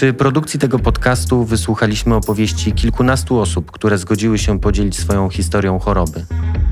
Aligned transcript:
Przy 0.00 0.12
produkcji 0.12 0.60
tego 0.60 0.78
podcastu 0.78 1.44
wysłuchaliśmy 1.44 2.14
opowieści 2.14 2.72
kilkunastu 2.72 3.38
osób, 3.38 3.70
które 3.70 3.98
zgodziły 3.98 4.38
się 4.38 4.60
podzielić 4.60 4.98
swoją 4.98 5.30
historią 5.30 5.78
choroby. 5.78 6.24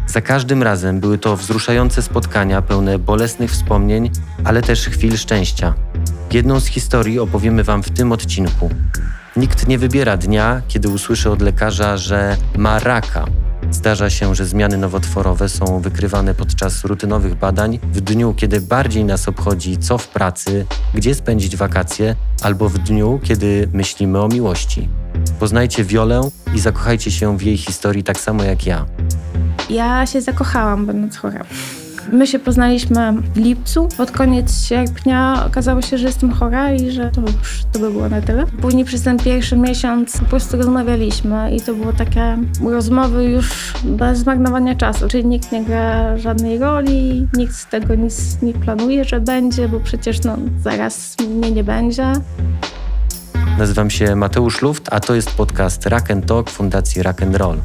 Za 0.06 0.20
każdym 0.20 0.62
razem 0.62 1.00
były 1.00 1.18
to 1.18 1.36
wzruszające 1.36 2.02
spotkania 2.02 2.62
pełne 2.62 2.98
bolesnych 2.98 3.50
wspomnień, 3.50 4.10
ale 4.44 4.62
też 4.62 4.88
chwil 4.88 5.16
szczęścia. 5.16 5.74
Jedną 6.32 6.60
z 6.60 6.66
historii 6.66 7.18
opowiemy 7.18 7.64
Wam 7.64 7.82
w 7.82 7.90
tym 7.90 8.12
odcinku. 8.12 8.70
Nikt 9.36 9.68
nie 9.68 9.78
wybiera 9.78 10.16
dnia, 10.16 10.62
kiedy 10.68 10.88
usłyszy 10.88 11.30
od 11.30 11.42
lekarza, 11.42 11.96
że 11.96 12.36
ma 12.56 12.78
raka. 12.78 13.24
Zdarza 13.70 14.10
się, 14.10 14.34
że 14.34 14.46
zmiany 14.46 14.78
nowotworowe 14.78 15.48
są 15.48 15.80
wykrywane 15.80 16.34
podczas 16.34 16.84
rutynowych 16.84 17.34
badań 17.34 17.78
w 17.92 18.00
dniu, 18.00 18.34
kiedy 18.36 18.60
bardziej 18.60 19.04
nas 19.04 19.28
obchodzi 19.28 19.78
co 19.78 19.98
w 19.98 20.08
pracy, 20.08 20.66
gdzie 20.94 21.14
spędzić 21.14 21.56
wakacje, 21.56 22.16
albo 22.42 22.68
w 22.68 22.78
dniu, 22.78 23.20
kiedy 23.22 23.68
myślimy 23.72 24.20
o 24.20 24.28
miłości. 24.28 24.88
Poznajcie 25.40 25.84
Wiolę 25.84 26.20
i 26.54 26.60
zakochajcie 26.60 27.10
się 27.10 27.38
w 27.38 27.42
jej 27.42 27.56
historii 27.56 28.04
tak 28.04 28.20
samo 28.20 28.44
jak 28.44 28.66
ja. 28.66 28.86
Ja 29.70 30.06
się 30.06 30.20
zakochałam, 30.20 30.86
będąc 30.86 31.16
chora. 31.16 31.44
My 32.12 32.26
się 32.26 32.38
poznaliśmy 32.38 33.12
w 33.34 33.36
lipcu. 33.36 33.88
Pod 33.96 34.10
koniec 34.10 34.64
sierpnia 34.64 35.44
okazało 35.46 35.82
się, 35.82 35.98
że 35.98 36.06
jestem 36.06 36.30
chora 36.30 36.72
i 36.72 36.90
że 36.90 37.10
to 37.10 37.22
to 37.72 37.78
by 37.78 37.90
było 37.90 38.08
na 38.08 38.20
tyle. 38.20 38.46
Później 38.46 38.84
przez 38.84 39.02
ten 39.02 39.18
pierwszy 39.18 39.56
miesiąc 39.56 40.18
po 40.18 40.24
prostu 40.24 40.56
rozmawialiśmy 40.56 41.56
i 41.56 41.60
to 41.60 41.74
było 41.74 41.92
takie 41.92 42.38
rozmowy 42.70 43.24
już 43.24 43.74
bez 43.84 44.18
zmarnowania 44.18 44.74
czasu. 44.74 45.08
Czyli 45.08 45.26
nikt 45.26 45.52
nie 45.52 45.64
gra 45.64 46.18
żadnej 46.18 46.58
roli, 46.58 47.28
nikt 47.36 47.54
z 47.54 47.66
tego 47.66 47.94
nic 47.94 48.42
nie 48.42 48.52
planuje, 48.52 49.04
że 49.04 49.20
będzie, 49.20 49.68
bo 49.68 49.80
przecież 49.80 50.22
no, 50.22 50.36
zaraz 50.62 51.16
mnie 51.28 51.50
nie 51.50 51.64
będzie. 51.64 52.12
Nazywam 53.58 53.90
się 53.90 54.16
Mateusz 54.16 54.62
Luft, 54.62 54.88
a 54.90 55.00
to 55.00 55.14
jest 55.14 55.30
podcast 55.30 55.92
and 56.10 56.26
Talk 56.26 56.50
Fundacji 56.50 57.02
Rock 57.02 57.20
Roll. 57.32 57.58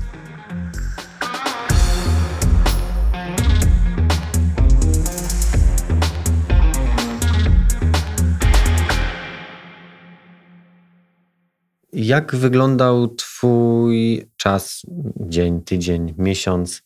Jak 12.04 12.36
wyglądał 12.36 13.16
Twój 13.16 14.26
czas, 14.38 14.82
dzień, 15.20 15.62
tydzień, 15.62 16.14
miesiąc, 16.18 16.84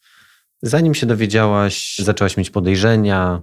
zanim 0.62 0.96
się 0.96 1.06
dowiedziałaś, 1.06 1.98
zaczęłaś 1.98 2.38
mieć 2.38 2.50
podejrzenia? 2.50 3.42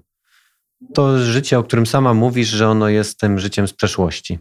To 0.94 1.18
życie, 1.18 1.58
o 1.58 1.64
którym 1.64 1.86
sama 1.86 2.14
mówisz, 2.14 2.48
że 2.48 2.68
ono 2.68 2.88
jest 2.88 3.20
tym 3.20 3.38
życiem 3.38 3.68
z 3.68 3.72
przeszłości. 3.72 4.38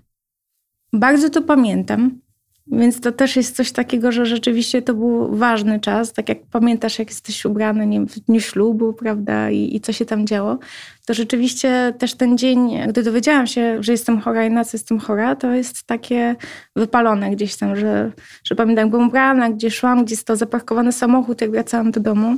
Bardzo 0.94 1.30
to 1.30 1.42
pamiętam. 1.42 2.20
Więc 2.67 3.02
to 3.02 3.11
też 3.11 3.36
jest 3.36 3.56
coś 3.56 3.72
takiego, 3.72 4.11
że 4.11 4.25
rzeczywiście 4.25 4.81
to 4.81 4.94
był 4.94 5.36
ważny 5.36 5.80
czas. 5.80 6.14
Tak 6.14 6.30
jak 6.30 6.45
pamiętasz, 6.52 7.00
jak 7.00 7.09
jesteś 7.09 7.45
ubrany 7.45 7.88
nie 7.88 8.02
w 8.02 8.20
dniu 8.20 8.39
ślubu, 8.39 8.94
prawda, 8.94 9.52
I, 9.52 9.75
i 9.75 9.81
co 9.81 9.94
się 9.94 10.05
tam 10.05 10.28
działo, 10.28 10.59
to 11.05 11.14
rzeczywiście 11.14 11.94
też 12.00 12.14
ten 12.14 12.38
dzień, 12.38 12.80
gdy 12.88 13.03
dowiedziałam 13.03 13.47
się, 13.47 13.83
że 13.83 13.92
jestem 13.92 14.20
chora 14.20 14.45
i 14.45 14.50
na 14.50 14.66
co 14.66 14.78
jestem 14.78 15.00
chora, 15.00 15.36
to 15.36 15.52
jest 15.52 15.83
takie 15.83 16.36
wypalone 16.75 17.31
gdzieś 17.31 17.58
tam, 17.58 17.75
że, 17.75 18.11
że 18.44 18.55
pamiętam, 18.55 18.89
byłam 18.89 19.08
ubrana, 19.08 19.50
gdzie 19.50 19.72
szłam, 19.72 20.05
gdzie 20.05 20.16
stał 20.16 20.36
zaparkowany 20.36 20.92
samochód, 20.92 21.42
jak 21.42 21.52
wracałam 21.52 21.92
do 21.92 22.00
domu. 22.00 22.36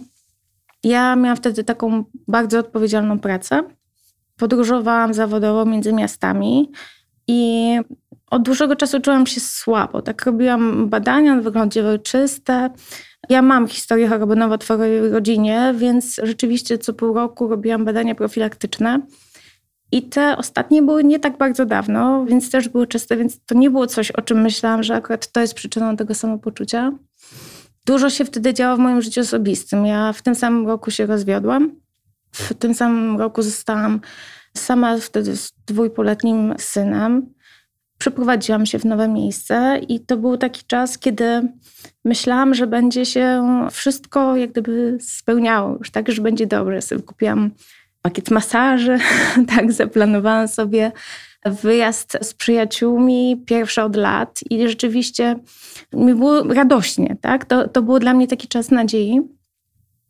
Ja 0.84 1.16
miałam 1.16 1.38
wtedy 1.38 1.64
taką 1.64 2.04
bardzo 2.28 2.60
odpowiedzialną 2.60 3.20
pracę. 3.20 3.64
Podróżowałam 4.38 5.14
zawodowo 5.14 5.66
między 5.66 5.94
miastami 5.94 6.72
i 7.28 7.80
od 8.32 8.44
dłuższego 8.44 8.76
czasu 8.76 9.00
czułam 9.00 9.28
się 9.28 9.40
słabo. 9.40 10.02
Tak 10.02 10.26
robiłam 10.26 10.90
badania, 10.90 11.42
wyglądy 11.42 11.82
były 11.82 12.00
czyste. 12.00 12.70
Ja 13.30 13.42
mam 13.42 13.68
historię 13.68 14.08
choroby 14.08 14.36
nowotworowej 14.36 15.10
w 15.10 15.14
rodzinie, 15.14 15.74
więc 15.78 16.20
rzeczywiście 16.24 16.78
co 16.78 16.94
pół 16.94 17.14
roku 17.14 17.48
robiłam 17.48 17.86
badania 17.86 18.16
profilaktyczne. 18.16 19.02
I 19.92 20.04
te 20.04 20.38
ostatnie 20.38 20.82
były 20.82 21.04
nie 21.04 21.20
tak 21.20 21.38
bardzo 21.38 21.66
dawno, 21.66 22.26
więc 22.26 22.50
też 22.52 22.70
były 22.70 22.88
czyste, 22.88 23.18
więc 23.18 23.46
to 23.46 23.56
nie 23.56 23.70
było 23.70 23.88
coś, 23.88 24.12
o 24.12 24.22
czym 24.22 24.42
myślałam, 24.42 24.84
że 24.84 24.96
akurat 24.96 25.32
to 25.32 25.42
jest 25.42 25.54
przyczyną 25.54 25.98
tego 25.98 26.16
samopoczucia. 26.16 26.92
Dużo 27.86 28.10
się 28.10 28.26
wtedy 28.26 28.54
działo 28.54 28.76
w 28.76 28.80
moim 28.80 29.02
życiu 29.02 29.22
osobistym. 29.22 29.86
Ja 29.86 30.14
w 30.14 30.22
tym 30.22 30.36
samym 30.36 30.68
roku 30.68 30.92
się 30.92 31.06
rozwiodłam. 31.06 31.72
W 32.32 32.54
tym 32.54 32.74
samym 32.74 33.18
roku 33.18 33.42
zostałam 33.42 34.02
sama 34.58 34.98
wtedy 34.98 35.36
z 35.38 35.52
dwójpoletnim 35.68 36.54
synem 36.58 37.35
przeprowadziłam 37.98 38.66
się 38.66 38.80
w 38.80 38.86
nowe 38.86 39.08
miejsce 39.08 39.80
i 39.90 40.00
to 40.00 40.18
był 40.18 40.38
taki 40.38 40.64
czas, 40.68 40.98
kiedy 40.98 41.48
myślałam, 42.06 42.54
że 42.54 42.68
będzie 42.68 43.06
się 43.06 43.44
wszystko 43.72 44.36
jak 44.36 44.52
gdyby 44.52 44.98
spełniało 45.02 45.78
już, 45.78 45.92
tak, 45.92 46.12
że 46.12 46.22
będzie 46.22 46.48
dobrze. 46.48 46.82
Sobie 46.82 47.02
kupiłam 47.02 47.52
pakiet 48.02 48.32
masaży, 48.32 48.98
tak, 49.56 49.72
zaplanowałam 49.72 50.48
sobie 50.48 50.92
wyjazd 51.46 52.18
z 52.22 52.34
przyjaciółmi, 52.34 53.44
pierwszy 53.46 53.82
od 53.82 53.96
lat 53.96 54.40
i 54.50 54.68
rzeczywiście 54.68 55.36
mi 55.94 56.16
było 56.16 56.44
radośnie, 56.44 57.18
tak, 57.22 57.46
to, 57.46 57.68
to 57.68 57.82
było 57.82 58.00
dla 58.00 58.14
mnie 58.14 58.28
taki 58.28 58.48
czas 58.48 58.72
nadziei. 58.72 59.22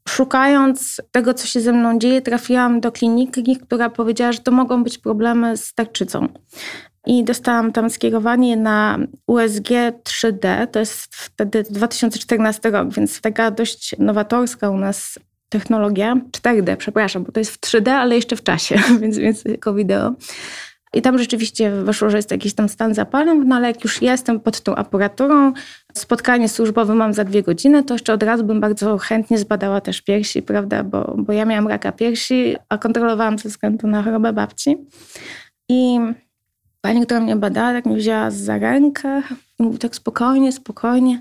Szukając 0.09 1.01
tego, 1.11 1.33
co 1.33 1.47
się 1.47 1.61
ze 1.61 1.73
mną 1.73 1.99
dzieje, 1.99 2.21
trafiłam 2.21 2.79
do 2.79 2.91
kliniki, 2.91 3.57
która 3.57 3.89
powiedziała, 3.89 4.31
że 4.31 4.39
to 4.39 4.51
mogą 4.51 4.83
być 4.83 4.97
problemy 4.97 5.57
z 5.57 5.73
tarczycą 5.73 6.27
i 7.05 7.23
dostałam 7.23 7.71
tam 7.71 7.89
skierowanie 7.89 8.57
na 8.57 8.99
USG 9.27 9.69
3D. 10.03 10.67
To 10.67 10.79
jest 10.79 11.15
wtedy 11.15 11.63
2014 11.63 12.71
rok, 12.71 12.93
więc 12.93 13.21
taka 13.21 13.51
dość 13.51 13.95
nowatorska 13.99 14.69
u 14.69 14.77
nas 14.77 15.19
technologia. 15.49 16.15
4D, 16.31 16.75
przepraszam, 16.75 17.23
bo 17.23 17.31
to 17.31 17.39
jest 17.39 17.51
w 17.51 17.59
3D, 17.59 17.89
ale 17.89 18.15
jeszcze 18.15 18.35
w 18.35 18.43
czasie, 18.43 18.79
więc, 19.01 19.17
więc 19.17 19.45
jako 19.45 19.73
wideo. 19.73 20.13
I 20.93 21.01
tam 21.01 21.17
rzeczywiście 21.17 21.71
wyszło, 21.71 22.09
że 22.09 22.17
jest 22.17 22.31
jakiś 22.31 22.53
tam 22.53 22.69
stan 22.69 22.93
zapalny, 22.93 23.45
no 23.45 23.55
ale 23.55 23.67
jak 23.67 23.83
już 23.83 24.01
jestem 24.01 24.39
pod 24.39 24.61
tą 24.61 24.75
aparaturą, 24.75 25.53
spotkanie 25.93 26.49
służbowe 26.49 26.95
mam 26.95 27.13
za 27.13 27.23
dwie 27.23 27.43
godziny, 27.43 27.83
to 27.83 27.93
jeszcze 27.93 28.13
od 28.13 28.23
razu 28.23 28.43
bym 28.43 28.59
bardzo 28.59 28.97
chętnie 28.97 29.37
zbadała 29.37 29.81
też 29.81 30.01
piersi, 30.01 30.41
prawda, 30.41 30.83
bo, 30.83 31.15
bo 31.17 31.33
ja 31.33 31.45
miałam 31.45 31.67
raka 31.67 31.91
piersi, 31.91 32.55
a 32.69 32.77
kontrolowałam 32.77 33.37
ze 33.39 33.49
względu 33.49 33.87
na 33.87 34.03
chorobę 34.03 34.33
babci. 34.33 34.77
I 35.69 35.99
Pani, 36.85 37.05
która 37.05 37.19
mnie 37.19 37.35
badała, 37.35 37.73
tak 37.73 37.85
mnie 37.85 37.95
wzięła 37.95 38.31
za 38.31 38.57
rękę 38.57 39.21
i 39.59 39.63
mówi 39.63 39.77
tak 39.77 39.95
spokojnie, 39.95 40.51
spokojnie, 40.51 41.19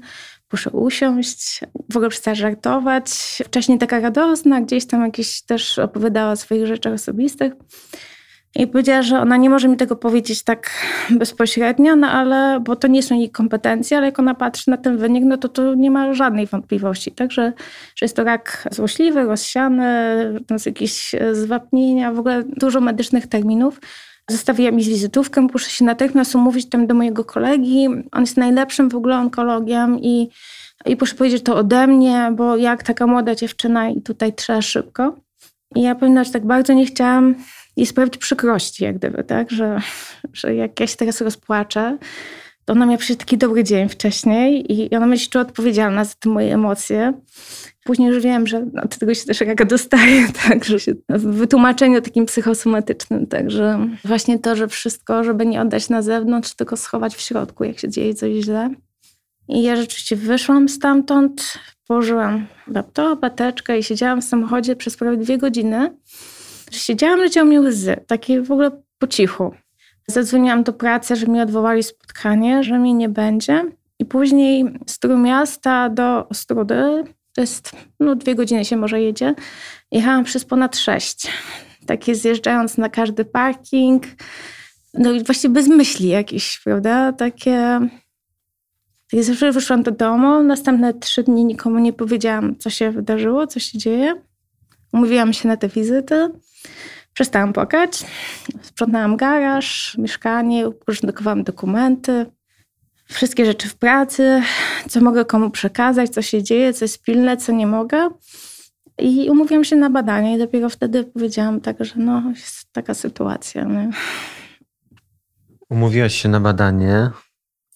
proszę 0.48 0.70
usiąść. 0.70 1.60
W 1.92 1.96
ogóle 1.96 2.08
przestała 2.08 2.34
żartować. 2.34 3.08
Wcześniej 3.44 3.78
taka 3.78 4.00
radosna, 4.00 4.60
gdzieś 4.60 4.86
tam 4.86 5.04
jakieś 5.04 5.42
też 5.42 5.78
opowiadała 5.78 6.32
o 6.32 6.36
swoich 6.36 6.66
rzeczach 6.66 6.92
osobistych. 6.92 7.52
I 8.56 8.66
powiedziała, 8.66 9.02
że 9.02 9.20
ona 9.20 9.36
nie 9.36 9.50
może 9.50 9.68
mi 9.68 9.76
tego 9.76 9.96
powiedzieć 9.96 10.42
tak 10.42 10.70
bezpośrednio, 11.10 11.96
no 11.96 12.06
ale, 12.06 12.60
bo 12.60 12.76
to 12.76 12.88
nie 12.88 13.02
są 13.02 13.18
jej 13.18 13.30
kompetencje, 13.30 13.96
ale 13.96 14.06
jak 14.06 14.18
ona 14.18 14.34
patrzy 14.34 14.70
na 14.70 14.76
ten 14.76 14.96
wynik, 14.96 15.24
no 15.26 15.36
to 15.36 15.48
tu 15.48 15.74
nie 15.74 15.90
ma 15.90 16.14
żadnej 16.14 16.46
wątpliwości. 16.46 17.12
Także, 17.12 17.52
że 17.96 18.04
jest 18.04 18.16
to 18.16 18.24
rak 18.24 18.68
złośliwy, 18.70 19.24
rozsiany, 19.24 19.84
jest 20.50 20.66
jakieś 20.66 21.14
zwapnienia, 21.32 22.12
w 22.12 22.18
ogóle 22.18 22.42
dużo 22.46 22.80
medycznych 22.80 23.26
terminów. 23.26 23.80
Zostawiła 24.30 24.70
mi 24.70 24.84
wizytówkę, 24.84 25.40
muszę 25.40 25.70
się 25.70 25.84
natychmiast 25.84 26.34
umówić 26.34 26.68
tam 26.68 26.86
do 26.86 26.94
mojego 26.94 27.24
kolegi. 27.24 27.88
On 28.12 28.20
jest 28.20 28.36
najlepszym 28.36 28.88
w 28.88 28.94
ogóle 28.94 29.16
onkologiem 29.16 30.00
i, 30.00 30.28
i 30.86 30.96
proszę 30.96 31.14
powiedzieć 31.14 31.42
to 31.42 31.56
ode 31.56 31.86
mnie, 31.86 32.32
bo 32.36 32.56
jak 32.56 32.82
taka 32.82 33.06
młoda 33.06 33.34
dziewczyna 33.34 33.88
i 33.88 34.02
tutaj 34.02 34.32
trzeba 34.32 34.62
szybko. 34.62 35.16
I 35.74 35.82
ja 35.82 35.94
powiem, 35.94 36.24
że 36.24 36.30
tak 36.30 36.46
bardzo 36.46 36.72
nie 36.72 36.86
chciałam 36.86 37.34
jej 37.76 37.86
sprawić 37.86 38.16
przykrości, 38.16 38.84
jak 38.84 38.98
gdyby, 38.98 39.24
tak, 39.24 39.50
że, 39.50 39.80
że 40.32 40.54
jak 40.54 40.80
ja 40.80 40.86
się 40.86 40.96
teraz 40.96 41.20
rozpłaczę, 41.20 41.98
ona 42.66 42.86
miała 42.86 42.98
przecież 42.98 43.16
taki 43.16 43.38
dobry 43.38 43.64
dzień 43.64 43.88
wcześniej 43.88 44.72
i 44.72 44.96
ona 44.96 45.08
będzie 45.08 45.26
czuła 45.26 45.42
odpowiedzialna 45.42 46.04
za 46.04 46.14
te 46.14 46.28
moje 46.28 46.54
emocje. 46.54 47.12
Później 47.84 48.08
już 48.08 48.22
wiem, 48.22 48.46
że 48.46 48.66
od 48.82 48.98
tego 48.98 49.14
się 49.14 49.26
też 49.26 49.40
raka 49.40 49.64
dostaje, 49.64 50.28
także 50.48 50.80
się 50.80 50.92
w 51.08 51.22
wytłumaczeniu 51.22 52.02
takim 52.02 52.26
psychosomatycznym, 52.26 53.26
także 53.26 53.88
właśnie 54.04 54.38
to, 54.38 54.56
że 54.56 54.68
wszystko, 54.68 55.24
żeby 55.24 55.46
nie 55.46 55.60
oddać 55.60 55.88
na 55.88 56.02
zewnątrz, 56.02 56.54
tylko 56.54 56.76
schować 56.76 57.14
w 57.14 57.20
środku, 57.20 57.64
jak 57.64 57.78
się 57.78 57.88
dzieje 57.88 58.14
coś 58.14 58.44
źle. 58.44 58.70
I 59.48 59.62
ja 59.62 59.76
rzeczywiście 59.76 60.16
wyszłam 60.16 60.68
stamtąd, 60.68 61.58
położyłam 61.88 62.46
laptop, 62.66 63.20
pateczkę 63.20 63.78
i 63.78 63.82
siedziałam 63.82 64.22
w 64.22 64.24
samochodzie 64.24 64.76
przez 64.76 64.96
prawie 64.96 65.16
dwie 65.16 65.38
godziny. 65.38 65.96
Siedziałam, 66.70 67.20
leciały 67.20 67.48
mi 67.48 67.58
łzy, 67.58 67.96
takie 68.06 68.42
w 68.42 68.52
ogóle 68.52 68.70
po 68.98 69.06
cichu. 69.06 69.54
Zadzwoniłam 70.06 70.62
do 70.62 70.72
pracy, 70.72 71.16
że 71.16 71.26
mi 71.26 71.40
odwołali 71.40 71.82
spotkanie, 71.82 72.64
że 72.64 72.78
mnie 72.78 72.94
nie 72.94 73.08
będzie. 73.08 73.64
I 73.98 74.04
później 74.04 74.78
z 74.86 74.98
Trójmiasta 74.98 75.88
do 75.88 76.28
Ostrudy 76.28 77.04
to 77.34 77.40
jest, 77.40 77.72
no 78.00 78.16
dwie 78.16 78.34
godziny 78.34 78.64
się 78.64 78.76
może 78.76 79.00
jedzie. 79.00 79.34
Jechałam 79.90 80.24
przez 80.24 80.44
ponad 80.44 80.76
sześć. 80.76 81.32
Takie 81.86 82.14
zjeżdżając 82.14 82.78
na 82.78 82.88
każdy 82.88 83.24
parking. 83.24 84.04
no 84.94 85.12
i 85.12 85.24
właśnie 85.24 85.50
bez 85.50 85.68
myśli 85.68 86.08
jakichś, 86.08 86.60
prawda? 86.60 87.12
Takie... 87.12 87.80
Ja 89.12 89.22
zawsze 89.22 89.52
wyszłam 89.52 89.82
do 89.82 89.90
domu, 89.90 90.42
następne 90.42 90.94
trzy 90.94 91.22
dni 91.22 91.44
nikomu 91.44 91.78
nie 91.78 91.92
powiedziałam, 91.92 92.56
co 92.58 92.70
się 92.70 92.90
wydarzyło, 92.90 93.46
co 93.46 93.60
się 93.60 93.78
dzieje. 93.78 94.14
Umówiłam 94.92 95.32
się 95.32 95.48
na 95.48 95.56
te 95.56 95.68
wizyty. 95.68 96.28
Przestałam 97.14 97.52
płakać. 97.52 98.04
Sprzątałam 98.62 99.16
garaż, 99.16 99.96
mieszkanie, 99.98 100.68
uporządkowałam 100.68 101.42
dokumenty, 101.42 102.26
wszystkie 103.04 103.46
rzeczy 103.46 103.68
w 103.68 103.76
pracy, 103.76 104.42
co 104.88 105.00
mogę 105.00 105.24
komu 105.24 105.50
przekazać, 105.50 106.10
co 106.10 106.22
się 106.22 106.42
dzieje, 106.42 106.72
co 106.72 106.84
jest 106.84 107.02
pilne, 107.02 107.36
co 107.36 107.52
nie 107.52 107.66
mogę. 107.66 108.08
I 108.98 109.30
umówiłam 109.30 109.64
się 109.64 109.76
na 109.76 109.90
badanie 109.90 110.34
i 110.34 110.38
dopiero 110.38 110.68
wtedy 110.68 111.04
powiedziałam 111.04 111.60
tak, 111.60 111.76
że 111.80 111.94
no, 111.96 112.22
jest 112.30 112.72
taka 112.72 112.94
sytuacja. 112.94 113.64
Nie? 113.64 113.90
Umówiłaś 115.70 116.14
się 116.14 116.28
na 116.28 116.40
badanie 116.40 117.10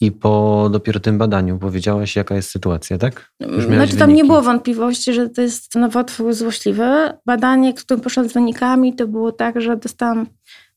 i 0.00 0.12
po 0.12 0.68
dopiero 0.72 1.00
tym 1.00 1.18
badaniu 1.18 1.58
powiedziałaś, 1.58 2.16
jaka 2.16 2.34
jest 2.34 2.50
sytuacja, 2.50 2.98
tak? 2.98 3.32
Już 3.40 3.64
znaczy 3.64 3.96
tam 3.96 4.14
nie 4.14 4.24
było 4.24 4.42
wątpliwości, 4.42 5.12
że 5.12 5.28
to 5.28 5.42
jest 5.42 5.74
nowotwór 5.74 6.34
złośliwy. 6.34 7.12
Badanie, 7.26 7.74
które 7.74 8.00
poszło 8.00 8.24
z 8.24 8.32
wynikami, 8.32 8.94
to 8.94 9.08
było 9.08 9.32
tak, 9.32 9.60
że 9.60 9.76
dostałam 9.76 10.26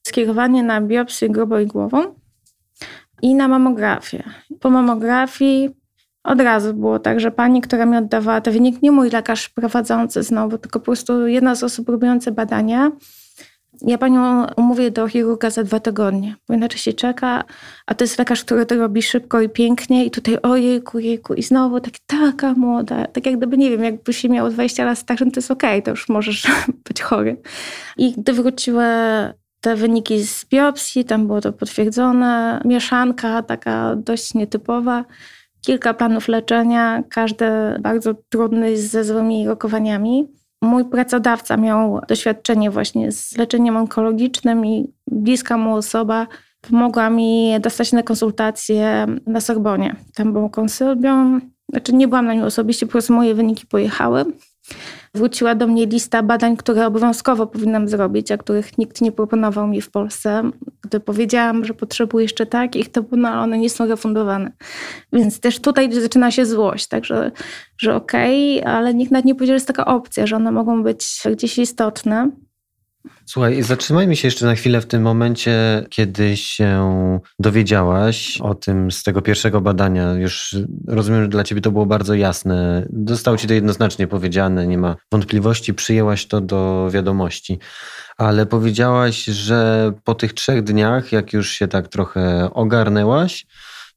skierowanie 0.04 0.64
na 0.64 0.82
biopsję 0.82 1.30
głową 1.66 2.16
i 3.22 3.36
na 3.36 3.48
mamografię. 3.48 4.24
Po 4.60 4.70
mamografii 4.70 5.70
od 6.24 6.42
razu 6.42 6.74
było 6.74 7.00
tak, 7.00 7.20
że 7.20 7.32
pani, 7.32 7.62
która 7.62 7.86
mi 7.86 7.98
oddawała 7.98 8.42
ten 8.42 8.54
wynik, 8.54 8.82
nie 8.82 8.92
mój 8.92 9.10
lekarz 9.10 9.50
prowadzący 9.50 10.24
znowu, 10.24 10.58
tylko 10.58 10.80
po 10.80 10.86
prostu 10.86 11.28
jedna 11.28 11.56
z 11.56 11.64
osób 11.64 11.90
robiące 11.90 12.32
badania, 12.32 12.92
ja 13.82 13.98
panią 13.98 14.46
umówię 14.58 14.92
do 14.92 15.08
chirurga 15.08 15.50
za 15.50 15.64
dwa 15.64 15.80
tygodnie, 15.80 16.36
bo 16.48 16.54
inaczej 16.54 16.80
się 16.80 16.94
czeka, 16.94 17.44
a 17.88 17.96
to 17.96 18.04
jest 18.04 18.20
lekarz, 18.20 18.44
który 18.44 18.66
to 18.66 18.76
robi 18.76 19.04
szybko 19.04 19.42
i 19.42 19.50
pięknie 19.50 20.06
i 20.06 20.12
tutaj 20.12 20.38
ojejku, 20.44 21.00
jejku 21.00 21.34
i 21.34 21.44
znowu 21.44 21.80
tak, 21.80 21.94
taka 22.08 22.54
młoda, 22.54 23.08
tak 23.08 23.26
jak 23.26 23.38
gdyby, 23.38 23.58
nie 23.58 23.70
wiem, 23.70 23.84
jakby 23.84 24.14
się 24.14 24.30
miało 24.30 24.50
20 24.50 24.86
lat 24.86 24.98
starszym, 24.98 25.32
to 25.32 25.38
jest 25.40 25.52
okej, 25.52 25.70
okay, 25.70 25.82
to 25.82 25.92
już 25.92 26.10
możesz 26.10 26.48
być 26.88 27.02
chory. 27.02 27.42
I 27.98 28.12
gdy 28.12 28.34
wróciły 28.34 28.86
te 29.62 29.76
wyniki 29.76 30.24
z 30.24 30.46
biopsji, 30.46 31.06
tam 31.06 31.28
było 31.28 31.42
to 31.42 31.54
potwierdzone, 31.54 32.62
mieszanka 32.66 33.44
taka 33.44 33.96
dość 33.96 34.34
nietypowa, 34.34 35.06
kilka 35.62 35.94
planów 35.94 36.28
leczenia, 36.28 37.04
każdy 37.10 37.46
bardzo 37.80 38.14
trudny 38.30 38.78
ze 38.78 39.04
złymi 39.04 39.48
rokowaniami. 39.48 40.41
Mój 40.62 40.86
pracodawca 40.86 41.58
miał 41.58 42.02
doświadczenie 42.08 42.72
właśnie 42.72 43.12
z 43.12 43.38
leczeniem 43.38 43.78
onkologicznym 43.78 44.66
i 44.66 44.94
bliska 45.08 45.58
mu 45.58 45.76
osoba 45.76 46.28
pomogła 46.62 47.10
mi 47.10 47.60
dostać 47.60 47.92
na 47.92 48.04
konsultację 48.04 49.08
na 49.28 49.42
Sorbonie. 49.42 49.96
Tam 50.16 50.34
był 50.34 50.50
konsylbium, 50.50 51.42
znaczy 51.70 51.94
nie 51.94 52.08
byłam 52.08 52.26
na 52.26 52.34
nim 52.34 52.44
osobiście, 52.44 52.86
po 52.86 52.92
prostu 52.92 53.14
moje 53.14 53.36
wyniki 53.36 53.66
pojechały. 53.68 54.26
Wróciła 55.16 55.56
do 55.56 55.68
mnie 55.68 55.86
lista 55.86 56.24
badań, 56.24 56.58
które 56.58 56.88
obowiązkowo 56.88 57.48
powinnam 57.48 57.88
zrobić, 57.88 58.32
a 58.32 58.38
których 58.38 58.78
nikt 58.78 59.02
nie 59.02 59.12
proponował 59.12 59.68
mi 59.68 59.82
w 59.82 59.92
Polsce. 59.92 60.52
Gdy 60.82 61.00
powiedziałam, 61.00 61.66
że 61.66 61.74
potrzebuję 61.74 62.24
jeszcze 62.24 62.46
takich, 62.46 62.92
to 62.92 63.04
no, 63.12 63.30
one 63.30 63.58
nie 63.58 63.70
są 63.70 63.88
refundowane. 63.88 64.52
Więc 65.14 65.40
też 65.40 65.60
tutaj 65.60 65.94
zaczyna 65.94 66.32
się 66.32 66.46
złość, 66.46 66.88
także 66.88 67.32
że 67.78 67.96
okej, 67.96 68.60
okay, 68.60 68.74
ale 68.74 68.94
nikt 68.94 69.12
nawet 69.12 69.26
nie 69.26 69.36
powiedział, 69.36 69.54
że 69.54 69.56
jest 69.56 69.68
taka 69.68 69.86
opcja, 69.86 70.28
że 70.28 70.36
one 70.36 70.52
mogą 70.52 70.84
być 70.84 71.24
gdzieś 71.32 71.58
istotne. 71.58 72.32
Słuchaj, 73.32 73.64
zatrzymajmy 73.64 74.16
się 74.16 74.28
jeszcze 74.28 74.46
na 74.46 74.56
chwilę 74.56 74.82
w 74.82 74.86
tym 74.86 75.02
momencie, 75.02 75.86
kiedy 75.90 76.38
się 76.38 77.20
dowiedziałaś 77.40 78.38
o 78.42 78.56
tym 78.56 78.92
z 78.92 79.04
tego 79.04 79.22
pierwszego 79.22 79.62
badania. 79.62 80.14
Już 80.14 80.56
rozumiem, 80.88 81.22
że 81.22 81.28
dla 81.28 81.44
ciebie 81.44 81.62
to 81.62 81.72
było 81.72 81.86
bardzo 81.86 82.14
jasne. 82.14 82.88
Zostało 83.08 83.38
ci 83.38 83.48
to 83.48 83.54
jednoznacznie 83.54 84.08
powiedziane, 84.08 84.68
nie 84.68 84.78
ma 84.78 84.96
wątpliwości, 85.12 85.74
przyjęłaś 85.74 86.26
to 86.26 86.42
do 86.42 86.90
wiadomości. 86.92 87.60
Ale 88.18 88.46
powiedziałaś, 88.46 89.24
że 89.24 89.92
po 90.04 90.16
tych 90.16 90.34
trzech 90.34 90.64
dniach, 90.64 91.12
jak 91.12 91.34
już 91.34 91.50
się 91.52 91.68
tak 91.68 91.88
trochę 91.88 92.50
ogarnęłaś, 92.54 93.46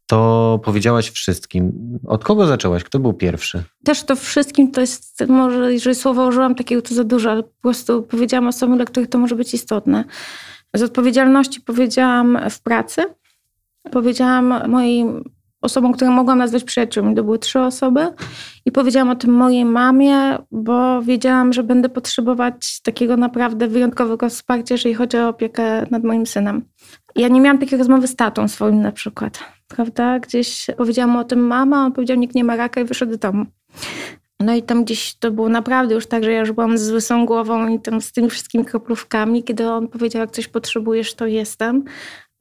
to 0.06 0.60
powiedziałaś 0.64 1.10
wszystkim. 1.10 1.72
Od 2.06 2.24
kogo 2.24 2.46
zaczęłaś? 2.46 2.84
Kto 2.84 2.98
był 2.98 3.12
pierwszy? 3.12 3.62
Też 3.84 4.02
to 4.02 4.16
wszystkim 4.16 4.70
to 4.70 4.80
jest, 4.80 5.24
może 5.28 5.72
jeżeli 5.72 5.96
słowo 5.96 6.26
użyłam 6.26 6.54
takiego, 6.54 6.82
to 6.82 6.94
za 6.94 7.04
dużo, 7.04 7.30
ale 7.30 7.42
po 7.42 7.62
prostu 7.62 8.02
powiedziałam 8.02 8.48
osobom, 8.48 8.76
dla 8.76 8.86
których 8.86 9.08
to 9.08 9.18
może 9.18 9.36
być 9.36 9.54
istotne. 9.54 10.04
Z 10.74 10.82
odpowiedzialności 10.82 11.60
powiedziałam 11.60 12.38
w 12.50 12.60
pracy. 12.60 13.04
Powiedziałam 13.90 14.70
moim 14.70 15.24
osobom, 15.64 15.92
które 15.92 16.10
mogłam 16.10 16.38
nazwać 16.38 16.64
przyjaciółmi. 16.64 17.14
To 17.14 17.24
były 17.24 17.38
trzy 17.38 17.60
osoby. 17.60 18.08
I 18.66 18.72
powiedziałam 18.72 19.10
o 19.10 19.16
tym 19.16 19.32
mojej 19.32 19.64
mamie, 19.64 20.38
bo 20.50 21.02
wiedziałam, 21.02 21.52
że 21.52 21.62
będę 21.62 21.88
potrzebować 21.88 22.80
takiego 22.82 23.16
naprawdę 23.16 23.68
wyjątkowego 23.68 24.28
wsparcia, 24.28 24.74
jeżeli 24.74 24.94
chodzi 24.94 25.16
o 25.16 25.28
opiekę 25.28 25.86
nad 25.90 26.04
moim 26.04 26.26
synem. 26.26 26.64
Ja 27.16 27.28
nie 27.28 27.40
miałam 27.40 27.58
takiej 27.58 27.78
rozmowy 27.78 28.06
z 28.06 28.16
tatą 28.16 28.48
swoim 28.48 28.82
na 28.82 28.92
przykład 28.92 29.54
prawda? 29.68 30.18
Gdzieś 30.18 30.66
powiedziałam 30.76 31.16
o 31.16 31.24
tym 31.24 31.46
mama, 31.46 31.84
on 31.84 31.92
powiedział, 31.92 32.16
nikt 32.16 32.34
nie 32.34 32.44
ma 32.44 32.56
raka 32.56 32.80
i 32.80 32.84
wyszedł 32.84 33.12
do 33.12 33.18
domu. 33.18 33.46
No 34.40 34.54
i 34.54 34.62
tam 34.62 34.84
gdzieś 34.84 35.14
to 35.14 35.30
było 35.30 35.48
naprawdę 35.48 35.94
już 35.94 36.06
tak, 36.06 36.24
że 36.24 36.32
ja 36.32 36.40
już 36.40 36.52
byłam 36.52 36.78
z 36.78 36.90
łysą 36.90 37.26
głową 37.26 37.68
i 37.68 37.80
tam 37.80 38.00
z 38.00 38.12
tymi 38.12 38.30
wszystkimi 38.30 38.64
kroplówkami. 38.64 39.44
Kiedy 39.44 39.70
on 39.70 39.88
powiedział, 39.88 40.20
jak 40.20 40.30
coś 40.30 40.48
potrzebujesz, 40.48 41.14
to 41.14 41.26
jestem 41.26 41.84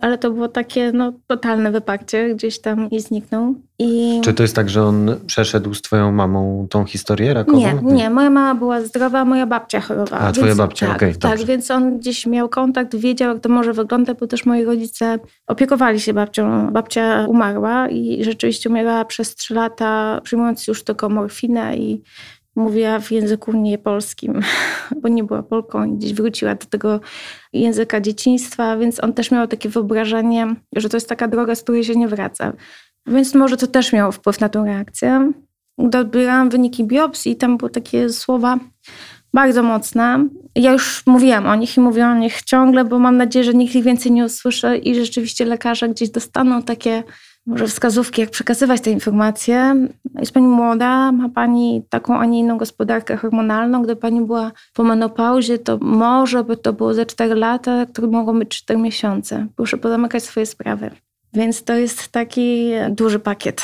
ale 0.04 0.18
to 0.18 0.32
było 0.32 0.48
takie 0.48 0.92
no, 0.92 1.14
totalne 1.28 1.72
wyparcie, 1.72 2.36
gdzieś 2.36 2.62
tam 2.62 2.90
i 2.90 3.00
zniknął. 3.00 3.56
I... 3.80 4.22
Czy 4.24 4.34
to 4.34 4.44
jest 4.44 4.56
tak, 4.56 4.70
że 4.70 4.84
on 4.84 5.16
przeszedł 5.26 5.74
z 5.74 5.82
twoją 5.82 6.12
mamą 6.12 6.68
tą 6.70 6.86
historię 6.86 7.34
rakową? 7.34 7.58
Nie, 7.58 7.74
nie. 7.84 8.10
Moja 8.10 8.30
mama 8.30 8.56
była 8.56 8.82
zdrowa, 8.82 9.26
moja 9.26 9.46
babcia 9.46 9.82
chorowała. 9.82 10.22
A, 10.22 10.32
twoja 10.32 10.48
więc, 10.48 10.58
babcia, 10.58 10.88
tak, 10.88 10.96
okej, 10.96 11.10
okay, 11.10 11.20
Tak, 11.20 11.46
więc 11.46 11.72
on 11.72 11.98
gdzieś 11.98 12.26
miał 12.26 12.50
kontakt, 12.50 12.96
wiedział, 12.96 13.34
jak 13.34 13.44
to 13.44 13.50
może 13.50 13.74
wyglądać, 13.74 14.18
bo 14.20 14.28
też 14.28 14.46
moi 14.46 14.64
rodzice 14.64 15.20
opiekowali 15.48 16.00
się 16.00 16.14
babcią. 16.14 16.72
Babcia 16.72 17.26
umarła 17.28 17.90
i 17.90 18.24
rzeczywiście 18.24 18.70
umierała 18.70 19.06
przez 19.06 19.36
trzy 19.36 19.54
lata, 19.54 20.22
przyjmując 20.24 20.68
już 20.68 20.84
tylko 20.84 21.10
morfinę 21.10 21.78
i 21.78 22.02
mówiła 22.56 23.00
w 23.00 23.12
języku 23.12 23.54
niepolskim, 23.54 24.42
bo 25.02 25.08
nie 25.08 25.24
była 25.24 25.44
Polką 25.44 25.84
i 25.84 25.98
gdzieś 25.98 26.14
wróciła 26.14 26.56
do 26.56 26.66
tego 26.66 27.00
języka 27.54 28.02
dzieciństwa, 28.02 28.78
więc 28.78 29.04
on 29.04 29.14
też 29.14 29.32
miał 29.32 29.48
takie 29.48 29.70
wyobrażenie, 29.70 30.56
że 30.76 30.90
to 30.90 30.98
jest 30.98 31.10
taka 31.10 31.28
droga, 31.28 31.56
z 31.56 31.64
której 31.64 31.84
się 31.84 31.96
nie 31.96 32.08
wraca. 32.08 32.54
Więc 33.08 33.36
może 33.36 33.58
to 33.58 33.68
też 33.68 33.94
miało 33.94 34.12
wpływ 34.12 34.40
na 34.40 34.50
tą 34.50 34.66
reakcję. 34.66 35.32
Dobierałam 35.78 36.50
wyniki 36.50 36.84
biopsji 36.84 37.32
i 37.32 37.36
tam 37.36 37.58
były 37.58 37.72
takie 37.72 38.10
słowa 38.10 38.60
bardzo 39.34 39.64
mocne. 39.64 40.28
Ja 40.56 40.72
już 40.72 41.04
mówiłam 41.06 41.48
o 41.48 41.56
nich 41.56 41.78
i 41.78 41.80
mówię 41.80 42.08
o 42.08 42.16
nich 42.16 42.42
ciągle, 42.42 42.86
bo 42.86 43.00
mam 43.00 43.18
nadzieję, 43.18 43.46
że 43.46 43.54
nikt 43.54 43.76
ich 43.76 43.84
więcej 43.84 44.12
nie 44.12 44.26
usłyszy 44.26 44.78
i 44.78 44.96
rzeczywiście 44.96 45.46
lekarze 45.46 45.90
gdzieś 45.90 46.10
dostaną 46.10 46.64
takie 46.64 47.04
może 47.46 47.68
wskazówki, 47.68 48.22
jak 48.22 48.30
przekazywać 48.30 48.82
te 48.82 48.92
informacje. 48.92 49.88
Jest 50.20 50.32
pani 50.32 50.48
młoda, 50.48 51.12
ma 51.12 51.30
pani 51.30 51.84
taką, 51.90 52.18
a 52.18 52.26
nie 52.26 52.40
inną 52.40 52.58
gospodarkę 52.58 53.18
hormonalną. 53.18 53.82
Gdy 53.84 53.96
pani 53.96 54.22
była 54.22 54.52
po 54.74 54.84
menopauzie, 54.84 55.60
to 55.60 55.78
może 55.78 56.44
by 56.44 56.58
to 56.58 56.74
było 56.74 56.94
ze 56.94 57.06
4 57.06 57.36
lata, 57.36 57.86
które 57.86 58.08
mogą 58.08 58.40
być 58.40 58.50
4 58.50 58.80
miesiące. 58.80 59.48
Proszę 59.56 59.78
pozamykać 59.78 60.24
swoje 60.24 60.46
sprawy. 60.46 60.92
Więc 61.34 61.64
to 61.64 61.74
jest 61.74 62.08
taki 62.08 62.72
duży 62.90 63.20
pakiet 63.20 63.62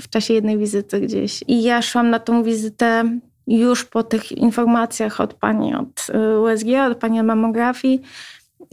w 0.00 0.08
czasie 0.08 0.34
jednej 0.34 0.58
wizyty 0.58 1.00
gdzieś. 1.00 1.44
I 1.46 1.62
ja 1.62 1.82
szłam 1.82 2.10
na 2.10 2.18
tą 2.18 2.42
wizytę 2.42 3.18
już 3.46 3.84
po 3.84 4.02
tych 4.02 4.32
informacjach 4.32 5.20
od 5.20 5.34
pani 5.34 5.74
od 5.74 6.06
y, 6.14 6.40
USG, 6.40 6.66
od 6.90 6.98
pani 6.98 7.20
od 7.20 7.26
mammografii. 7.26 8.02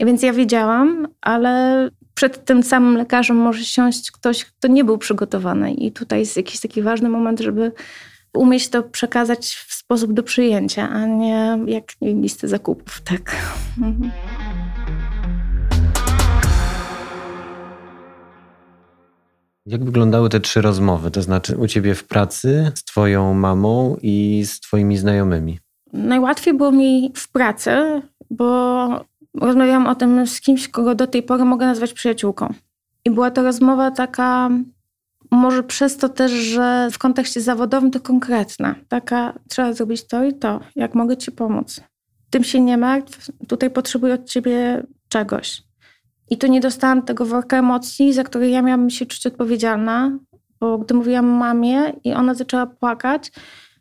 Więc 0.00 0.22
ja 0.22 0.32
wiedziałam, 0.32 1.08
ale 1.20 1.88
przed 2.16 2.44
tym 2.44 2.62
samym 2.62 2.96
lekarzem 2.96 3.36
może 3.36 3.64
siąść 3.64 4.10
ktoś, 4.10 4.44
kto 4.44 4.68
nie 4.68 4.84
był 4.84 4.98
przygotowany. 4.98 5.74
I 5.74 5.92
tutaj 5.92 6.18
jest 6.18 6.36
jakiś 6.36 6.60
taki 6.60 6.82
ważny 6.82 7.08
moment, 7.08 7.40
żeby 7.40 7.72
umieć 8.34 8.68
to 8.68 8.82
przekazać 8.82 9.46
w 9.68 9.74
sposób 9.74 10.12
do 10.12 10.22
przyjęcia, 10.22 10.88
a 10.88 11.06
nie 11.06 11.58
jak 11.66 11.84
nie 12.00 12.14
listy 12.14 12.48
zakupów. 12.48 13.00
Tak. 13.00 13.36
Mhm. 13.78 14.10
Jak 19.66 19.84
wyglądały 19.84 20.28
te 20.28 20.40
trzy 20.40 20.60
rozmowy? 20.60 21.10
To 21.10 21.22
znaczy 21.22 21.56
u 21.56 21.66
ciebie 21.66 21.94
w 21.94 22.04
pracy, 22.04 22.72
z 22.74 22.84
twoją 22.84 23.34
mamą 23.34 23.96
i 24.02 24.44
z 24.46 24.60
twoimi 24.60 24.96
znajomymi? 24.96 25.58
Najłatwiej 25.92 26.54
było 26.54 26.72
mi 26.72 27.12
w 27.14 27.32
pracy, 27.32 28.02
bo 28.30 29.04
rozmawiałam 29.40 29.86
o 29.86 29.94
tym 29.94 30.26
z 30.26 30.40
kimś, 30.40 30.68
kogo 30.68 30.94
do 30.94 31.06
tej 31.06 31.22
pory 31.22 31.44
mogę 31.44 31.66
nazwać 31.66 31.92
przyjaciółką. 31.92 32.54
I 33.04 33.10
była 33.10 33.30
to 33.30 33.42
rozmowa 33.42 33.90
taka, 33.90 34.50
może 35.30 35.62
przez 35.62 35.96
to 35.96 36.08
też, 36.08 36.32
że 36.32 36.88
w 36.92 36.98
kontekście 36.98 37.40
zawodowym 37.40 37.90
to 37.90 38.00
konkretna. 38.00 38.74
Taka, 38.88 39.38
trzeba 39.48 39.72
zrobić 39.72 40.06
to 40.06 40.24
i 40.24 40.34
to. 40.34 40.60
Jak 40.76 40.94
mogę 40.94 41.16
ci 41.16 41.32
pomóc? 41.32 41.80
Tym 42.30 42.44
się 42.44 42.60
nie 42.60 42.76
martw, 42.76 43.30
tutaj 43.48 43.70
potrzebuję 43.70 44.14
od 44.14 44.24
ciebie 44.24 44.82
czegoś. 45.08 45.62
I 46.30 46.38
tu 46.38 46.46
nie 46.46 46.60
dostałam 46.60 47.02
tego 47.02 47.26
worka 47.26 47.58
emocji, 47.58 48.12
za 48.12 48.24
które 48.24 48.48
ja 48.48 48.62
miałam 48.62 48.90
się 48.90 49.06
czuć 49.06 49.26
odpowiedzialna, 49.26 50.18
bo 50.60 50.78
gdy 50.78 50.94
mówiłam 50.94 51.26
mamie 51.26 51.92
i 52.04 52.12
ona 52.12 52.34
zaczęła 52.34 52.66
płakać, 52.66 53.32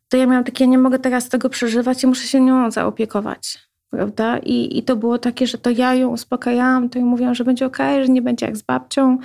to 0.10 0.18
ja 0.18 0.26
miałam 0.26 0.44
takie, 0.44 0.64
ja 0.64 0.70
nie 0.70 0.78
mogę 0.78 1.00
teraz 1.00 1.30
tego 1.30 1.50
przeżywać 1.50 2.04
i 2.04 2.08
muszę 2.08 2.28
się 2.28 2.42
nią 2.42 2.72
zaopiekować. 2.72 3.65
Prawda? 3.96 4.38
I, 4.38 4.78
I 4.78 4.84
to 4.84 4.96
było 4.96 5.18
takie, 5.20 5.48
że 5.48 5.58
to 5.58 5.70
ja 5.70 5.94
ją 5.94 6.10
uspokajałam, 6.10 6.90
to 6.90 7.00
jej 7.00 7.06
mówiłam, 7.06 7.36
że 7.36 7.44
będzie 7.44 7.66
ok, 7.66 7.78
że 7.78 8.08
nie 8.08 8.22
będzie 8.22 8.46
jak 8.46 8.58
z 8.58 8.62
babcią. 8.62 9.18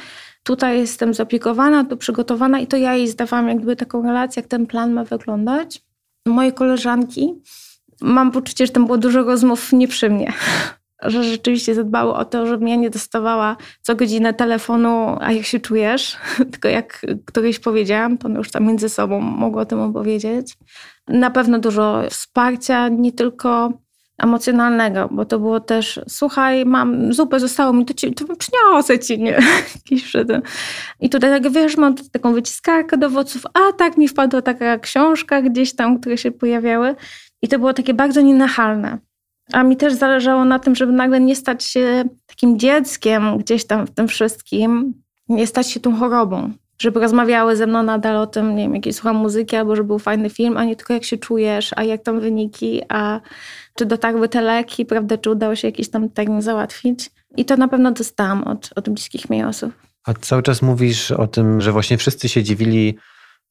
Tutaj 0.42 0.78
jestem 0.78 1.14
zaopiekowana, 1.14 1.84
tu 1.84 1.96
przygotowana 1.96 2.58
i 2.58 2.66
to 2.66 2.76
ja 2.76 2.94
jej 2.94 3.08
zdawałam 3.08 3.48
jakby 3.48 3.76
taką 3.76 4.02
relację, 4.02 4.40
jak 4.40 4.50
ten 4.50 4.66
plan 4.66 4.92
ma 4.92 5.04
wyglądać. 5.04 5.82
Moje 6.26 6.52
koleżanki, 6.52 7.34
mam 8.00 8.30
poczucie, 8.30 8.66
że 8.66 8.72
tam 8.72 8.86
było 8.86 8.98
dużo 8.98 9.22
rozmów 9.22 9.72
nie 9.72 9.88
przy 9.88 10.10
mnie 10.10 10.32
że 11.02 11.24
rzeczywiście 11.24 11.74
zadbały 11.74 12.14
o 12.14 12.24
to, 12.24 12.46
żebym 12.46 12.68
ja 12.68 12.76
nie 12.76 12.90
dostawała 12.90 13.56
co 13.82 13.96
godzinę 13.96 14.34
telefonu, 14.34 15.16
a 15.20 15.32
jak 15.32 15.44
się 15.44 15.60
czujesz, 15.60 16.16
tylko 16.52 16.68
jak 16.68 17.06
któryś 17.24 17.58
powiedziałam, 17.58 18.18
to 18.18 18.28
już 18.28 18.50
tam 18.50 18.66
między 18.66 18.88
sobą 18.88 19.20
mogło 19.20 19.60
o 19.62 19.66
tym 19.66 19.80
opowiedzieć. 19.80 20.58
Na 21.08 21.30
pewno 21.30 21.58
dużo 21.58 22.02
wsparcia, 22.10 22.88
nie 22.88 23.12
tylko 23.12 23.72
emocjonalnego, 24.22 25.08
bo 25.10 25.24
to 25.24 25.38
było 25.38 25.60
też, 25.60 26.00
słuchaj, 26.08 26.66
mam 26.66 27.12
zupę, 27.12 27.40
zostało 27.40 27.72
mi, 27.72 27.84
to, 27.84 27.94
ci, 27.94 28.14
to 28.14 28.24
przyniosę 28.36 28.98
ci, 28.98 29.18
nie? 29.18 29.38
I 31.00 31.10
tutaj 31.10 31.42
tak, 31.42 31.52
wiesz, 31.52 31.76
mam 31.76 31.94
taką 31.94 32.32
wyciskarkę 32.32 32.98
do 32.98 33.06
owoców, 33.06 33.42
a 33.54 33.72
tak 33.72 33.96
mi 33.96 34.08
wpadła 34.08 34.42
taka 34.42 34.78
książka 34.78 35.42
gdzieś 35.42 35.76
tam, 35.76 36.00
które 36.00 36.18
się 36.18 36.30
pojawiały 36.30 36.94
i 37.42 37.48
to 37.48 37.58
było 37.58 37.72
takie 37.72 37.94
bardzo 37.94 38.20
nienachalne. 38.20 38.98
A 39.52 39.62
mi 39.62 39.76
też 39.76 39.94
zależało 39.94 40.44
na 40.44 40.58
tym, 40.58 40.74
żeby 40.74 40.92
nagle 40.92 41.20
nie 41.20 41.36
stać 41.36 41.64
się 41.64 42.04
takim 42.26 42.58
dzieckiem 42.58 43.38
gdzieś 43.38 43.66
tam 43.66 43.86
w 43.86 43.90
tym 43.90 44.08
wszystkim, 44.08 44.94
nie 45.28 45.46
stać 45.46 45.70
się 45.70 45.80
tą 45.80 45.96
chorobą. 45.96 46.52
Żeby 46.78 47.00
rozmawiały 47.00 47.56
ze 47.56 47.66
mną 47.66 47.82
nadal 47.82 48.16
o 48.16 48.26
tym, 48.26 48.56
nie 48.56 48.62
wiem, 48.62 48.74
jakiej 48.74 48.92
słucham 48.92 49.16
muzyki, 49.16 49.56
albo 49.56 49.76
że 49.76 49.84
był 49.84 49.98
fajny 49.98 50.30
film, 50.30 50.56
a 50.56 50.64
nie 50.64 50.76
tylko 50.76 50.94
jak 50.94 51.04
się 51.04 51.18
czujesz, 51.18 51.70
a 51.76 51.84
jak 51.84 52.02
tam 52.02 52.20
wyniki, 52.20 52.82
a 52.88 53.20
czy 53.80 53.87
dotarły 53.87 54.28
te 54.28 54.42
leki, 54.42 54.87
prawda, 54.87 55.18
czy 55.18 55.30
udało 55.30 55.56
się 55.56 55.68
jakiś 55.68 55.90
tam 55.90 56.08
termin 56.08 56.42
załatwić. 56.42 57.10
I 57.37 57.44
to 57.44 57.56
na 57.56 57.68
pewno 57.68 57.92
dostałam 57.92 58.44
od, 58.44 58.70
od 58.76 58.88
bliskich 58.88 59.30
mi 59.30 59.44
osób. 59.44 59.72
A 60.04 60.14
cały 60.14 60.42
czas 60.42 60.62
mówisz 60.62 61.10
o 61.10 61.26
tym, 61.26 61.60
że 61.60 61.72
właśnie 61.72 61.99
wszyscy 61.99 62.28
się 62.28 62.42
dziwili, 62.42 62.99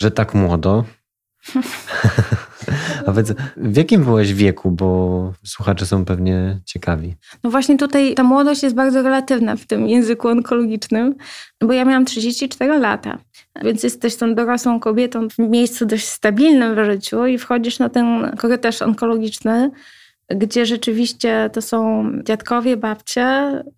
że 0.02 0.12
tak 0.12 0.34
młodo. 0.34 0.84
A 3.08 3.12
więc 3.12 3.34
w 3.58 3.78
jakim 3.78 4.04
byłeś 4.04 4.34
wieku, 4.34 4.72
bo 4.72 5.34
słuchacze 5.46 5.86
są 5.86 6.06
pewnie 6.06 6.60
ciekawi? 6.66 7.16
No 7.44 7.50
właśnie 7.50 7.78
tutaj 7.78 8.14
ta 8.14 8.24
młodość 8.24 8.64
jest 8.64 8.76
bardzo 8.76 9.02
relatywna 9.02 9.56
w 9.56 9.66
tym 9.66 9.88
języku 9.88 10.28
onkologicznym, 10.28 11.16
bo 11.62 11.74
ja 11.74 11.86
miałam 11.86 12.06
34 12.06 12.80
lata, 12.80 13.18
więc 13.64 13.84
jesteś 13.84 14.16
tą 14.16 14.36
dorosłą 14.36 14.80
kobietą 14.80 15.30
w 15.30 15.38
miejscu 15.38 15.86
dość 15.86 16.08
stabilnym 16.08 16.76
w 16.76 16.86
życiu 16.86 17.26
i 17.26 17.38
wchodzisz 17.38 17.80
na 17.80 17.90
ten 17.90 18.36
korytarz 18.38 18.82
onkologiczny, 18.82 19.72
gdzie 20.36 20.66
rzeczywiście 20.66 21.50
to 21.54 21.62
są 21.62 22.12
dziadkowie, 22.24 22.78
babcie. 22.78 23.24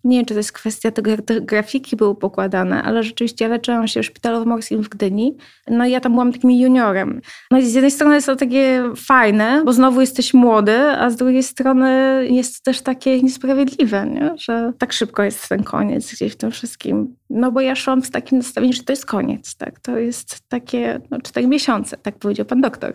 Nie 0.04 0.16
wiem, 0.16 0.26
czy 0.26 0.34
to 0.34 0.40
jest 0.40 0.52
kwestia 0.52 0.90
tego, 0.90 1.10
jak 1.10 1.22
te 1.22 1.40
grafiki 1.40 1.96
były 1.96 2.14
pokładane, 2.14 2.82
ale 2.82 3.02
rzeczywiście 3.02 3.44
ja 3.44 3.50
leczyłam 3.50 3.88
się 3.88 4.02
w 4.02 4.06
szpitalu 4.06 4.46
morskim 4.46 4.82
w 4.82 4.88
Gdyni. 4.88 5.36
No 5.68 5.86
i 5.86 5.90
ja 5.90 6.00
tam 6.00 6.12
byłam 6.12 6.32
takim 6.32 6.50
juniorem. 6.50 7.20
No 7.50 7.58
i 7.58 7.66
z 7.66 7.74
jednej 7.74 7.90
strony 7.90 8.14
jest 8.14 8.26
to 8.26 8.36
takie 8.36 8.84
fajne, 8.96 9.62
bo 9.64 9.72
znowu 9.72 10.00
jesteś 10.00 10.34
młody, 10.34 10.78
a 10.78 11.10
z 11.10 11.16
drugiej 11.16 11.42
strony 11.42 11.90
jest 12.30 12.64
to 12.64 12.70
też 12.70 12.80
takie 12.80 13.22
niesprawiedliwe, 13.22 14.06
nie? 14.06 14.34
że 14.38 14.72
tak 14.78 14.92
szybko 14.92 15.22
jest 15.22 15.48
ten 15.48 15.62
koniec 15.62 16.12
gdzieś 16.12 16.32
w 16.32 16.36
tym 16.36 16.50
wszystkim. 16.50 17.16
No 17.30 17.52
bo 17.52 17.60
ja 17.60 17.74
szłam 17.74 18.02
z 18.02 18.10
takim 18.10 18.38
nastawieniem, 18.38 18.72
że 18.72 18.82
to 18.82 18.92
jest 18.92 19.06
koniec, 19.06 19.56
tak? 19.56 19.80
To 19.80 19.98
jest 19.98 20.48
takie 20.48 21.00
no, 21.10 21.20
cztery 21.20 21.46
miesiące, 21.46 21.96
tak 21.96 22.18
powiedział 22.18 22.46
pan 22.46 22.60
doktor 22.60 22.94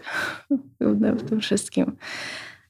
w 1.20 1.30
tym 1.30 1.40
wszystkim. 1.42 1.96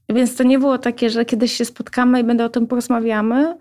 Więc 0.10 0.36
to 0.36 0.44
nie 0.44 0.60
było 0.60 0.78
takie, 0.78 1.10
że 1.10 1.26
kiedyś 1.26 1.54
się 1.54 1.66
spotkamy 1.66 2.20
i 2.20 2.24
będę 2.24 2.46
o 2.46 2.50
tym 2.50 2.68
porozmawiamy, 2.68 3.58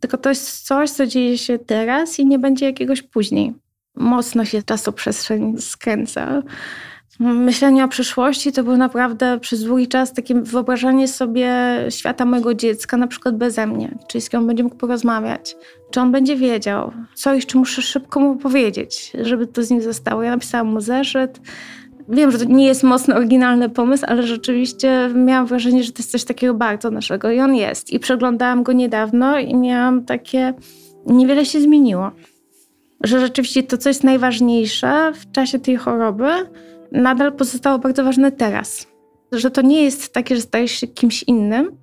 tylko 0.00 0.18
to 0.18 0.28
jest 0.28 0.66
coś, 0.66 0.90
co 0.90 1.06
dzieje 1.06 1.38
się 1.38 1.58
teraz 1.58 2.18
i 2.18 2.26
nie 2.26 2.38
będzie 2.38 2.66
jakiegoś 2.66 3.02
później. 3.02 3.54
Mocno 3.94 4.44
się 4.44 4.62
czasoprzestrzeń 4.62 5.58
skręca. 5.58 6.42
Myślenie 7.20 7.84
o 7.84 7.88
przyszłości 7.88 8.52
to 8.52 8.64
było 8.64 8.76
naprawdę 8.76 9.40
przez 9.40 9.64
długi 9.64 9.88
czas 9.88 10.12
takie 10.12 10.34
wyobrażanie 10.34 11.08
sobie 11.08 11.52
świata 11.90 12.24
mojego 12.24 12.54
dziecka, 12.54 12.96
na 12.96 13.06
przykład 13.06 13.36
beze 13.36 13.66
mnie. 13.66 13.98
Czyli 14.08 14.22
z 14.22 14.30
kim 14.30 14.46
będzie 14.46 14.62
mógł 14.62 14.76
porozmawiać, 14.76 15.56
czy 15.90 16.00
on 16.00 16.12
będzie 16.12 16.36
wiedział, 16.36 16.92
co 17.14 17.34
jeszcze 17.34 17.58
muszę 17.58 17.82
szybko 17.82 18.20
mu 18.20 18.36
powiedzieć, 18.36 19.12
żeby 19.22 19.46
to 19.46 19.62
z 19.62 19.70
nim 19.70 19.82
zostało. 19.82 20.22
Ja 20.22 20.30
napisałam 20.30 20.66
mu 20.66 20.80
zeszyt, 20.80 21.40
Wiem, 22.08 22.30
że 22.30 22.38
to 22.38 22.44
nie 22.44 22.66
jest 22.66 22.82
mocno 22.82 23.16
oryginalny 23.16 23.68
pomysł, 23.68 24.04
ale 24.08 24.22
rzeczywiście 24.22 25.10
miałam 25.14 25.46
wrażenie, 25.46 25.84
że 25.84 25.92
to 25.92 25.98
jest 25.98 26.10
coś 26.10 26.24
takiego 26.24 26.54
bardzo 26.54 26.90
naszego 26.90 27.30
i 27.30 27.40
on 27.40 27.54
jest. 27.54 27.90
I 27.90 27.98
przeglądałam 27.98 28.62
go 28.62 28.72
niedawno 28.72 29.38
i 29.38 29.54
miałam 29.54 30.04
takie, 30.04 30.54
niewiele 31.06 31.46
się 31.46 31.60
zmieniło. 31.60 32.10
Że 33.04 33.20
rzeczywiście 33.20 33.62
to, 33.62 33.78
co 33.78 33.88
jest 33.90 34.04
najważniejsze 34.04 35.12
w 35.14 35.32
czasie 35.32 35.58
tej 35.58 35.76
choroby, 35.76 36.30
nadal 36.92 37.32
pozostało 37.32 37.78
bardzo 37.78 38.04
ważne 38.04 38.32
teraz. 38.32 38.86
Że 39.32 39.50
to 39.50 39.62
nie 39.62 39.84
jest 39.84 40.12
takie, 40.12 40.36
że 40.36 40.42
stajesz 40.42 40.72
się 40.72 40.86
kimś 40.86 41.22
innym, 41.22 41.76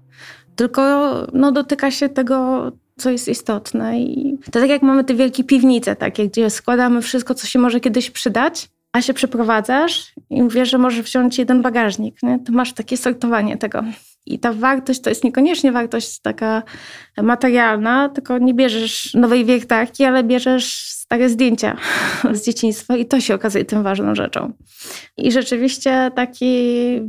tylko 0.56 1.12
no, 1.34 1.52
dotyka 1.52 1.92
się 1.92 2.10
tego, 2.10 2.72
co 2.98 3.10
jest 3.10 3.28
istotne. 3.28 4.00
I 4.00 4.38
to 4.46 4.60
tak 4.60 4.70
jak 4.70 4.82
mamy 4.82 5.04
te 5.04 5.14
wielkie 5.14 5.44
piwnice, 5.44 5.96
takie, 5.96 6.28
gdzie 6.28 6.50
składamy 6.50 7.02
wszystko, 7.02 7.34
co 7.34 7.48
się 7.48 7.60
może 7.60 7.80
kiedyś 7.80 8.12
przydać, 8.12 8.70
a 8.96 9.02
się 9.02 9.14
przeprowadzasz 9.14 10.14
i 10.30 10.44
wiesz, 10.50 10.70
że 10.70 10.78
możesz 10.78 11.02
wziąć 11.02 11.38
jeden 11.38 11.62
bagażnik, 11.62 12.24
nie? 12.24 12.40
to 12.40 12.52
masz 12.52 12.74
takie 12.74 12.98
sortowanie 12.98 13.58
tego. 13.58 13.84
I 14.26 14.40
ta 14.40 14.54
wartość 14.54 15.02
to 15.02 15.10
jest 15.10 15.24
niekoniecznie 15.24 15.72
wartość 15.72 16.20
taka 16.20 16.64
materialna, 17.18 18.10
tylko 18.10 18.38
nie 18.38 18.54
bierzesz 18.54 19.14
nowej 19.14 19.46
wiertarki, 19.46 20.04
ale 20.04 20.24
bierzesz 20.24 20.95
stare 21.06 21.30
zdjęcia 21.30 21.78
z 22.34 22.46
dzieciństwa 22.46 22.98
i 22.98 23.06
to 23.06 23.20
się 23.20 23.36
okazuje 23.36 23.66
tym 23.66 23.84
ważną 23.84 24.16
rzeczą. 24.16 24.54
I 25.18 25.32
rzeczywiście 25.32 26.12
taka 26.16 26.36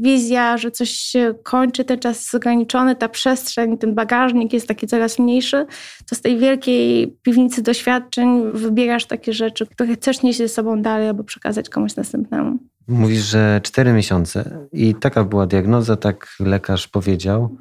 wizja, 0.00 0.58
że 0.58 0.70
coś 0.70 0.90
się 0.90 1.34
kończy, 1.42 1.84
ten 1.84 1.98
czas 1.98 2.16
jest 2.18 2.34
ograniczony, 2.34 2.96
ta 2.96 3.08
przestrzeń, 3.08 3.78
ten 3.78 3.94
bagażnik 3.94 4.52
jest 4.52 4.68
taki 4.68 4.86
coraz 4.86 5.18
mniejszy, 5.18 5.66
to 6.10 6.16
z 6.16 6.20
tej 6.20 6.38
wielkiej 6.38 7.16
piwnicy 7.22 7.62
doświadczeń 7.62 8.42
wybierasz 8.52 9.06
takie 9.06 9.32
rzeczy, 9.32 9.66
które 9.66 9.94
chcesz 9.94 10.22
nieść 10.22 10.38
ze 10.38 10.48
sobą 10.48 10.82
dalej 10.82 11.08
albo 11.08 11.24
przekazać 11.24 11.68
komuś 11.68 11.96
następnemu. 11.96 12.58
Mówisz, 12.88 13.22
że 13.22 13.60
cztery 13.62 13.92
miesiące 13.92 14.66
i 14.72 14.94
taka 14.94 15.24
była 15.24 15.46
diagnoza, 15.46 15.96
tak 15.96 16.36
lekarz 16.40 16.88
powiedział. 16.88 17.56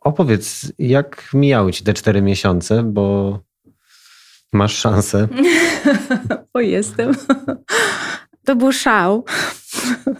Opowiedz, 0.00 0.72
jak 0.78 1.30
mijały 1.34 1.72
ci 1.72 1.84
te 1.84 1.94
cztery 1.94 2.22
miesiące, 2.22 2.82
bo 2.82 3.38
masz 4.52 4.76
szansę. 4.76 5.28
o, 6.54 6.60
jestem. 6.60 7.12
To 8.44 8.56
był 8.56 8.72
szał. 8.72 9.24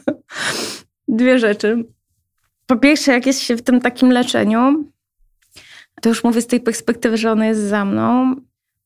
Dwie 1.09 1.39
rzeczy. 1.39 1.85
Po 2.67 2.77
pierwsze, 2.77 3.13
jak 3.13 3.27
jest 3.27 3.41
się 3.41 3.57
w 3.57 3.63
tym 3.63 3.81
takim 3.81 4.11
leczeniu, 4.11 4.93
to 6.03 6.09
już 6.09 6.25
mówię 6.25 6.43
z 6.43 6.47
tej 6.47 6.61
perspektywy, 6.61 7.17
że 7.17 7.33
ono 7.33 7.45
jest 7.45 7.61
za 7.61 7.85
mną. 7.85 8.35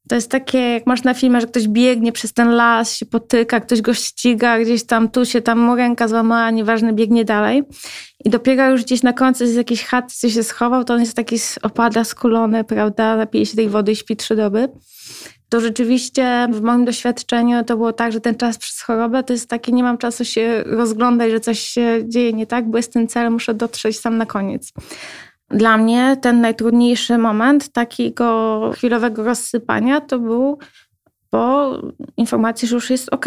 To 0.09 0.14
jest 0.14 0.30
takie, 0.30 0.59
jak 0.59 0.87
masz 0.87 1.02
na 1.02 1.14
filmie, 1.14 1.40
że 1.40 1.47
ktoś 1.47 1.68
biegnie 1.68 2.12
przez 2.12 2.32
ten 2.32 2.50
las, 2.50 2.97
się 2.97 3.06
potyka, 3.06 3.61
ktoś 3.61 3.82
go 3.82 3.94
ściga, 3.94 4.59
gdzieś 4.59 4.85
tam, 4.85 5.09
tu 5.09 5.25
się 5.25 5.42
tam 5.42 5.75
ręka 5.75 6.09
złamała, 6.09 6.50
nieważne, 6.50 6.92
biegnie 6.92 7.25
dalej. 7.25 7.62
I 8.25 8.30
dopiero 8.30 8.71
już 8.71 8.82
gdzieś 8.82 9.02
na 9.02 9.12
końcu 9.12 9.44
jest 9.44 9.56
jakiś 9.56 9.85
chat, 9.85 10.12
co 10.12 10.28
się 10.28 10.42
schował, 10.42 10.85
to 10.85 10.94
on 10.94 11.00
jest 11.00 11.16
taki 11.16 11.37
opada, 11.62 12.04
skulony, 12.04 12.64
prawda, 12.64 13.16
napije 13.16 13.47
się 13.47 13.56
tej 13.56 13.68
wody 13.68 13.92
i 13.92 13.97
śpi 13.97 14.16
trzy 14.16 14.37
doby. 14.37 14.68
To 15.49 15.61
rzeczywiście 15.61 16.49
w 16.52 16.62
moim 16.62 16.85
doświadczeniu 16.85 17.64
to 17.64 17.76
było 17.76 17.92
tak, 17.92 18.12
że 18.12 18.21
ten 18.21 18.35
czas 18.35 18.59
przez 18.59 18.80
chorobę 18.80 19.23
to 19.23 19.32
jest 19.32 19.49
taki, 19.49 19.73
nie 19.73 19.82
mam 19.82 19.99
czasu 19.99 20.25
się 20.25 20.62
rozglądać, 20.66 21.30
że 21.30 21.40
coś 21.40 21.59
się 21.59 22.00
dzieje 22.04 22.32
nie 22.32 22.47
tak, 22.47 22.71
bo 22.71 22.76
jest 22.76 22.92
ten 22.92 23.09
cel, 23.09 23.30
muszę 23.30 23.54
dotrzeć 23.54 23.99
sam 24.00 24.16
na 24.18 24.26
koniec. 24.26 24.73
Dla 25.52 25.76
mnie 25.76 26.16
ten 26.23 26.40
najtrudniejszy 26.40 27.18
moment 27.18 27.73
takiego 27.73 28.71
chwilowego 28.75 29.25
rozsypania 29.25 30.00
to 30.00 30.18
był 30.18 30.59
po 31.30 31.73
informacji, 32.16 32.68
że 32.68 32.75
już 32.75 32.90
jest 32.90 33.09
ok, 33.12 33.26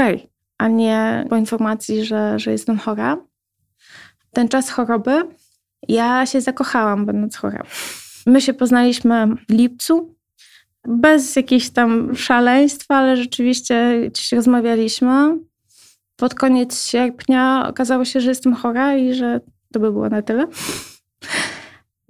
a 0.58 0.67
nie 0.67 1.25
po 1.29 1.36
informacji, 1.36 2.05
że, 2.05 2.39
że 2.39 2.51
jestem 2.51 2.77
chora. 2.77 3.17
Ten 4.32 4.48
czas 4.48 4.70
choroby, 4.70 5.24
ja 5.88 6.25
się 6.25 6.41
zakochałam, 6.41 7.05
będąc 7.05 7.36
chora. 7.36 7.63
My 8.25 8.41
się 8.41 8.53
poznaliśmy 8.53 9.27
w 9.50 9.53
lipcu, 9.53 10.15
bez 10.88 11.36
jakichś 11.36 11.70
tam 11.70 12.15
szaleństwa, 12.15 12.96
ale 12.96 13.17
rzeczywiście 13.17 14.01
gdzieś 14.10 14.32
rozmawialiśmy. 14.32 15.38
Pod 16.15 16.36
koniec 16.36 16.86
sierpnia 16.86 17.65
okazało 17.70 18.05
się, 18.05 18.22
że 18.22 18.29
jestem 18.29 18.53
chora 18.53 18.96
i 18.96 19.13
że 19.13 19.41
to 19.74 19.79
by 19.79 19.91
było 19.91 20.10
na 20.10 20.22
tyle. 20.22 20.48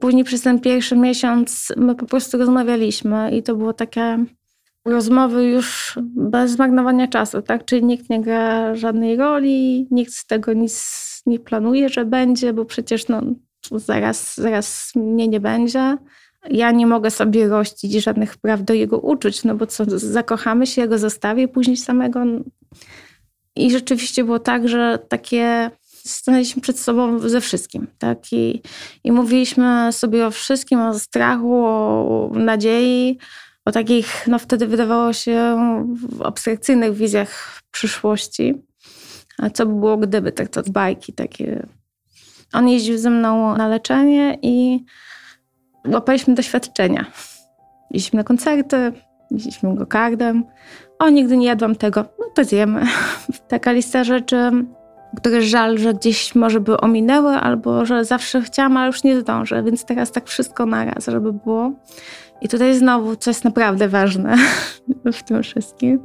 Później 0.05 0.23
przez 0.23 0.41
ten 0.41 0.59
pierwszy 0.59 0.95
miesiąc 0.95 1.73
my 1.77 1.95
po 1.95 2.05
prostu 2.05 2.37
rozmawialiśmy 2.37 3.31
i 3.31 3.43
to 3.43 3.55
było 3.55 3.73
takie 3.73 4.25
rozmowy 4.85 5.43
już 5.45 5.99
bez 6.15 6.51
zmarnowania 6.51 7.07
czasu, 7.07 7.41
tak? 7.41 7.65
Czyli 7.65 7.83
nikt 7.83 8.09
nie 8.09 8.21
gra 8.21 8.75
żadnej 8.75 9.15
roli, 9.15 9.87
nikt 9.91 10.13
z 10.13 10.25
tego 10.25 10.53
nic 10.53 11.23
nie 11.25 11.39
planuje, 11.39 11.89
że 11.89 12.05
będzie, 12.05 12.53
bo 12.53 12.65
przecież 12.65 13.07
no, 13.07 13.21
zaraz, 13.71 14.35
zaraz 14.37 14.91
mnie 14.95 15.27
nie 15.27 15.39
będzie. 15.39 15.97
Ja 16.49 16.71
nie 16.71 16.87
mogę 16.87 17.11
sobie 17.11 17.47
rościć 17.47 17.93
żadnych 17.93 18.37
praw 18.37 18.63
do 18.63 18.73
jego 18.73 18.99
uczuć, 18.99 19.43
no 19.43 19.55
bo 19.55 19.67
co, 19.67 19.83
zakochamy 19.97 20.67
się, 20.67 20.81
ja 20.81 20.87
go 20.87 20.97
zostawię 20.97 21.47
później 21.47 21.77
samego. 21.77 22.23
I 23.55 23.71
rzeczywiście 23.71 24.23
było 24.23 24.39
tak, 24.39 24.67
że 24.67 24.99
takie 25.09 25.71
stanęliśmy 26.05 26.61
przed 26.61 26.79
sobą 26.79 27.19
ze 27.19 27.41
wszystkim, 27.41 27.87
tak? 27.97 28.33
I, 28.33 28.61
I 29.03 29.11
mówiliśmy 29.11 29.87
sobie 29.91 30.27
o 30.27 30.31
wszystkim, 30.31 30.79
o 30.79 30.99
strachu, 30.99 31.65
o 31.65 32.31
nadziei, 32.33 33.17
o 33.65 33.71
takich, 33.71 34.27
no 34.27 34.39
wtedy 34.39 34.67
wydawało 34.67 35.13
się, 35.13 35.57
abstrakcyjnych 36.23 36.93
wizjach 36.93 37.61
przyszłości. 37.71 38.53
A 39.37 39.49
co 39.49 39.65
by 39.65 39.73
było 39.73 39.97
gdyby, 39.97 40.31
tak 40.31 40.49
to 40.49 40.61
bajki 40.69 41.13
takie. 41.13 41.67
On 42.53 42.69
jeździł 42.69 42.97
ze 42.97 43.09
mną 43.09 43.57
na 43.57 43.67
leczenie 43.67 44.37
i 44.41 44.85
łapaliśmy 45.87 46.35
doświadczenia. 46.35 47.05
Jeździliśmy 47.91 48.17
na 48.17 48.23
koncerty, 48.23 48.93
jeździliśmy 49.31 49.75
go 49.75 49.85
kardem. 49.85 50.43
O, 50.99 51.09
nigdy 51.09 51.37
nie 51.37 51.47
jadłam 51.47 51.75
tego. 51.75 52.05
No 52.19 52.25
to 52.35 52.43
zjemy. 52.43 52.85
Taka 53.47 53.71
lista 53.71 54.03
rzeczy, 54.03 54.51
które 55.15 55.41
żal, 55.41 55.77
że 55.77 55.93
gdzieś 55.93 56.35
może 56.35 56.59
by 56.59 56.77
ominęły, 56.77 57.31
albo 57.31 57.85
że 57.85 58.05
zawsze 58.05 58.41
chciałam, 58.41 58.77
ale 58.77 58.87
już 58.87 59.03
nie 59.03 59.19
zdążę. 59.19 59.63
Więc 59.63 59.85
teraz 59.85 60.11
tak 60.11 60.27
wszystko 60.27 60.65
naraz, 60.65 61.05
żeby 61.05 61.33
było. 61.33 61.71
I 62.41 62.49
tutaj 62.49 62.75
znowu, 62.75 63.15
co 63.15 63.29
jest 63.29 63.43
naprawdę 63.43 63.89
ważne 63.89 64.37
w 65.19 65.23
tym 65.23 65.43
wszystkim. 65.43 65.99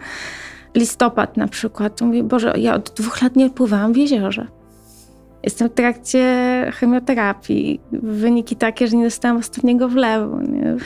Listopad 0.75 1.37
na 1.37 1.49
przykład. 1.49 2.01
Mówię, 2.01 2.23
Boże, 2.23 2.55
ja 2.59 2.75
od 2.75 2.91
dwóch 2.91 3.23
lat 3.23 3.37
nie 3.37 3.51
pływałam 3.51 3.93
w 3.93 3.97
jeziorze. 3.97 4.47
Jestem 5.43 5.69
w 5.69 5.73
trakcie 5.73 6.73
chemioterapii. 6.75 7.81
Wyniki 7.93 8.57
takie, 8.57 8.89
że 8.89 8.97
nie 8.97 9.05
dostałam 9.05 9.37
ostatniego 9.37 9.89
wlewu. 9.89 10.41
Nie? 10.41 10.77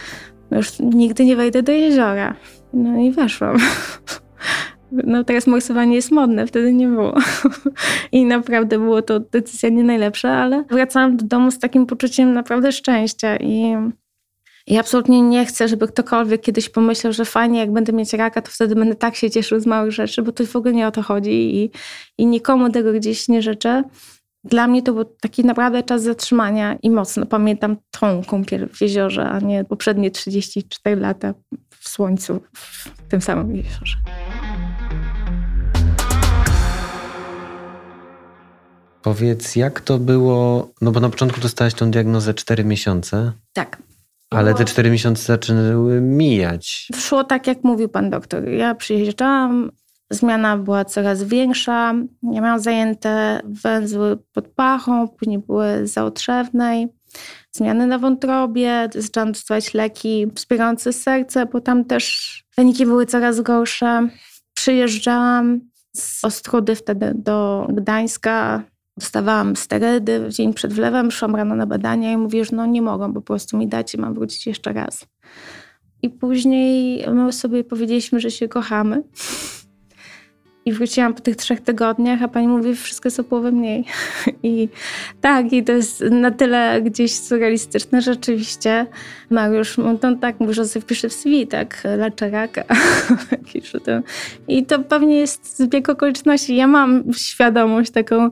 Już 0.50 0.78
nigdy 0.78 1.25
nie 1.25 1.37
wejdę 1.37 1.62
do 1.62 1.73
jeziora. 1.73 2.35
No 2.73 2.99
i 2.99 3.11
weszłam. 3.11 3.57
No 4.93 5.25
teraz 5.25 5.47
morsowanie 5.47 5.95
jest 5.95 6.11
modne, 6.11 6.47
wtedy 6.47 6.73
nie 6.73 6.88
było. 6.88 7.14
I 8.12 8.25
naprawdę 8.25 8.79
było 8.79 9.03
to 9.03 9.21
decyzja 9.21 9.69
nie 9.69 9.85
najlepsza, 9.85 10.31
ale 10.33 10.64
wracałam 10.71 11.17
do 11.17 11.25
domu 11.25 11.50
z 11.50 11.59
takim 11.59 11.87
poczuciem 11.87 12.33
naprawdę 12.33 12.73
szczęścia 12.73 13.37
i 13.37 13.76
i 14.67 14.79
absolutnie 14.79 15.23
nie 15.23 15.47
chcę, 15.47 15.69
żeby 15.69 15.88
ktokolwiek 15.88 16.41
kiedyś 16.41 16.69
pomyślał, 16.69 17.12
że 17.12 17.25
fajnie, 17.25 17.59
jak 17.59 17.73
będę 17.73 17.93
mieć 17.93 18.12
raka, 18.12 18.43
to 18.43 18.50
wtedy 18.50 18.75
będę 18.75 18.95
tak 18.95 19.17
się 19.17 19.31
cieszył 19.31 19.61
z 19.61 19.67
małych 19.67 19.93
rzeczy, 19.93 20.23
bo 20.23 20.33
to 20.33 20.47
w 20.47 20.57
ogóle 20.57 20.75
nie 20.75 20.87
o 20.87 20.91
to 20.91 21.03
chodzi 21.03 21.57
i, 21.57 21.71
i 22.19 22.26
nikomu 22.26 22.71
tego 22.71 22.93
gdzieś 22.93 23.29
nie 23.29 23.43
życzę. 23.43 23.85
Dla 24.45 24.67
mnie 24.67 24.83
to 24.83 24.93
był 24.93 25.05
taki 25.05 25.45
naprawdę 25.45 25.83
czas 25.83 26.03
zatrzymania 26.03 26.76
i 26.83 26.91
mocno 26.91 27.26
pamiętam 27.26 27.76
tą 27.91 28.23
kąpiel 28.25 28.69
w 28.69 28.81
jeziorze, 28.81 29.29
a 29.29 29.38
nie 29.41 29.64
poprzednie 29.64 30.11
34 30.11 30.97
lata 30.97 31.35
w 31.71 31.88
słońcu 31.88 32.41
w 32.53 32.88
tym 33.09 33.21
samym 33.21 33.57
jeziorze. 33.57 33.97
Powiedz, 39.04 39.56
jak 39.56 39.80
to 39.80 39.99
było, 39.99 40.70
no 40.80 40.90
bo 40.90 41.00
na 41.00 41.08
początku 41.11 41.40
dostałaś 41.40 41.75
tą 41.75 41.90
diagnozę 41.90 42.34
4 42.34 42.64
miesiące. 42.64 43.32
Tak. 43.52 43.82
Ale 44.30 44.54
te 44.54 44.64
cztery 44.64 44.90
miesiące 44.90 45.23
zaczynały 45.23 46.00
mijać. 46.00 46.88
Szło 46.96 47.25
tak, 47.25 47.46
jak 47.46 47.64
mówił 47.64 47.88
pan 47.88 48.11
doktor. 48.11 48.48
Ja 48.48 48.74
przyjeżdżałam, 48.74 49.70
zmiana 50.11 50.57
była 50.57 50.85
coraz 50.85 51.22
większa. 51.22 51.94
Ja 52.33 52.40
miałam 52.40 52.61
zajęte 52.61 53.40
węzły 53.44 54.16
pod 54.33 54.48
pachą, 54.48 55.09
później 55.09 55.38
były 55.38 55.87
zaotrzewnej. 55.87 56.88
Zmiany 57.52 57.87
na 57.87 57.98
wątrobie, 57.98 58.88
zaczęłam 58.94 59.33
dostawać 59.33 59.74
leki 59.74 60.26
wspierające 60.35 60.92
serce, 60.92 61.46
bo 61.46 61.61
tam 61.61 61.85
też 61.85 62.44
wyniki 62.57 62.87
były 62.87 63.07
coraz 63.07 63.40
gorsze. 63.40 64.09
Przyjeżdżałam 64.55 65.61
z 65.96 66.24
Ostrudy 66.24 66.74
wtedy 66.74 67.12
do 67.14 67.66
Gdańska 67.72 68.62
Dostawałam 68.96 69.57
sterydy 69.57 70.26
dzień 70.28 70.54
przed 70.54 70.72
wlewem, 70.72 71.11
szłam 71.11 71.37
rano 71.37 71.54
na 71.54 71.66
badania 71.66 72.12
i 72.12 72.16
mówię, 72.16 72.44
że 72.44 72.57
no 72.57 72.66
nie 72.66 72.83
mogą, 72.83 73.12
po 73.12 73.20
prostu 73.20 73.57
mi 73.57 73.68
dać 73.68 73.94
i 73.94 73.98
mam 73.98 74.14
wrócić 74.14 74.46
jeszcze 74.46 74.72
raz. 74.72 75.07
I 76.02 76.11
później 76.11 77.04
my 77.11 77.33
sobie 77.33 77.64
powiedzieliśmy, 77.64 78.20
że 78.20 78.30
się 78.30 78.48
kochamy. 78.48 79.02
I 80.66 80.72
wróciłam 80.72 81.14
po 81.14 81.20
tych 81.20 81.37
trzech 81.37 81.61
tygodniach, 81.61 82.22
a 82.22 82.29
pani 82.29 82.48
mówi, 82.48 82.74
wszystko 82.74 83.07
jest 83.07 83.20
o 83.20 83.24
połowę 83.24 83.53
mniej. 83.53 83.85
I 84.42 84.68
tak, 85.20 85.53
i 85.53 85.64
to 85.64 85.72
jest 85.72 86.00
na 86.00 86.31
tyle 86.31 86.83
gdzieś 86.83 87.14
surrealistyczne. 87.14 88.03
Rzeczywiście 88.03 88.87
Mariusz, 89.31 89.79
no 89.79 90.16
tak 90.20 90.40
mówi, 90.40 90.55
że 90.55 90.68
sobie 90.68 90.87
pisze 90.87 91.09
w 91.09 91.12
CV, 91.12 91.46
tak, 91.46 91.83
leczę 91.96 92.31
raka. 92.31 92.64
I 94.48 94.66
to 94.66 94.79
pewnie 94.79 95.16
jest 95.16 95.59
zbieg 95.59 95.88
okoliczności. 95.88 96.57
Ja 96.57 96.66
mam 96.66 97.12
świadomość 97.12 97.90
taką 97.90 98.31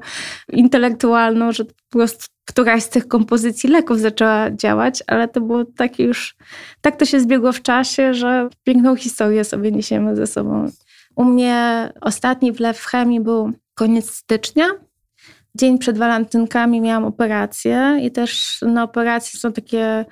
intelektualną, 0.49 1.53
że 1.53 1.64
po 1.64 1.73
prostu 1.90 2.27
któraś 2.45 2.83
z 2.83 2.88
tych 2.88 3.09
kompozycji 3.09 3.71
leków 3.71 4.01
zaczęła 4.01 4.51
działać, 4.51 5.03
ale 5.07 5.29
to 5.29 5.40
było 5.40 5.64
takie 5.64 6.05
już, 6.05 6.37
tak 6.81 6.97
to 6.97 7.05
się 7.05 7.21
zbiegło 7.21 7.53
w 7.53 7.62
czasie, 7.62 8.14
że 8.14 8.49
piękną 8.64 8.97
historię 8.97 9.45
sobie 9.45 9.73
niesiemy 9.73 10.16
ze 10.16 10.27
sobą. 10.27 10.71
U 11.16 11.25
mnie 11.25 11.88
ostatni 12.01 12.53
wlew 12.53 12.79
w 12.79 12.87
chemii 12.87 13.20
był 13.20 13.53
koniec 13.75 14.11
stycznia. 14.11 14.66
Dzień 15.55 15.79
przed 15.79 15.98
walentynkami 15.98 16.81
miałam 16.81 17.05
operację 17.05 17.98
i 18.03 18.11
też 18.11 18.61
na 18.62 18.83
operacji 18.83 19.38
są 19.38 19.53
takie 19.53 20.05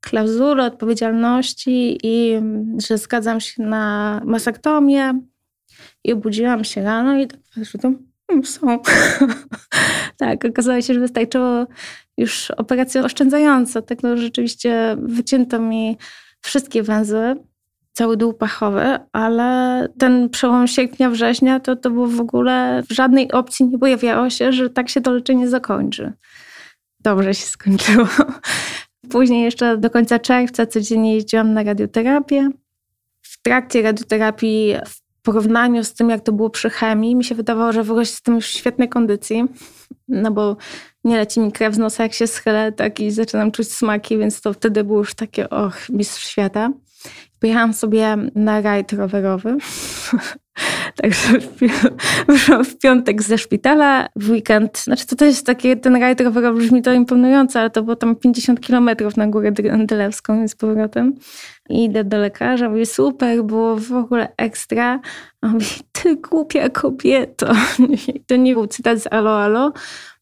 klauzule 0.00 0.64
odpowiedzialności 0.64 1.98
i 2.02 2.40
że 2.88 2.98
zgadzam 2.98 3.40
się 3.40 3.62
na 3.62 4.20
masaktomię 4.24 5.20
i 6.04 6.12
obudziłam 6.12 6.64
się 6.64 6.82
rano 6.82 7.18
i 7.18 7.26
tak 7.26 7.40
to 7.82 7.92
hmm, 8.30 8.46
są. 8.46 8.78
tak, 10.16 10.44
okazało 10.44 10.80
się, 10.80 10.94
że 10.94 11.00
wystarczyło 11.00 11.66
już 12.16 12.50
operacja 12.50 13.04
oszczędzająca. 13.04 13.82
Tak 13.82 14.02
no, 14.02 14.16
rzeczywiście 14.16 14.96
wycięto 14.98 15.58
mi 15.58 15.96
wszystkie 16.40 16.82
węzły 16.82 17.36
cały 17.92 18.16
dół 18.16 18.34
pachowy, 18.34 18.98
ale 19.12 19.88
ten 19.98 20.30
przełom 20.30 20.66
sierpnia, 20.66 21.10
września 21.10 21.60
to, 21.60 21.76
to 21.76 21.90
było 21.90 22.06
w 22.06 22.20
ogóle 22.20 22.82
w 22.90 22.92
żadnej 22.92 23.32
opcji 23.32 23.66
nie 23.66 23.78
pojawiało 23.78 24.30
się, 24.30 24.52
że 24.52 24.70
tak 24.70 24.88
się 24.88 25.00
to 25.00 25.12
leczenie 25.12 25.48
zakończy. 25.48 26.12
Dobrze 27.00 27.34
się 27.34 27.46
skończyło. 27.46 28.06
Później 29.10 29.44
jeszcze 29.44 29.76
do 29.76 29.90
końca 29.90 30.18
czerwca 30.18 30.66
codziennie 30.66 31.14
jeździłam 31.14 31.52
na 31.52 31.62
radioterapię. 31.62 32.50
W 33.22 33.42
trakcie 33.42 33.82
radioterapii 33.82 34.74
w 34.88 35.22
porównaniu 35.22 35.84
z 35.84 35.94
tym, 35.94 36.10
jak 36.10 36.20
to 36.20 36.32
było 36.32 36.50
przy 36.50 36.70
chemii, 36.70 37.16
mi 37.16 37.24
się 37.24 37.34
wydawało, 37.34 37.72
że 37.72 37.84
w 37.84 37.90
ogóle 37.90 38.02
jestem 38.02 38.34
już 38.34 38.46
w 38.46 38.56
świetnej 38.56 38.88
kondycji, 38.88 39.44
no 40.08 40.30
bo 40.30 40.56
nie 41.04 41.16
leci 41.16 41.40
mi 41.40 41.52
krew 41.52 41.74
z 41.74 41.78
nosa, 41.78 42.02
jak 42.02 42.12
się 42.12 42.26
schylę, 42.26 42.72
tak 42.72 43.00
i 43.00 43.10
zaczynam 43.10 43.52
czuć 43.52 43.72
smaki, 43.72 44.18
więc 44.18 44.40
to 44.40 44.52
wtedy 44.52 44.84
było 44.84 44.98
już 44.98 45.14
takie, 45.14 45.50
och, 45.50 45.88
mistrz 45.88 46.28
świata. 46.28 46.70
Pojechałam 47.42 47.74
sobie 47.74 48.16
na 48.34 48.60
rajd 48.60 48.92
rowerowy. 48.92 49.56
Także 51.02 51.28
wyszłam 52.28 52.64
w 52.70 52.78
piątek 52.78 53.22
ze 53.22 53.38
szpitala, 53.38 54.08
w 54.16 54.30
weekend. 54.30 54.78
Znaczy 54.78 55.06
to 55.06 55.16
też 55.16 55.42
takie, 55.42 55.76
ten 55.76 55.96
rajd 55.96 56.20
rowerowy 56.20 56.60
brzmi 56.60 56.82
to 56.82 56.92
imponująco, 56.92 57.60
ale 57.60 57.70
to 57.70 57.82
było 57.82 57.96
tam 57.96 58.16
50 58.16 58.60
kilometrów 58.60 59.16
na 59.16 59.26
górę 59.26 59.52
Dylewską 59.86 60.48
z 60.48 60.54
powrotem. 60.54 61.14
I 61.68 61.84
idę 61.84 62.04
do 62.04 62.18
lekarza, 62.18 62.68
mówię 62.68 62.86
super, 62.86 63.44
było 63.44 63.76
w 63.76 63.92
ogóle 63.92 64.32
ekstra. 64.36 65.00
A 65.40 65.46
on 65.46 65.52
mówi, 65.52 65.66
ty 65.92 66.16
głupia 66.16 66.68
kobieto. 66.68 67.52
to 68.26 68.36
nie 68.36 68.54
był 68.54 68.66
cytat 68.66 68.98
z 68.98 69.06
Alo 69.06 69.42
Alo, 69.42 69.72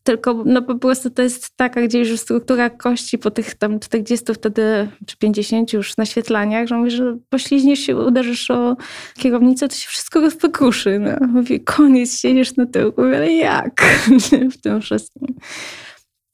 tylko 0.02 0.42
no 0.46 0.62
po 0.62 0.74
prostu 0.74 1.10
to 1.10 1.22
jest 1.22 1.56
taka 1.56 1.82
gdzieś 1.82 2.08
już 2.08 2.20
struktura 2.20 2.70
kości 2.70 3.18
po 3.18 3.30
tych 3.30 3.54
tam 3.54 3.80
40 3.80 4.34
wtedy, 4.34 4.88
czy 5.06 5.16
50 5.16 5.72
już 5.72 5.96
naświetlaniach, 5.96 6.68
że 6.68 6.76
mówię, 6.76 6.90
że 6.90 7.18
pośliźniesz 7.28 7.78
się, 7.78 7.96
uderzysz 7.96 8.50
o 8.50 8.76
kierownicę, 9.18 9.68
to 9.68 9.74
się 9.74 9.88
wszystko 9.88 10.20
rozpokruszy. 10.20 10.98
No. 10.98 11.26
Mówię, 11.26 11.60
koniec, 11.60 12.20
siedzisz 12.20 12.56
na 12.56 12.66
tyłku, 12.66 13.02
ale 13.02 13.32
jak 13.32 13.82
w 14.52 14.60
tym 14.60 14.80
wszystkim. 14.80 15.34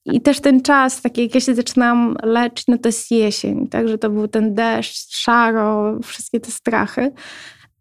I 0.04 0.20
też 0.20 0.40
ten 0.40 0.62
czas, 0.62 1.02
taki 1.02 1.22
jak 1.22 1.34
ja 1.34 1.40
się 1.40 1.54
zaczynam 1.54 2.16
leczyć, 2.22 2.66
no 2.68 2.78
to 2.78 2.88
jest 2.88 3.10
jesień, 3.10 3.68
także 3.68 3.98
to 3.98 4.10
był 4.10 4.28
ten 4.28 4.54
deszcz, 4.54 5.16
szaro, 5.16 5.98
wszystkie 6.02 6.40
te 6.40 6.50
strachy. 6.50 7.12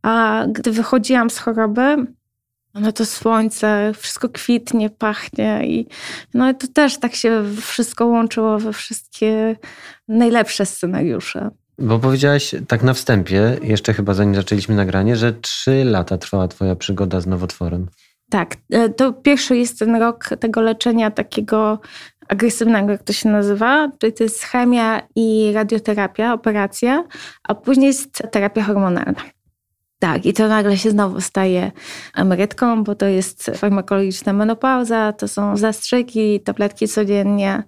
A 0.02 0.46
gdy 0.50 0.72
wychodziłam 0.72 1.30
z 1.30 1.38
choroby, 1.38 2.06
no 2.80 2.92
to 2.92 3.06
słońce, 3.06 3.92
wszystko 3.98 4.30
kwitnie, 4.30 4.90
pachnie 4.90 5.62
i 5.68 5.88
no 6.34 6.54
to 6.54 6.68
też 6.68 6.98
tak 6.98 7.16
się 7.16 7.44
wszystko 7.62 8.06
łączyło 8.06 8.60
we 8.60 8.74
wszystkie 8.74 9.56
najlepsze 10.08 10.66
scenariusze. 10.66 11.50
Bo 11.80 12.00
powiedziałaś 12.00 12.56
tak 12.68 12.84
na 12.84 12.94
wstępie, 12.94 13.58
jeszcze 13.62 13.94
chyba 13.94 14.14
zanim 14.14 14.36
zaczęliśmy 14.36 14.76
nagranie, 14.76 15.16
że 15.16 15.34
trzy 15.34 15.84
lata 15.84 16.18
trwała 16.18 16.48
twoja 16.48 16.76
przygoda 16.76 17.22
z 17.22 17.28
nowotworem. 17.28 17.88
Tak, 18.30 18.56
e, 18.72 18.90
to 18.90 19.14
pierwszy 19.14 19.58
jest 19.58 19.80
ten 19.80 19.96
rok 19.96 20.30
tego 20.40 20.62
leczenia 20.62 21.12
takiego 21.12 21.80
agresywnego, 22.28 22.92
jak 22.92 23.04
to 23.04 23.14
się 23.14 23.30
nazywa, 23.30 23.92
czyli 24.00 24.14
to 24.14 24.24
jest 24.24 24.44
chemia 24.44 25.02
i 25.16 25.52
radioterapia, 25.54 26.34
operacja, 26.34 27.04
a 27.44 27.56
później 27.56 27.88
jest 27.88 28.24
terapia 28.32 28.64
hormonalna. 28.64 29.35
Tak, 30.06 30.26
i 30.26 30.34
to 30.34 30.48
nagle 30.48 30.78
się 30.78 30.92
znowu 30.92 31.22
staje 31.22 31.72
emerytką, 32.16 32.84
bo 32.84 32.96
to 32.96 33.06
jest 33.06 33.52
farmakologiczna 33.56 34.34
menopauza, 34.34 35.14
to 35.14 35.28
są 35.28 35.58
zastrzyki, 35.58 36.40
tabletki 36.40 36.88
codziennie, 36.88 37.64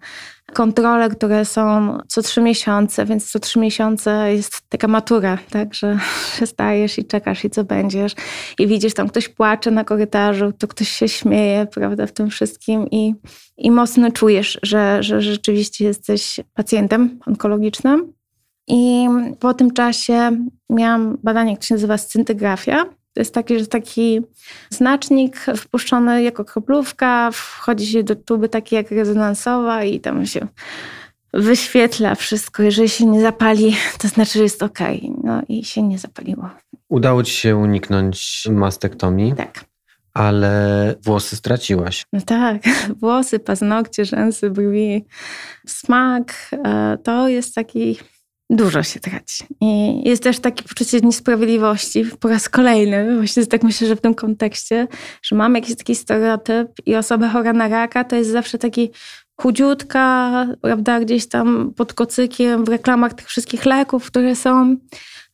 kontrole, 0.53 1.09
które 1.09 1.45
są 1.45 1.97
co 2.07 2.21
trzy 2.21 2.41
miesiące, 2.41 3.05
więc 3.05 3.31
co 3.31 3.39
trzy 3.39 3.59
miesiące 3.59 4.33
jest 4.33 4.61
taka 4.69 4.87
matura, 4.87 5.37
tak, 5.49 5.73
że 5.73 5.99
stajesz 6.45 6.97
i 6.97 7.05
czekasz 7.05 7.45
i 7.45 7.49
co 7.49 7.63
będziesz 7.63 8.13
i 8.59 8.67
widzisz 8.67 8.93
tam 8.93 9.09
ktoś 9.09 9.29
płacze 9.29 9.71
na 9.71 9.83
korytarzu, 9.83 10.51
to 10.51 10.67
ktoś 10.67 10.89
się 10.89 11.07
śmieje, 11.07 11.65
prawda, 11.65 12.07
w 12.07 12.11
tym 12.11 12.29
wszystkim 12.29 12.87
i, 12.91 13.13
i 13.57 13.71
mocno 13.71 14.11
czujesz, 14.11 14.59
że, 14.63 15.03
że 15.03 15.21
rzeczywiście 15.21 15.85
jesteś 15.85 16.39
pacjentem 16.53 17.19
onkologicznym. 17.27 18.16
I 18.67 19.07
po 19.39 19.53
tym 19.53 19.71
czasie 19.71 20.31
miałam 20.69 21.17
badanie, 21.23 21.55
które 21.55 21.67
się 21.67 21.75
nazywa 21.75 21.97
scyntygrafia. 21.97 22.85
To 22.85 23.21
jest 23.21 23.33
taki, 23.33 23.59
że 23.59 23.67
taki 23.67 24.21
znacznik 24.69 25.37
wpuszczony 25.57 26.23
jako 26.23 26.45
kroplówka, 26.45 27.29
wchodzi 27.33 27.87
się 27.87 28.03
do 28.03 28.15
tuby 28.15 28.49
takiej 28.49 28.77
jak 28.77 28.91
rezonansowa 28.91 29.83
i 29.83 29.99
tam 29.99 30.25
się 30.25 30.47
wyświetla 31.33 32.15
wszystko. 32.15 32.63
Jeżeli 32.63 32.89
się 32.89 33.05
nie 33.05 33.21
zapali, 33.21 33.75
to 33.99 34.07
znaczy, 34.07 34.31
że 34.31 34.43
jest 34.43 34.63
ok. 34.63 34.79
No 35.23 35.41
i 35.49 35.63
się 35.63 35.81
nie 35.81 35.97
zapaliło. 35.97 36.49
Udało 36.89 37.23
ci 37.23 37.31
się 37.31 37.55
uniknąć 37.55 38.47
mastektomii? 38.51 39.33
Tak. 39.35 39.65
Ale 40.13 40.95
włosy 41.03 41.35
straciłaś. 41.35 42.05
No 42.13 42.21
tak, 42.21 42.61
włosy, 43.01 43.39
paznokcie, 43.39 44.05
rzęsy, 44.05 44.49
brwi, 44.49 45.05
smak. 45.67 46.33
E, 46.51 46.97
to 47.03 47.27
jest 47.27 47.55
taki 47.55 47.97
dużo 48.49 48.83
się 48.83 48.99
traci. 48.99 49.43
I 49.61 50.01
jest 50.09 50.23
też 50.23 50.39
takie 50.39 50.63
poczucie 50.63 50.99
niesprawiedliwości 51.01 52.05
po 52.19 52.27
raz 52.27 52.49
kolejny. 52.49 53.15
Właśnie 53.17 53.45
tak 53.45 53.63
myślę, 53.63 53.87
że 53.87 53.95
w 53.95 54.01
tym 54.01 54.15
kontekście, 54.15 54.87
że 55.23 55.35
mamy 55.35 55.59
jakiś 55.59 55.75
taki 55.75 55.95
stereotyp 55.95 56.67
i 56.85 56.95
osoba 56.95 57.29
chora 57.29 57.53
na 57.53 57.67
raka 57.67 58.03
to 58.03 58.15
jest 58.15 58.29
zawsze 58.29 58.57
taki 58.57 58.91
chudziutka, 59.41 60.31
prawda, 60.61 60.99
gdzieś 60.99 61.27
tam 61.27 61.73
pod 61.75 61.93
kocykiem 61.93 62.65
w 62.65 62.69
reklamach 62.69 63.13
tych 63.13 63.27
wszystkich 63.27 63.65
leków, 63.65 64.05
które 64.05 64.35
są. 64.35 64.77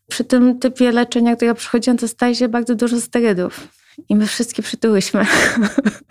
Przy 0.10 0.24
tym 0.24 0.60
typie 0.60 0.92
leczenia, 0.92 1.36
które 1.36 1.56
przychodziłem, 1.56 1.98
to 1.98 2.08
staje 2.08 2.36
się 2.36 2.48
bardzo 2.48 2.76
dużo 2.76 3.02
sterydów. 3.02 3.68
I 4.10 4.16
my 4.16 4.28
wszystkie 4.28 4.64
przytyłyśmy. 4.64 5.26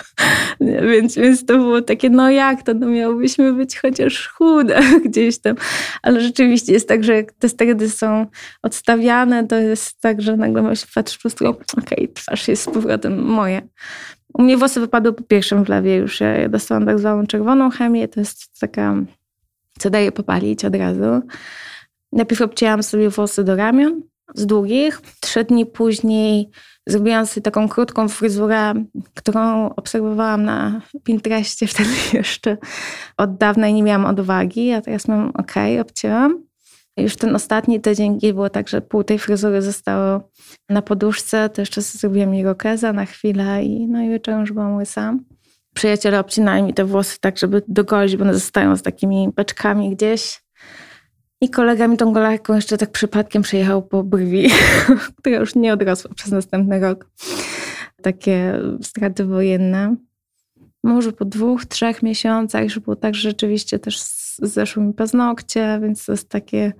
więc, 0.90 1.16
więc 1.16 1.46
to 1.46 1.56
było 1.56 1.82
takie, 1.82 2.10
no 2.10 2.30
jak 2.30 2.62
to, 2.62 2.74
no 2.74 2.86
miałybyśmy 2.86 3.52
być 3.52 3.78
chociaż 3.78 4.28
chude 4.28 4.80
gdzieś 5.06 5.38
tam. 5.38 5.56
Ale 6.02 6.20
rzeczywiście 6.20 6.72
jest 6.72 6.88
tak, 6.88 7.04
że 7.04 7.14
jak 7.14 7.32
te 7.32 7.48
sterydy 7.48 7.90
są 7.90 8.26
odstawiane, 8.62 9.46
to 9.46 9.56
jest 9.56 10.00
tak, 10.00 10.22
że 10.22 10.36
nagle 10.36 10.76
się 10.76 10.86
patrzy 10.94 11.18
po 11.18 11.20
prostu, 11.20 11.48
okej, 11.48 11.64
okay, 11.82 12.08
twarz 12.08 12.48
jest 12.48 12.62
z 12.62 12.66
powrotem 12.66 13.24
moje. 13.24 13.62
U 14.34 14.42
mnie 14.42 14.56
włosy 14.56 14.80
wypadły 14.80 15.12
po 15.12 15.22
pierwszym 15.22 15.64
wlewie 15.64 15.96
już. 15.96 16.20
Ja 16.20 16.48
dostałam 16.48 16.86
tak 16.86 16.98
zwaną 16.98 17.26
czerwoną 17.26 17.70
chemię. 17.70 18.08
To 18.08 18.20
jest 18.20 18.60
taka, 18.60 18.94
co 19.78 19.90
daje 19.90 20.12
popalić 20.12 20.64
od 20.64 20.74
razu. 20.76 21.22
Najpierw 22.12 22.42
obcięłam 22.42 22.82
sobie 22.82 23.10
włosy 23.10 23.44
do 23.44 23.56
ramion 23.56 24.02
z 24.34 24.46
długich. 24.46 25.00
Trzy 25.20 25.44
dni 25.44 25.66
później 25.66 26.50
Zrobiłam 26.86 27.26
sobie 27.26 27.42
taką 27.42 27.68
krótką 27.68 28.08
fryzurę, 28.08 28.74
którą 29.14 29.68
obserwowałam 29.74 30.44
na 30.44 30.80
Pinterestie 31.04 31.66
wtedy 31.66 31.90
jeszcze 32.12 32.56
od 33.16 33.36
dawna 33.36 33.68
i 33.68 33.74
nie 33.74 33.82
miałam 33.82 34.06
odwagi, 34.06 34.72
a 34.72 34.80
teraz 34.80 35.08
mam 35.08 35.32
ok, 35.34 35.52
obcięłam. 35.80 36.44
Już 36.96 37.16
ten 37.16 37.36
ostatni 37.36 37.80
tydzień, 37.80 38.18
gdzie 38.18 38.34
było 38.34 38.50
tak, 38.50 38.68
że 38.68 38.80
pół 38.80 39.04
tej 39.04 39.18
fryzury 39.18 39.62
zostało 39.62 40.30
na 40.68 40.82
poduszce, 40.82 41.48
to 41.48 41.62
jeszcze 41.62 41.82
zrobiłam 41.82 42.34
irokeza 42.34 42.92
na 42.92 43.06
chwilę 43.06 43.64
i 43.64 43.86
no 43.86 44.02
i 44.02 44.08
wieczorem 44.08 44.40
już 44.40 44.52
byłam 44.52 44.76
łysa. 44.76 45.14
Przyjaciele 45.74 46.20
obcinają 46.20 46.66
mi 46.66 46.74
te 46.74 46.84
włosy 46.84 47.16
tak, 47.20 47.38
żeby 47.38 47.62
dogolić, 47.68 48.16
bo 48.16 48.24
one 48.24 48.34
zostają 48.34 48.76
z 48.76 48.82
takimi 48.82 49.28
beczkami 49.36 49.96
gdzieś. 49.96 50.41
I 51.42 51.50
kolega 51.50 51.88
mi 51.88 51.96
tą 51.96 52.12
golarką 52.12 52.54
jeszcze 52.54 52.78
tak 52.78 52.90
przypadkiem 52.90 53.42
przejechał 53.42 53.82
po 53.82 54.02
brwi, 54.02 54.48
która 55.18 55.36
już 55.36 55.54
nie 55.54 55.72
odrosła 55.72 56.10
przez 56.14 56.32
następny 56.32 56.80
rok. 56.80 57.10
Takie 58.02 58.60
straty 58.82 59.24
wojenne. 59.24 59.96
Może 60.84 61.12
po 61.12 61.24
dwóch, 61.24 61.66
trzech 61.66 62.02
miesiącach 62.02 62.64
już 62.64 62.78
było 62.78 62.96
tak, 62.96 63.14
że 63.14 63.20
rzeczywiście 63.20 63.78
też 63.78 64.02
zeszły 64.38 64.82
mi 64.82 64.94
paznokcie, 64.94 65.78
więc 65.82 66.06
to 66.06 66.12
jest 66.12 66.28
takie 66.28 66.72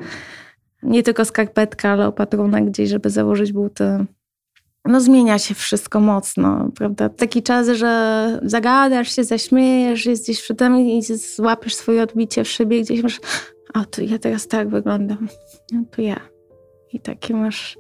nie 0.83 1.03
tylko 1.03 1.25
skarpetka, 1.25 1.91
ale 1.91 2.07
opatrunek 2.07 2.65
gdzieś, 2.65 2.91
żeby 2.91 3.11
założyć 3.11 3.53
buty. 3.53 4.07
No 4.85 5.01
zmienia 5.01 5.39
się 5.39 5.55
wszystko 5.55 6.01
mocno, 6.01 6.71
prawda? 6.75 7.09
Taki 7.09 7.43
czas, 7.43 7.69
że 7.69 8.41
zagadasz 8.43 9.17
się, 9.17 9.25
zaśmiejesz, 9.25 10.07
jesteś 10.07 10.43
przy 10.43 10.55
tym 10.55 10.81
i 10.81 11.03
złapiesz 11.03 11.75
swoje 11.75 12.03
odbicie 12.03 12.45
w 12.45 12.49
szybie 12.49 12.81
gdzieś, 12.81 13.03
masz 13.03 13.21
o, 13.75 13.85
to 13.85 14.03
ja 14.03 14.19
teraz 14.19 14.49
tak 14.49 14.69
wyglądam. 14.69 15.29
No 15.73 15.85
to 15.91 16.03
ja. 16.03 16.21
I 16.93 17.01
takie 17.01 17.35
masz. 17.35 17.79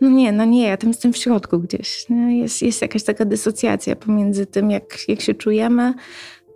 No 0.00 0.08
nie, 0.08 0.32
no 0.32 0.44
nie, 0.44 0.62
ja 0.62 0.76
tam 0.76 0.90
jestem 0.90 1.12
w 1.12 1.16
środku 1.16 1.58
gdzieś. 1.58 2.06
Jest, 2.28 2.62
jest 2.62 2.82
jakaś 2.82 3.02
taka 3.04 3.24
dysocjacja 3.24 3.96
pomiędzy 3.96 4.46
tym, 4.46 4.70
jak, 4.70 5.08
jak 5.08 5.20
się 5.20 5.34
czujemy, 5.34 5.94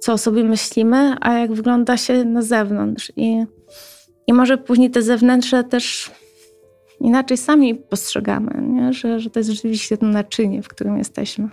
co 0.00 0.12
o 0.12 0.18
sobie 0.18 0.44
myślimy, 0.44 1.16
a 1.20 1.32
jak 1.32 1.52
wygląda 1.52 1.96
się 1.96 2.24
na 2.24 2.42
zewnątrz. 2.42 3.12
I, 3.16 3.44
i 4.26 4.32
może 4.32 4.58
później 4.58 4.90
te 4.90 5.02
zewnętrzne 5.02 5.64
też 5.64 6.10
inaczej 7.02 7.36
sami 7.36 7.74
postrzegamy, 7.74 8.62
nie? 8.68 8.92
Że, 8.92 9.20
że 9.20 9.30
to 9.30 9.40
jest 9.40 9.50
rzeczywiście 9.50 9.98
to 9.98 10.06
naczynie, 10.06 10.62
w 10.62 10.68
którym 10.68 10.98
jesteśmy. 10.98 11.48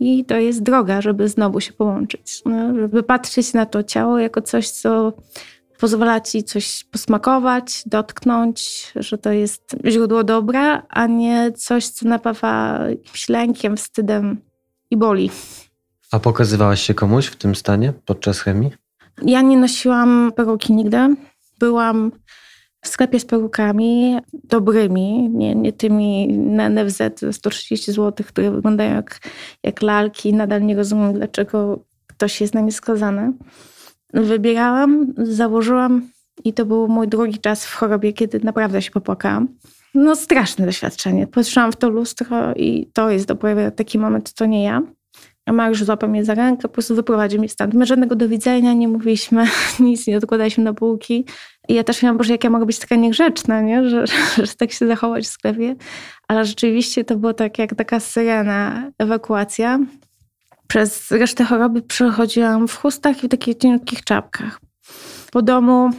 I 0.00 0.24
to 0.24 0.36
jest 0.36 0.62
droga, 0.62 1.00
żeby 1.00 1.28
znowu 1.28 1.60
się 1.60 1.72
połączyć, 1.72 2.42
no? 2.44 2.74
żeby 2.74 3.02
patrzeć 3.02 3.52
na 3.52 3.66
to 3.66 3.82
ciało 3.82 4.18
jako 4.18 4.42
coś, 4.42 4.70
co 4.70 5.12
pozwala 5.78 6.20
ci 6.20 6.44
coś 6.44 6.84
posmakować, 6.84 7.82
dotknąć, 7.86 8.92
że 8.96 9.18
to 9.18 9.32
jest 9.32 9.76
źródło 9.86 10.24
dobra, 10.24 10.82
a 10.88 11.06
nie 11.06 11.52
coś, 11.52 11.88
co 11.88 12.08
napawa 12.08 12.78
jakimś 12.88 13.28
lękiem, 13.28 13.76
wstydem 13.76 14.40
i 14.90 14.96
boli. 14.96 15.30
A 16.12 16.18
pokazywałaś 16.18 16.82
się 16.82 16.94
komuś 16.94 17.26
w 17.26 17.36
tym 17.36 17.54
stanie 17.54 17.92
podczas 18.04 18.40
chemii? 18.40 18.70
Ja 19.22 19.42
nie 19.42 19.56
nosiłam 19.56 20.32
peruki 20.36 20.72
nigdy. 20.72 20.98
Byłam 21.58 22.12
w 22.84 22.88
sklepie 22.88 23.20
z 23.20 23.24
perukami 23.24 24.18
dobrymi, 24.32 25.30
nie, 25.30 25.54
nie 25.54 25.72
tymi 25.72 26.28
na 26.38 26.68
NFZ 26.68 27.02
130 27.32 27.92
zł, 27.92 28.26
które 28.28 28.50
wyglądają 28.50 28.94
jak, 28.94 29.20
jak 29.62 29.82
lalki. 29.82 30.34
Nadal 30.34 30.62
nie 30.62 30.76
rozumiem, 30.76 31.12
dlaczego 31.12 31.84
ktoś 32.06 32.40
jest 32.40 32.54
na 32.54 32.60
nie 32.60 32.72
skazany 32.72 33.32
wybierałam, 34.14 35.14
założyłam 35.16 36.08
i 36.44 36.52
to 36.52 36.66
był 36.66 36.88
mój 36.88 37.08
drugi 37.08 37.38
czas 37.38 37.66
w 37.66 37.74
chorobie, 37.74 38.12
kiedy 38.12 38.40
naprawdę 38.40 38.82
się 38.82 38.90
popłakałam. 38.90 39.48
No 39.94 40.16
straszne 40.16 40.66
doświadczenie. 40.66 41.26
Patrzyłam 41.26 41.72
w 41.72 41.76
to 41.76 41.88
lustro 41.88 42.54
i 42.56 42.90
to 42.92 43.10
jest 43.10 43.26
dopiero 43.26 43.70
taki 43.70 43.98
moment, 43.98 44.32
to 44.32 44.46
nie 44.46 44.64
ja. 44.64 44.82
A 45.46 45.52
Mariusz 45.52 45.84
złapał 45.84 46.10
mnie 46.10 46.24
za 46.24 46.34
rękę, 46.34 46.62
po 46.62 46.68
prostu 46.68 46.94
wyprowadził 46.94 47.38
mnie 47.38 47.48
stąd. 47.48 47.74
My 47.74 47.86
żadnego 47.86 48.16
do 48.16 48.28
widzenia 48.28 48.72
nie 48.72 48.88
mówiliśmy, 48.88 49.46
nic 49.80 50.06
nie 50.06 50.16
odkładaliśmy 50.16 50.64
na 50.64 50.74
półki. 50.74 51.24
I 51.68 51.74
ja 51.74 51.84
też 51.84 52.02
miałam, 52.02 52.18
Boże, 52.18 52.32
jak 52.32 52.44
ja 52.44 52.50
mogę 52.50 52.66
być 52.66 52.78
taka 52.78 52.96
niegrzeczna, 52.96 53.60
nie? 53.60 53.88
Że, 53.88 54.06
że, 54.06 54.16
że 54.46 54.54
tak 54.54 54.72
się 54.72 54.86
zachować 54.86 55.24
w 55.24 55.30
sklepie. 55.30 55.76
Ale 56.28 56.44
rzeczywiście 56.44 57.04
to 57.04 57.16
było 57.16 57.34
tak 57.34 57.58
jak 57.58 57.74
taka 57.74 58.00
syrena, 58.00 58.90
ewakuacja. 58.98 59.78
Przez 60.68 61.10
resztę 61.10 61.44
choroby 61.44 61.82
przechodziłam 61.82 62.68
w 62.68 62.76
chustach 62.76 63.24
i 63.24 63.26
w 63.26 63.30
takich 63.30 63.58
cienkich 63.58 64.04
czapkach. 64.04 64.60
Po 65.32 65.42
domu 65.42 65.90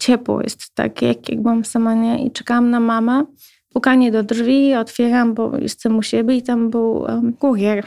ciepło 0.00 0.42
jest 0.42 0.74
tak, 0.74 1.02
jak, 1.02 1.28
jak 1.28 1.42
byłam 1.42 1.64
sama 1.64 1.94
nie? 1.94 2.26
i 2.26 2.30
czekałam 2.30 2.70
na 2.70 2.80
mamę. 2.80 3.24
Pukanie 3.72 4.12
do 4.12 4.22
drzwi, 4.22 4.74
otwieram, 4.74 5.34
bo 5.34 5.58
jestem 5.58 5.98
u 5.98 6.02
siebie 6.02 6.36
i 6.36 6.42
tam 6.42 6.70
był 6.70 6.92
um, 6.92 7.32
kurier. 7.32 7.84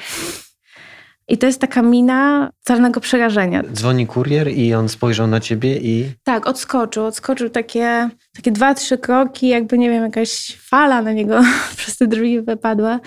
I 1.28 1.38
to 1.38 1.48
jest 1.48 1.62
taka 1.62 1.82
mina 1.82 2.52
celnego 2.62 3.00
przerażenia. 3.00 3.64
Dzwoni 3.74 4.08
kurier 4.08 4.52
i 4.52 4.74
on 4.74 4.90
spojrzał 4.90 5.28
na 5.28 5.40
ciebie 5.40 5.78
i... 5.78 6.12
Tak, 6.24 6.48
odskoczył. 6.48 7.06
Odskoczył 7.06 7.50
takie, 7.50 8.10
takie 8.36 8.52
dwa, 8.52 8.74
trzy 8.74 8.98
kroki, 8.98 9.48
jakby, 9.48 9.78
nie 9.78 9.90
wiem, 9.90 10.04
jakaś 10.04 10.58
fala 10.62 11.02
na 11.02 11.14
niego 11.14 11.42
przez 11.78 11.98
te 11.98 12.08
drzwi 12.08 12.42
wypadła 12.42 13.00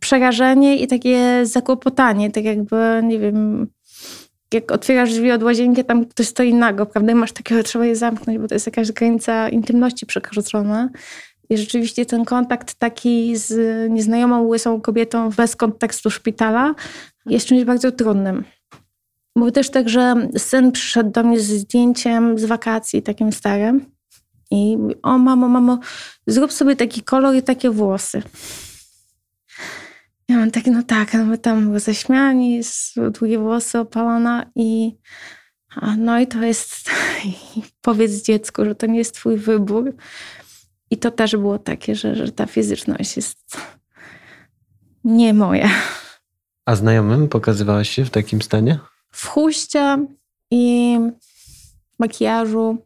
przerażenie 0.00 0.76
i 0.76 0.86
takie 0.86 1.46
zakłopotanie, 1.46 2.30
tak 2.30 2.44
jakby, 2.44 3.00
nie 3.02 3.18
wiem, 3.18 3.66
jak 4.54 4.72
otwierasz 4.72 5.12
drzwi 5.12 5.32
od 5.32 5.42
łazienki, 5.42 5.84
tam 5.84 6.06
ktoś 6.06 6.26
stoi 6.26 6.54
nago, 6.54 6.86
prawda? 6.86 7.12
I 7.12 7.14
masz 7.14 7.32
takiego, 7.32 7.62
trzeba 7.62 7.86
je 7.86 7.96
zamknąć, 7.96 8.38
bo 8.38 8.48
to 8.48 8.54
jest 8.54 8.66
jakaś 8.66 8.92
granica 8.92 9.48
intymności 9.48 10.06
przekroczona. 10.06 10.88
I 11.50 11.58
rzeczywiście 11.58 12.06
ten 12.06 12.24
kontakt 12.24 12.74
taki 12.74 13.36
z 13.36 13.52
nieznajomą, 13.90 14.42
łysą 14.42 14.80
kobietą 14.80 15.30
bez 15.30 15.56
kontekstu 15.56 16.10
szpitala 16.10 16.74
jest 17.26 17.46
czymś 17.46 17.64
bardzo 17.64 17.92
trudnym. 17.92 18.44
Było 19.36 19.50
też 19.50 19.70
tak, 19.70 19.88
że 19.88 20.28
syn 20.36 20.72
przyszedł 20.72 21.10
do 21.10 21.24
mnie 21.24 21.40
z 21.40 21.46
zdjęciem 21.46 22.38
z 22.38 22.44
wakacji, 22.44 23.02
takim 23.02 23.32
starym. 23.32 23.94
I 24.50 24.76
o 25.02 25.18
mamo, 25.18 25.48
mamo, 25.48 25.78
zrób 26.26 26.52
sobie 26.52 26.76
taki 26.76 27.02
kolor 27.02 27.34
i 27.36 27.42
takie 27.42 27.70
włosy. 27.70 28.22
Ja 30.28 30.36
mam 30.36 30.50
takie, 30.50 30.70
no 30.70 30.82
tak, 30.82 31.14
no 31.14 31.24
my 31.24 31.38
tam 31.38 31.78
zaśmiani, 31.78 32.60
długie 33.18 33.38
włosy, 33.38 33.78
opalona 33.78 34.50
i 34.54 34.96
no 35.98 36.20
i 36.20 36.26
to 36.26 36.42
jest, 36.42 36.90
powiedz 37.80 38.22
dziecku, 38.22 38.64
że 38.64 38.74
to 38.74 38.86
nie 38.86 38.98
jest 38.98 39.14
twój 39.14 39.36
wybór. 39.36 39.94
I 40.90 40.96
to 40.96 41.10
też 41.10 41.36
było 41.36 41.58
takie, 41.58 41.94
że, 41.94 42.14
że 42.14 42.32
ta 42.32 42.46
fizyczność 42.46 43.16
jest 43.16 43.56
nie 45.04 45.34
moja. 45.34 45.70
A 46.66 46.74
znajomym 46.74 47.28
pokazywałaś 47.28 47.88
się 47.90 48.04
w 48.04 48.10
takim 48.10 48.42
stanie? 48.42 48.78
W 49.10 49.26
chuście 49.26 50.06
i 50.50 50.98
makijażu. 51.98 52.78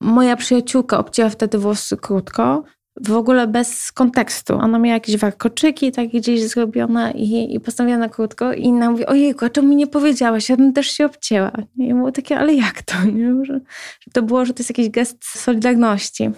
Moja 0.00 0.36
przyjaciółka 0.36 0.98
obcięła 0.98 1.30
wtedy 1.30 1.58
włosy 1.58 1.96
krótko, 1.96 2.64
w 3.00 3.12
ogóle 3.12 3.46
bez 3.46 3.92
kontekstu. 3.92 4.54
Ona 4.54 4.78
miała 4.78 4.94
jakieś 4.94 5.16
warkoczyki 5.16 5.92
takie 5.92 6.20
gdzieś 6.20 6.42
zrobione 6.42 7.12
i, 7.12 7.54
i 7.54 7.60
postawiła 7.60 7.98
na 7.98 8.08
krótko 8.08 8.52
i 8.52 8.66
ona 8.66 8.90
mówi, 8.90 9.06
ojejku, 9.06 9.44
a 9.44 9.50
czemu 9.50 9.68
mi 9.68 9.76
nie 9.76 9.86
powiedziałaś? 9.86 10.48
Ja 10.48 10.56
bym 10.56 10.72
też 10.72 10.90
się 10.90 11.06
obcięła. 11.06 11.52
I 11.76 11.94
było 11.94 12.12
takie, 12.12 12.38
ale 12.38 12.54
jak 12.54 12.82
to? 12.82 13.04
Nie? 13.14 13.44
Że, 13.44 13.60
że 14.00 14.10
to 14.12 14.22
było, 14.22 14.44
że 14.44 14.54
to 14.54 14.60
jest 14.60 14.70
jakiś 14.70 14.90
gest 14.90 15.24
solidarności. 15.24 16.30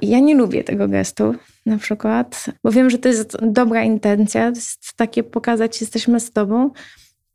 I 0.00 0.08
ja 0.08 0.20
nie 0.20 0.34
lubię 0.34 0.64
tego 0.64 0.88
gestu 0.88 1.34
na 1.66 1.78
przykład, 1.78 2.44
bo 2.64 2.70
wiem, 2.70 2.90
że 2.90 2.98
to 2.98 3.08
jest 3.08 3.36
dobra 3.42 3.82
intencja, 3.82 4.50
to 4.50 4.56
jest 4.56 4.96
takie 4.96 5.22
pokazać, 5.22 5.80
jesteśmy 5.80 6.20
z 6.20 6.32
tobą, 6.32 6.70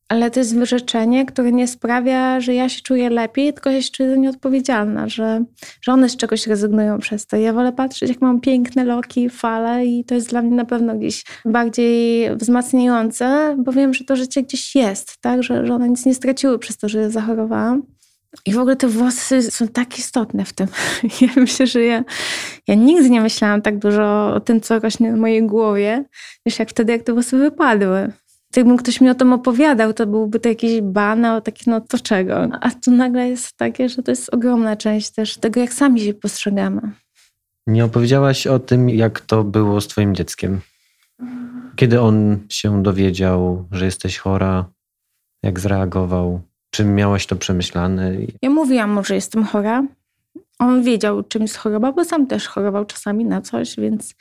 ale 0.09 0.31
to 0.31 0.39
jest 0.39 0.55
wyrzeczenie, 0.55 1.25
które 1.25 1.51
nie 1.51 1.67
sprawia, 1.67 2.39
że 2.39 2.53
ja 2.53 2.69
się 2.69 2.81
czuję 2.81 3.09
lepiej, 3.09 3.53
tylko 3.53 3.69
ja 3.69 3.81
się 3.81 3.91
czuję 3.91 4.17
nieodpowiedzialna, 4.17 5.09
że, 5.09 5.43
że 5.81 5.91
one 5.91 6.09
z 6.09 6.17
czegoś 6.17 6.47
rezygnują 6.47 6.99
przez 6.99 7.27
to. 7.27 7.37
Ja 7.37 7.53
wolę 7.53 7.73
patrzeć, 7.73 8.09
jak 8.09 8.21
mam 8.21 8.41
piękne 8.41 8.83
loki, 8.83 9.29
fale 9.29 9.85
i 9.85 10.05
to 10.05 10.15
jest 10.15 10.29
dla 10.29 10.41
mnie 10.41 10.55
na 10.55 10.65
pewno 10.65 10.95
gdzieś 10.95 11.25
bardziej 11.45 12.29
wzmacniające, 12.35 13.55
bo 13.59 13.71
wiem, 13.71 13.93
że 13.93 14.05
to 14.05 14.15
życie 14.15 14.43
gdzieś 14.43 14.75
jest, 14.75 15.17
tak? 15.21 15.43
że, 15.43 15.65
że 15.67 15.73
one 15.73 15.89
nic 15.89 16.05
nie 16.05 16.15
straciły 16.15 16.59
przez 16.59 16.77
to, 16.77 16.89
że 16.89 16.99
ja 16.99 17.09
zachorowałam. 17.09 17.83
I 18.45 18.53
w 18.53 18.57
ogóle 18.57 18.75
te 18.75 18.87
włosy 18.87 19.51
są 19.51 19.67
tak 19.67 19.99
istotne 19.99 20.45
w 20.45 20.53
tym. 20.53 20.67
Ja 21.21 21.27
myślę, 21.35 21.67
że 21.67 21.83
ja, 21.83 22.03
ja 22.67 22.75
nigdy 22.75 23.09
nie 23.09 23.21
myślałam 23.21 23.61
tak 23.61 23.79
dużo 23.79 24.33
o 24.33 24.39
tym, 24.39 24.61
co 24.61 24.79
rośnie 24.79 25.11
na 25.11 25.17
mojej 25.17 25.47
głowie, 25.47 26.03
niż 26.45 26.59
jak 26.59 26.69
wtedy, 26.69 26.91
jak 26.91 27.03
te 27.03 27.13
włosy 27.13 27.37
wypadły. 27.37 28.11
Gdyby 28.51 28.77
ktoś 28.77 29.01
mi 29.01 29.09
o 29.09 29.15
tym 29.15 29.33
opowiadał, 29.33 29.93
to 29.93 30.07
byłby 30.07 30.39
to 30.39 30.49
jakiś 30.49 30.81
banał, 30.81 31.41
takie 31.41 31.63
no 31.67 31.81
to 31.81 31.99
czego. 31.99 32.49
A 32.61 32.71
tu 32.71 32.91
nagle 32.91 33.29
jest 33.29 33.57
takie, 33.57 33.89
że 33.89 34.03
to 34.03 34.11
jest 34.11 34.33
ogromna 34.33 34.75
część 34.75 35.09
też 35.09 35.37
tego, 35.37 35.59
jak 35.59 35.73
sami 35.73 36.01
się 36.01 36.13
postrzegamy. 36.13 36.81
Nie 37.67 37.85
opowiedziałaś 37.85 38.47
o 38.47 38.59
tym, 38.59 38.89
jak 38.89 39.19
to 39.19 39.43
było 39.43 39.81
z 39.81 39.87
twoim 39.87 40.15
dzieckiem. 40.15 40.61
Kiedy 41.75 42.01
on 42.01 42.39
się 42.49 42.83
dowiedział, 42.83 43.67
że 43.71 43.85
jesteś 43.85 44.17
chora, 44.17 44.65
jak 45.43 45.59
zareagował? 45.59 46.41
Czy 46.71 46.85
miałaś 46.85 47.25
to 47.25 47.35
przemyślane? 47.35 48.11
Ja 48.41 48.49
mówiłam 48.49 48.93
mu, 48.93 49.03
że 49.03 49.15
jestem 49.15 49.43
chora. 49.43 49.83
On 50.59 50.83
wiedział, 50.83 51.23
czym 51.23 51.41
jest 51.41 51.57
choroba, 51.57 51.91
bo 51.91 52.05
sam 52.05 52.27
też 52.27 52.47
chorował 52.47 52.85
czasami 52.85 53.25
na 53.25 53.41
coś, 53.41 53.75
więc 53.75 54.15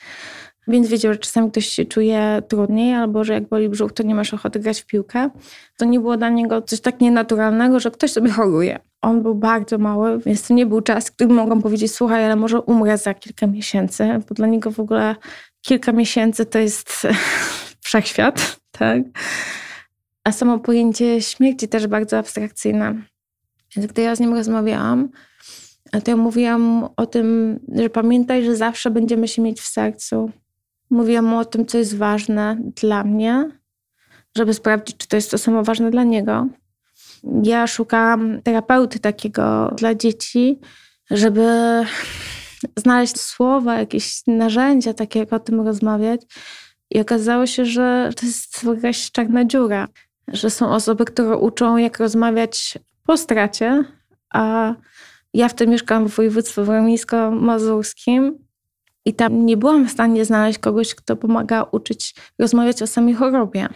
więc 0.69 0.89
wiedział, 0.89 1.13
że 1.13 1.19
czasami 1.19 1.51
ktoś 1.51 1.67
się 1.67 1.85
czuje 1.85 2.43
trudniej, 2.49 2.95
albo 2.95 3.25
że 3.25 3.33
jak 3.33 3.49
boli 3.49 3.69
brzuch, 3.69 3.93
to 3.93 4.03
nie 4.03 4.15
masz 4.15 4.35
ochoty 4.35 4.61
grać 4.61 4.81
w 4.81 4.87
piłkę. 4.87 5.31
To 5.77 5.85
nie 5.85 6.01
było 6.01 6.17
dla 6.17 6.29
niego 6.29 6.63
coś 6.63 6.81
tak 6.81 7.01
nienaturalnego, 7.01 7.81
że 7.81 7.91
ktoś 7.91 8.13
sobie 8.13 8.31
choruje. 8.31 8.79
On 9.03 9.23
był 9.23 9.35
bardzo 9.35 9.79
mały, 9.79 10.19
więc 10.19 10.49
to 10.49 10.55
nie 10.55 10.67
był 10.67 10.81
czas, 10.81 11.11
który 11.11 11.35
mogą 11.35 11.63
powiedzieć, 11.63 11.95
słuchaj, 11.95 12.25
ale 12.25 12.37
może 12.37 12.61
umrę 12.61 12.99
za 12.99 13.15
kilka 13.15 13.47
miesięcy, 13.47 14.09
bo 14.29 14.35
dla 14.35 14.47
niego 14.47 14.71
w 14.71 14.81
ogóle 14.81 15.17
kilka 15.63 15.93
miesięcy 15.93 16.47
to 16.47 16.59
jest 16.59 17.07
wszechświat, 17.87 18.57
tak? 18.71 19.03
A 20.25 20.33
samo 20.33 20.59
pojęcie 20.59 21.23
śmierci 21.23 21.69
też 21.69 21.87
bardzo 21.87 22.19
abstrakcyjne. 22.19 22.95
Więc 23.77 23.93
gdy 23.93 24.03
ja 24.03 24.17
z 24.17 24.21
nim 24.21 24.35
rozmawiałam, 24.35 25.09
to 26.01 26.11
ja 26.11 26.17
mówiłam 26.17 26.89
o 26.97 27.07
tym, 27.07 27.59
że 27.75 27.91
pamiętaj, 27.91 28.45
że 28.45 28.57
zawsze 28.57 28.91
będziemy 28.91 29.29
się 29.29 29.43
mieć 29.43 29.61
w 29.61 29.67
sercu, 29.67 30.31
Mówiłam 30.91 31.25
mu 31.25 31.39
o 31.39 31.45
tym, 31.45 31.67
co 31.67 31.79
jest 31.79 31.97
ważne 31.97 32.59
dla 32.83 33.05
mnie, 33.05 33.51
żeby 34.37 34.55
sprawdzić, 34.55 34.97
czy 34.97 35.09
to 35.09 35.17
jest 35.17 35.31
to 35.31 35.39
samo 35.39 35.63
ważne 35.63 35.91
dla 35.91 36.05
niego. 36.05 36.47
Ja 37.43 37.67
szukałam 37.67 38.43
terapeuty 38.43 38.99
takiego 38.99 39.75
dla 39.77 39.95
dzieci, 39.95 40.61
żeby 41.11 41.49
znaleźć 42.77 43.21
słowa, 43.21 43.79
jakieś 43.79 44.23
narzędzia, 44.27 44.95
takie 44.95 45.19
jak 45.19 45.33
o 45.33 45.41
tym 45.41 45.61
rozmawiać. 45.61 46.21
I 46.91 47.01
okazało 47.01 47.47
się, 47.47 47.65
że 47.65 48.11
to 48.17 48.27
jest 48.27 48.65
jakaś 48.65 49.11
czarna 49.11 49.45
dziura, 49.45 49.89
że 50.29 50.51
są 50.51 50.71
osoby, 50.71 51.05
które 51.05 51.37
uczą, 51.37 51.77
jak 51.77 51.99
rozmawiać 51.99 52.79
po 53.07 53.17
stracie, 53.17 53.85
a 54.35 54.75
ja 55.37 55.49
wtedy 55.49 55.71
mieszkam 55.71 56.09
w 56.09 56.17
województwie 56.17 56.63
warmińsko-mazurskim 56.63 58.33
i 59.05 59.15
tam 59.15 59.47
nie 59.47 59.57
byłam 59.57 59.89
w 59.89 59.91
stanie 59.91 60.25
znaleźć 60.25 60.59
kogoś, 60.59 60.95
kto 60.95 61.17
pomaga 61.17 61.67
uczyć 61.73 62.15
rozmawiać 62.39 62.83
o 62.83 62.87
samej 62.87 63.15
chorobie. 63.15 63.69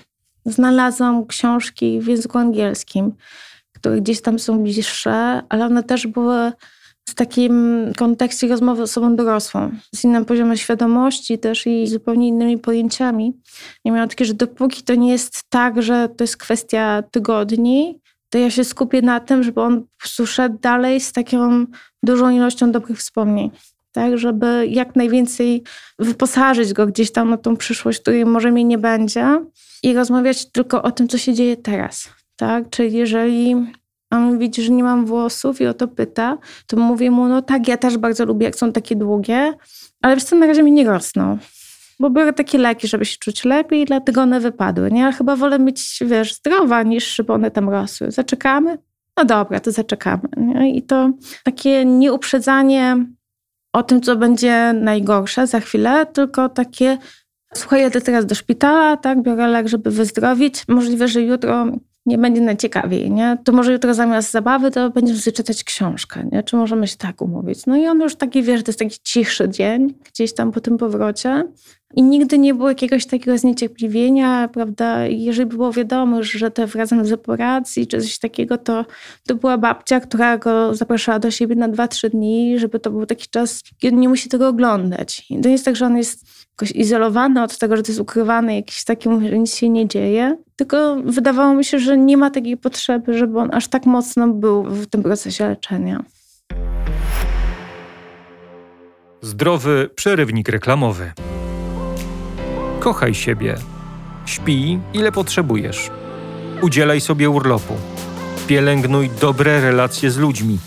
Znalazłam 0.46 1.26
książki 1.26 2.00
w 2.00 2.06
języku 2.06 2.38
angielskim, 2.38 3.12
które 3.72 4.00
gdzieś 4.00 4.20
tam 4.20 4.38
są 4.38 4.62
bliższe, 4.62 5.42
ale 5.48 5.66
one 5.66 5.82
też 5.82 6.06
były 6.06 6.52
w 7.08 7.14
takim 7.14 7.86
kontekście 7.96 8.48
rozmowy 8.48 8.80
z 8.80 8.90
osobą 8.90 9.16
dorosłą, 9.16 9.70
z 9.94 10.04
innym 10.04 10.24
poziomem 10.24 10.56
świadomości 10.56 11.38
też 11.38 11.66
i 11.66 11.86
zupełnie 11.86 12.28
innymi 12.28 12.58
pojęciami. 12.58 13.32
Ja 13.84 13.92
miałam 13.92 14.08
takie, 14.08 14.24
że 14.24 14.34
dopóki 14.34 14.82
to 14.82 14.94
nie 14.94 15.12
jest 15.12 15.40
tak, 15.48 15.82
że 15.82 16.08
to 16.08 16.24
jest 16.24 16.36
kwestia 16.36 17.02
tygodni, 17.10 18.00
to 18.30 18.38
ja 18.38 18.50
się 18.50 18.64
skupię 18.64 19.02
na 19.02 19.20
tym, 19.20 19.42
żeby 19.42 19.60
on 19.60 19.84
szedł 20.24 20.58
dalej 20.58 21.00
z 21.00 21.12
taką 21.12 21.66
dużą 22.02 22.30
ilością 22.30 22.72
dobrych 22.72 22.98
wspomnień 22.98 23.50
tak, 23.92 24.18
żeby 24.18 24.66
jak 24.68 24.96
najwięcej 24.96 25.62
wyposażyć 25.98 26.72
go 26.72 26.86
gdzieś 26.86 27.12
tam 27.12 27.30
na 27.30 27.36
tą 27.36 27.56
przyszłość, 27.56 28.00
której 28.00 28.26
może 28.26 28.52
mnie 28.52 28.64
nie 28.64 28.78
będzie 28.78 29.44
i 29.82 29.94
rozmawiać 29.94 30.50
tylko 30.50 30.82
o 30.82 30.90
tym, 30.90 31.08
co 31.08 31.18
się 31.18 31.34
dzieje 31.34 31.56
teraz, 31.56 32.08
tak, 32.36 32.70
czyli 32.70 32.92
jeżeli 32.92 33.56
on 34.10 34.38
widzi, 34.38 34.62
że 34.62 34.72
nie 34.72 34.82
mam 34.82 35.06
włosów 35.06 35.60
i 35.60 35.66
o 35.66 35.74
to 35.74 35.88
pyta, 35.88 36.38
to 36.66 36.76
mówię 36.76 37.10
mu, 37.10 37.28
no 37.28 37.42
tak, 37.42 37.68
ja 37.68 37.76
też 37.76 37.98
bardzo 37.98 38.24
lubię, 38.24 38.44
jak 38.46 38.56
są 38.56 38.72
takie 38.72 38.96
długie, 38.96 39.54
ale 40.02 40.14
wiesz 40.14 40.24
co, 40.24 40.36
na 40.36 40.46
razie 40.46 40.62
mi 40.62 40.72
nie 40.72 40.84
rosną. 40.84 41.38
Bo 42.00 42.10
były 42.10 42.32
takie 42.32 42.58
leki, 42.58 42.88
żeby 42.88 43.04
się 43.04 43.16
czuć 43.18 43.44
lepiej, 43.44 43.84
dlatego 43.84 44.22
one 44.22 44.40
wypadły. 44.40 44.90
Nie? 44.90 45.00
Ja 45.00 45.12
chyba 45.12 45.36
wolę 45.36 45.58
mieć, 45.58 45.98
wiesz, 46.06 46.34
zdrowa, 46.34 46.82
niż 46.82 47.14
żeby 47.14 47.32
one 47.32 47.50
tam 47.50 47.68
rosły. 47.68 48.10
Zaczekamy? 48.10 48.78
No 49.16 49.24
dobra, 49.24 49.60
to 49.60 49.72
zaczekamy. 49.72 50.28
Nie? 50.36 50.74
I 50.74 50.82
to 50.82 51.10
takie 51.44 51.84
nieuprzedzanie 51.84 53.06
o 53.72 53.82
tym, 53.82 54.00
co 54.00 54.16
będzie 54.16 54.72
najgorsze 54.72 55.46
za 55.46 55.60
chwilę, 55.60 56.06
tylko 56.06 56.48
takie 56.48 56.98
słuchaj, 57.54 57.82
jadę 57.82 58.00
teraz 58.00 58.26
do 58.26 58.34
szpitala, 58.34 58.96
tak, 58.96 59.22
biorę 59.22 59.48
lek, 59.48 59.68
żeby 59.68 59.90
wyzdrowić. 59.90 60.64
Możliwe, 60.68 61.08
że 61.08 61.22
jutro 61.22 61.66
nie 62.06 62.18
będzie 62.18 62.40
najciekawiej, 62.40 63.10
nie? 63.10 63.38
To 63.44 63.52
może 63.52 63.72
jutro 63.72 63.94
zamiast 63.94 64.30
zabawy, 64.30 64.70
to 64.70 64.90
będziemy 64.90 65.18
sobie 65.18 65.36
czytać 65.36 65.64
książkę, 65.64 66.28
nie? 66.32 66.42
Czy 66.42 66.56
możemy 66.56 66.88
się 66.88 66.96
tak 66.96 67.22
umówić? 67.22 67.66
No 67.66 67.76
i 67.76 67.86
on 67.86 68.00
już 68.00 68.16
taki, 68.16 68.42
wiesz, 68.42 68.62
to 68.62 68.70
jest 68.70 68.78
taki 68.78 68.98
cichszy 69.02 69.48
dzień, 69.48 69.94
gdzieś 70.12 70.34
tam 70.34 70.52
po 70.52 70.60
tym 70.60 70.78
powrocie. 70.78 71.44
I 71.94 72.02
nigdy 72.02 72.38
nie 72.38 72.54
było 72.54 72.68
jakiegoś 72.68 73.06
takiego 73.06 73.38
zniecierpliwienia, 73.38 74.48
prawda? 74.52 75.06
Jeżeli 75.06 75.48
było 75.48 75.72
wiadomo, 75.72 76.22
że 76.22 76.50
to 76.50 76.66
wracam 76.66 77.06
z 77.06 77.12
operacji 77.12 77.86
czy 77.86 78.00
coś 78.00 78.18
takiego, 78.18 78.58
to, 78.58 78.84
to 79.26 79.34
była 79.34 79.58
babcia, 79.58 80.00
która 80.00 80.38
go 80.38 80.74
zapraszała 80.74 81.18
do 81.18 81.30
siebie 81.30 81.54
na 81.54 81.68
2-3 81.68 82.10
dni, 82.10 82.58
żeby 82.58 82.80
to 82.80 82.90
był 82.90 83.06
taki 83.06 83.28
czas, 83.28 83.62
kiedy 83.78 83.96
nie 83.96 84.08
musi 84.08 84.28
tego 84.28 84.48
oglądać. 84.48 85.26
I 85.30 85.40
to 85.40 85.48
nie 85.48 85.52
jest 85.52 85.64
tak, 85.64 85.76
że 85.76 85.86
on 85.86 85.96
jest 85.96 86.39
jakoś 86.62 87.42
od 87.44 87.58
tego, 87.58 87.76
że 87.76 87.82
to 87.82 87.88
jest 87.88 88.00
ukrywane, 88.00 88.56
jakiś 88.56 88.84
taki, 88.84 89.08
że 89.28 89.38
nic 89.38 89.54
się 89.54 89.68
nie 89.68 89.88
dzieje. 89.88 90.36
Tylko 90.56 90.96
wydawało 91.04 91.54
mi 91.54 91.64
się, 91.64 91.78
że 91.78 91.96
nie 91.98 92.16
ma 92.16 92.30
takiej 92.30 92.56
potrzeby, 92.56 93.18
żeby 93.18 93.38
on 93.38 93.54
aż 93.54 93.68
tak 93.68 93.86
mocno 93.86 94.28
był 94.28 94.64
w 94.64 94.86
tym 94.86 95.02
procesie 95.02 95.48
leczenia. 95.48 96.04
Zdrowy 99.22 99.90
przerywnik 99.94 100.48
reklamowy. 100.48 101.12
Kochaj 102.80 103.14
siebie. 103.14 103.54
Śpij, 104.26 104.78
ile 104.94 105.12
potrzebujesz. 105.12 105.90
Udzielaj 106.62 107.00
sobie 107.00 107.30
urlopu. 107.30 107.74
Pielęgnuj 108.46 109.10
dobre 109.20 109.60
relacje 109.60 110.10
z 110.10 110.16
ludźmi. 110.16 110.58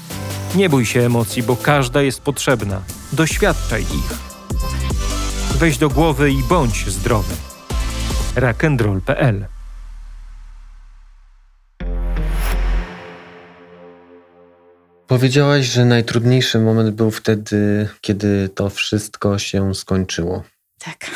Nie 0.56 0.69
bój 0.69 0.86
się 0.86 1.01
emocji, 1.01 1.43
bo 1.43 1.56
każda 1.56 2.01
jest 2.01 2.21
potrzebna. 2.21 2.82
Doświadczaj 3.13 3.82
ich. 3.82 4.33
Weź 5.57 5.77
do 5.77 5.89
głowy 5.89 6.31
i 6.31 6.43
bądź 6.49 6.89
zdrowy. 6.89 7.33
rockandroll.pl 8.35 9.45
Powiedziałaś, 15.07 15.65
że 15.65 15.85
najtrudniejszy 15.85 16.59
moment 16.59 16.95
był 16.95 17.11
wtedy, 17.11 17.89
kiedy 18.01 18.49
to 18.49 18.69
wszystko 18.69 19.39
się 19.39 19.75
skończyło. 19.75 20.43
Tak. 20.79 21.11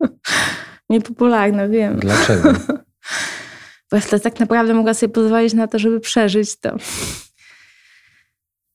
Niepopularne, 0.90 1.68
wiem. 1.68 1.98
Dlaczego? 1.98 2.52
Bo 3.90 3.96
ja 3.96 4.18
tak 4.18 4.40
naprawdę 4.40 4.74
mogła 4.74 4.94
sobie 4.94 5.12
pozwolić 5.12 5.54
na 5.54 5.66
to, 5.66 5.78
żeby 5.78 6.00
przeżyć 6.00 6.56
to. 6.60 6.76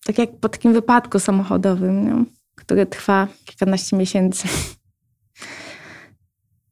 Tak 0.05 0.17
jak 0.17 0.29
po 0.41 0.49
takim 0.49 0.73
wypadku 0.73 1.19
samochodowym, 1.19 2.05
nie? 2.05 2.38
Który 2.59 2.85
trwa 2.85 3.27
kilkanaście 3.45 3.97
miesięcy. 3.97 4.47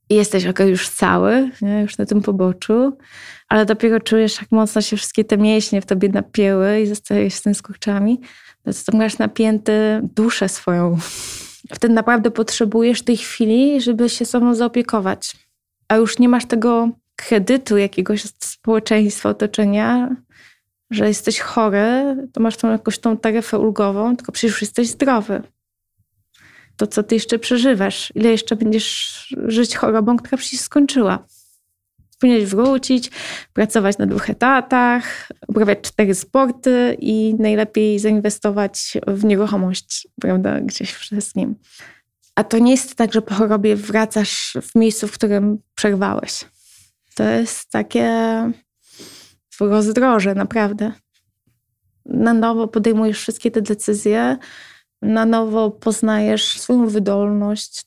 I 0.10 0.16
jesteś 0.16 0.46
ok, 0.46 0.60
już 0.60 0.90
cały, 0.90 1.52
nie? 1.62 1.82
już 1.82 1.98
na 1.98 2.06
tym 2.06 2.22
poboczu, 2.22 2.98
ale 3.50 3.66
dopiero 3.66 4.00
czujesz, 4.00 4.42
jak 4.42 4.52
mocno 4.52 4.82
się 4.82 4.98
wszystkie 4.98 5.26
te 5.26 5.38
mięśnie 5.38 5.82
w 5.82 5.86
tobie 5.86 6.10
napięły 6.10 6.82
i 6.82 6.88
zostajesz 6.88 7.34
z 7.34 7.42
tym 7.42 7.56
skurczami, 7.56 8.22
to, 8.64 8.72
to 8.86 8.98
masz 8.98 9.18
napięty 9.18 10.02
duszę 10.04 10.50
swoją. 10.50 10.98
Wtedy 11.74 11.94
naprawdę 11.94 12.32
potrzebujesz 12.32 13.02
tej 13.02 13.18
chwili, 13.18 13.82
żeby 13.82 14.10
się 14.10 14.26
sobą 14.26 14.56
zaopiekować. 14.56 15.38
A 15.88 15.96
już 15.96 16.20
nie 16.20 16.30
masz 16.30 16.46
tego 16.46 16.90
kredytu 17.16 17.78
jakiegoś 17.78 18.24
społeczeństwa, 18.40 19.30
otoczenia, 19.30 20.16
że 20.92 21.08
jesteś 21.08 21.40
chory, 21.40 22.16
to 22.34 22.42
masz 22.42 22.58
tą 22.58 22.72
jakąś 22.72 23.00
tą 23.00 23.18
taryfę 23.18 23.60
ulgową, 23.60 24.16
tylko 24.16 24.32
przecież 24.32 24.52
już 24.52 24.62
jesteś 24.62 24.88
zdrowy. 24.88 25.42
To 26.78 26.88
co 26.88 27.04
ty 27.04 27.16
jeszcze 27.16 27.40
przeżywasz? 27.40 28.12
Ile 28.16 28.30
jeszcze 28.30 28.56
będziesz 28.56 29.36
żyć 29.48 29.76
chorobą, 29.76 30.18
która 30.18 30.38
przecież 30.38 30.60
skończyła? 30.60 31.26
Powinieneś 32.20 32.46
wrócić, 32.46 33.12
pracować 33.54 33.98
na 33.98 34.06
dwóch 34.06 34.30
etatach, 34.30 35.30
uprawiać 35.48 35.80
cztery 35.82 36.16
sporty 36.16 36.98
i 37.00 37.36
najlepiej 37.40 38.00
zainwestować 38.00 38.98
w 39.08 39.26
nieruchomość, 39.26 40.08
prawda, 40.22 40.62
gdzieś 40.62 41.12
nim. 41.36 41.56
A 42.36 42.44
to 42.44 42.58
nie 42.60 42.72
jest 42.72 42.96
tak, 42.96 43.14
że 43.14 43.22
po 43.22 43.36
chorobie 43.36 43.76
wracasz 43.76 44.58
w 44.62 44.76
miejscu, 44.76 45.08
w 45.08 45.12
którym 45.12 45.58
przerwałeś. 45.76 46.46
To 47.16 47.24
jest 47.24 47.72
takie 47.72 48.12
rozdroże, 49.60 50.36
naprawdę. 50.36 50.92
Na 52.06 52.34
nowo 52.34 52.68
podejmujesz 52.68 53.20
wszystkie 53.20 53.52
te 53.52 53.62
decyzje, 53.62 54.38
na 55.02 55.26
nowo 55.26 55.72
poznajesz 55.72 56.60
swoją 56.60 56.88
wydolność. 56.88 57.86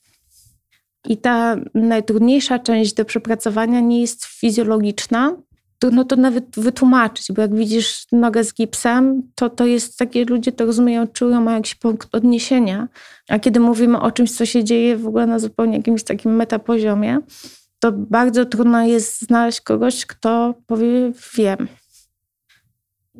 I 1.09 1.16
ta 1.16 1.57
najtrudniejsza 1.75 2.59
część 2.59 2.94
do 2.94 3.05
przepracowania 3.05 3.81
nie 3.81 4.01
jest 4.01 4.25
fizjologiczna. 4.25 5.37
Trudno 5.79 6.05
to 6.05 6.16
nawet 6.16 6.44
wytłumaczyć, 6.57 7.33
bo 7.33 7.42
jak 7.42 7.55
widzisz 7.55 8.07
nogę 8.12 8.44
z 8.44 8.55
gipsem, 8.55 9.23
to 9.35 9.51
to 9.51 9.66
jest 9.66 9.99
takie, 9.99 10.25
ludzie 10.25 10.53
to 10.53 10.66
rozumieją, 10.66 11.07
czują, 11.07 11.40
mają 11.40 11.57
jakiś 11.57 11.75
punkt 11.75 12.14
odniesienia. 12.14 12.88
A 13.29 13.38
kiedy 13.38 13.61
mówimy 13.61 14.01
o 14.01 14.11
czymś, 14.11 14.33
co 14.33 14.46
się 14.46 14.64
dzieje 14.64 14.96
w 14.96 15.07
ogóle 15.07 15.27
na 15.27 15.38
zupełnie 15.38 15.77
jakimś 15.77 16.05
takim 16.05 16.37
metapoziomie, 16.37 17.18
to 17.79 17.92
bardzo 17.92 18.44
trudno 18.44 18.83
jest 18.83 19.20
znaleźć 19.20 19.61
kogoś, 19.61 20.07
kto 20.07 20.55
powie 20.66 21.12
wiem. 21.37 21.68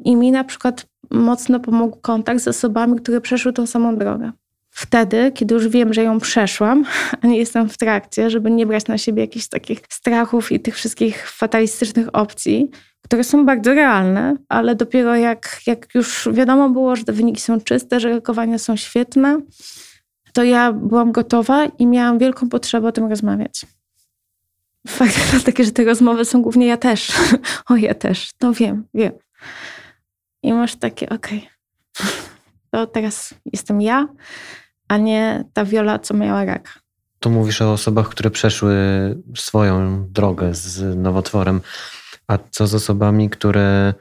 I 0.04 0.16
mi 0.16 0.32
na 0.32 0.44
przykład 0.44 0.86
mocno 1.10 1.60
pomógł 1.60 1.96
kontakt 2.00 2.40
z 2.40 2.48
osobami, 2.48 2.98
które 2.98 3.20
przeszły 3.20 3.52
tą 3.52 3.66
samą 3.66 3.96
drogę. 3.96 4.32
Wtedy, 4.70 5.32
kiedy 5.34 5.54
już 5.54 5.68
wiem, 5.68 5.92
że 5.92 6.02
ją 6.02 6.20
przeszłam, 6.20 6.84
a 7.22 7.26
nie 7.26 7.38
jestem 7.38 7.68
w 7.68 7.78
trakcie, 7.78 8.30
żeby 8.30 8.50
nie 8.50 8.66
brać 8.66 8.86
na 8.86 8.98
siebie 8.98 9.22
jakichś 9.22 9.48
takich 9.48 9.80
strachów 9.90 10.52
i 10.52 10.60
tych 10.60 10.74
wszystkich 10.74 11.30
fatalistycznych 11.30 12.06
opcji, 12.12 12.70
które 13.02 13.24
są 13.24 13.46
bardzo 13.46 13.74
realne, 13.74 14.36
ale 14.48 14.74
dopiero 14.74 15.16
jak, 15.16 15.60
jak 15.66 15.94
już 15.94 16.28
wiadomo 16.32 16.70
było, 16.70 16.96
że 16.96 17.04
te 17.04 17.12
wyniki 17.12 17.40
są 17.40 17.60
czyste, 17.60 18.00
że 18.00 18.10
rokowania 18.10 18.58
są 18.58 18.76
świetne, 18.76 19.40
to 20.32 20.44
ja 20.44 20.72
byłam 20.72 21.12
gotowa 21.12 21.64
i 21.64 21.86
miałam 21.86 22.18
wielką 22.18 22.48
potrzebę 22.48 22.88
o 22.88 22.92
tym 22.92 23.06
rozmawiać. 23.06 23.66
Fakt 24.88 25.16
jest 25.32 25.46
taki, 25.46 25.64
że 25.64 25.70
te 25.70 25.84
rozmowy 25.84 26.24
są 26.24 26.42
głównie 26.42 26.66
ja 26.66 26.76
też. 26.76 27.12
O, 27.70 27.76
ja 27.76 27.94
też. 27.94 28.30
No 28.40 28.52
wiem, 28.52 28.84
wiem. 28.94 29.12
I 30.42 30.53
masz 30.53 30.76
takie, 30.76 31.09
okej, 31.09 31.48
okay. 32.00 32.11
to 32.70 32.87
teraz 32.87 33.35
jestem 33.53 33.81
ja, 33.81 34.09
a 34.88 34.96
nie 34.96 35.44
ta 35.53 35.64
Wiola, 35.64 35.98
co 35.98 36.14
miała 36.14 36.44
raka. 36.44 36.72
Tu 37.20 37.31
mówisz 37.31 37.62
o 37.62 37.72
osobach, 37.72 38.09
które 38.09 38.31
przeszły 38.31 38.74
swoją 39.37 40.07
drogę 40.09 40.55
z 40.55 40.96
nowotworem. 40.96 41.61
A 42.29 42.38
co 42.50 42.66
z 42.66 42.74
osobami, 42.74 43.31
które 43.31 43.94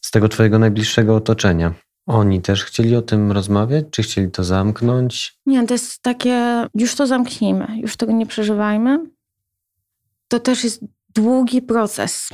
z 0.00 0.10
tego 0.10 0.28
twojego 0.28 0.58
najbliższego 0.58 1.16
otoczenia? 1.16 1.74
Oni 2.06 2.42
też 2.42 2.64
chcieli 2.64 2.96
o 2.96 3.02
tym 3.02 3.32
rozmawiać, 3.32 3.84
czy 3.90 4.02
chcieli 4.02 4.30
to 4.30 4.44
zamknąć? 4.44 5.38
Nie, 5.46 5.66
to 5.66 5.74
jest 5.74 6.02
takie, 6.02 6.66
już 6.74 6.94
to 6.94 7.06
zamknijmy, 7.06 7.66
już 7.76 7.96
tego 7.96 8.12
nie 8.12 8.26
przeżywajmy. 8.26 8.98
To 10.28 10.40
też 10.40 10.64
jest 10.64 10.84
długi 11.14 11.62
proces. 11.62 12.28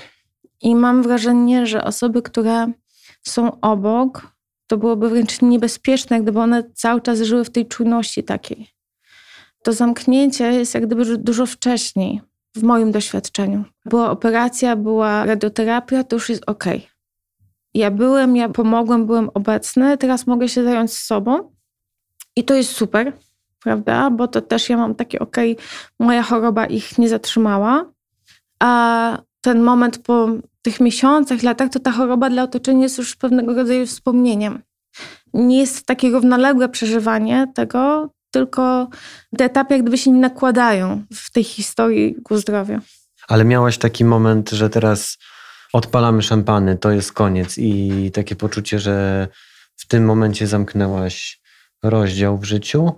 I 0.60 0.76
mam 0.76 1.02
wrażenie, 1.02 1.66
że 1.66 1.84
osoby, 1.84 2.22
które 2.22 2.72
są 3.28 3.60
obok, 3.60 4.32
to 4.66 4.76
byłoby 4.76 5.08
wręcz 5.08 5.42
niebezpieczne, 5.42 6.20
gdyby 6.20 6.40
one 6.40 6.70
cały 6.74 7.00
czas 7.00 7.20
żyły 7.20 7.44
w 7.44 7.50
tej 7.50 7.66
czujności 7.66 8.24
takiej. 8.24 8.68
To 9.62 9.72
zamknięcie 9.72 10.44
jest 10.52 10.74
jak 10.74 10.86
gdyby 10.86 11.18
dużo 11.18 11.46
wcześniej, 11.46 12.20
w 12.56 12.62
moim 12.62 12.92
doświadczeniu. 12.92 13.64
Była 13.84 14.10
operacja, 14.10 14.76
była 14.76 15.24
radioterapia, 15.24 16.04
to 16.04 16.16
już 16.16 16.28
jest 16.28 16.42
ok. 16.46 16.64
Ja 17.74 17.90
byłem, 17.90 18.36
ja 18.36 18.48
pomogłem, 18.48 19.06
byłem 19.06 19.30
obecny, 19.34 19.98
teraz 19.98 20.26
mogę 20.26 20.48
się 20.48 20.64
zająć 20.64 20.92
sobą 20.92 21.52
i 22.36 22.44
to 22.44 22.54
jest 22.54 22.70
super, 22.70 23.12
prawda? 23.62 24.10
Bo 24.10 24.28
to 24.28 24.40
też 24.40 24.68
ja 24.68 24.76
mam 24.76 24.94
takie 24.94 25.18
ok, 25.18 25.36
moja 25.98 26.22
choroba 26.22 26.66
ich 26.66 26.98
nie 26.98 27.08
zatrzymała, 27.08 27.92
a 28.62 29.22
ten 29.40 29.62
moment 29.62 29.98
po 29.98 30.28
tych 30.62 30.80
miesiącach, 30.80 31.42
latach, 31.42 31.70
to 31.70 31.80
ta 31.80 31.92
choroba 31.92 32.30
dla 32.30 32.42
otoczenia 32.42 32.82
jest 32.82 32.98
już 32.98 33.16
pewnego 33.16 33.54
rodzaju 33.54 33.86
wspomnieniem. 33.86 34.62
Nie 35.34 35.60
jest 35.60 35.86
takie 35.86 36.10
równoległe 36.10 36.68
przeżywanie 36.68 37.52
tego, 37.54 38.10
tylko 38.30 38.88
te 39.38 39.44
etapy 39.44 39.74
jak 39.74 39.82
gdyby 39.82 39.98
się 39.98 40.10
nie 40.10 40.20
nakładają 40.20 41.04
w 41.12 41.30
tej 41.32 41.44
historii 41.44 42.16
ku 42.24 42.36
zdrowiu. 42.36 42.78
Ale 43.28 43.44
miałaś 43.44 43.78
taki 43.78 44.04
moment, 44.04 44.50
że 44.50 44.70
teraz 44.70 45.18
odpalamy 45.72 46.22
szampany, 46.22 46.76
to 46.76 46.90
jest 46.90 47.12
koniec 47.12 47.58
i 47.58 48.10
takie 48.14 48.36
poczucie, 48.36 48.78
że 48.78 49.28
w 49.76 49.86
tym 49.86 50.04
momencie 50.04 50.46
zamknęłaś 50.46 51.40
rozdział 51.82 52.38
w 52.38 52.44
życiu? 52.44 52.92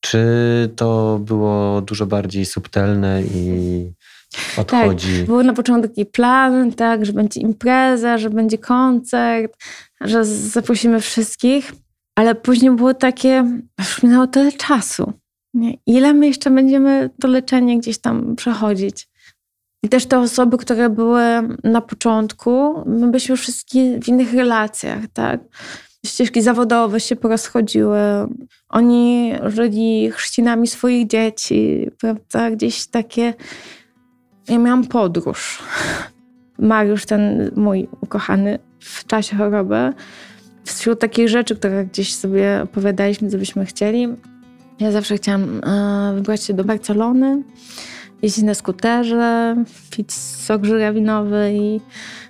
Czy 0.00 0.20
to 0.76 1.18
było 1.18 1.80
dużo 1.80 2.06
bardziej 2.06 2.46
subtelne 2.46 3.22
i 3.22 3.92
odchodzi. 4.56 5.16
Tak, 5.18 5.26
był 5.26 5.42
na 5.42 5.52
początku 5.52 5.88
taki 5.88 6.06
plan, 6.06 6.72
tak, 6.72 7.06
że 7.06 7.12
będzie 7.12 7.40
impreza, 7.40 8.18
że 8.18 8.30
będzie 8.30 8.58
koncert, 8.58 9.56
że 10.00 10.24
zaprosimy 10.24 11.00
wszystkich, 11.00 11.72
ale 12.16 12.34
później 12.34 12.70
było 12.70 12.94
takie, 12.94 13.60
już 13.78 14.02
minęło 14.02 14.26
tyle 14.26 14.52
czasu. 14.52 15.12
Nie? 15.54 15.74
Ile 15.86 16.14
my 16.14 16.26
jeszcze 16.26 16.50
będziemy 16.50 17.10
to 17.20 17.28
leczenie 17.28 17.78
gdzieś 17.78 17.98
tam 17.98 18.36
przechodzić? 18.36 19.08
I 19.82 19.88
też 19.88 20.06
te 20.06 20.18
osoby, 20.18 20.58
które 20.58 20.90
były 20.90 21.22
na 21.64 21.80
początku, 21.80 22.82
my 22.86 23.06
byliśmy 23.10 23.36
w 24.02 24.08
innych 24.08 24.34
relacjach, 24.34 25.00
tak? 25.12 25.40
Ścieżki 26.06 26.42
zawodowe 26.42 27.00
się 27.00 27.16
porozchodziły. 27.16 27.98
Oni 28.68 29.32
żyli 29.46 30.10
chrzcinami 30.12 30.66
swoich 30.66 31.06
dzieci, 31.06 31.90
prawda? 32.00 32.50
Gdzieś 32.50 32.86
takie 32.86 33.34
ja 34.48 34.58
miałam 34.58 34.86
podróż. 34.86 35.62
Mariusz, 36.58 37.06
ten 37.06 37.50
mój 37.56 37.88
ukochany 38.00 38.58
w 38.78 39.06
czasie 39.06 39.36
choroby, 39.36 39.92
wśród 40.64 41.00
takich 41.00 41.28
rzeczy, 41.28 41.56
które 41.56 41.84
gdzieś 41.84 42.14
sobie 42.14 42.60
opowiadaliśmy, 42.62 43.30
co 43.30 43.38
byśmy 43.38 43.66
chcieli, 43.66 44.08
ja 44.80 44.92
zawsze 44.92 45.16
chciałam 45.16 45.60
e, 45.64 46.12
wybrać 46.14 46.42
się 46.42 46.54
do 46.54 46.64
Barcelony, 46.64 47.42
jeździć 48.22 48.44
na 48.44 48.54
skuterze, 48.54 49.56
pić 49.90 50.12
sok 50.12 50.64
żurawinowy 50.64 51.52
i 51.54 51.80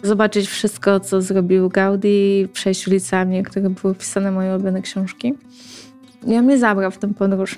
zobaczyć 0.02 0.48
wszystko, 0.48 1.00
co 1.00 1.22
zrobił 1.22 1.68
Gaudi, 1.68 2.48
przejść 2.52 2.88
ulicami, 2.88 3.42
które 3.42 3.70
były 3.70 3.94
pisane 3.94 4.30
moje 4.30 4.54
ulubione 4.54 4.82
książki. 4.82 5.34
On 6.26 6.44
mnie 6.44 6.58
zabrał 6.58 6.90
w 6.90 6.98
tę 6.98 7.14
podróż. 7.14 7.56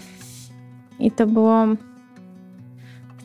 I 1.01 1.11
to 1.11 1.27
było 1.27 1.67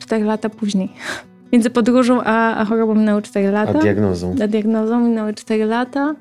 4 0.04 0.24
lata 0.24 0.48
później. 0.48 0.92
Między 1.52 1.70
podróżą 1.70 2.22
a, 2.22 2.56
a 2.56 2.64
chorobą 2.64 2.94
minęły 2.94 3.22
4 3.22 3.50
lata. 3.50 3.78
A 3.78 3.82
diagnozą? 3.82 4.36
A 4.44 4.46
diagnozą 4.46 5.00
minęły 5.00 5.34
4 5.34 5.64
lata. 5.64 6.14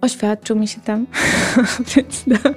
Oświadczył 0.00 0.56
mi 0.56 0.68
się 0.68 0.80
tam. 0.80 1.06
więc, 1.96 2.24
to, 2.24 2.50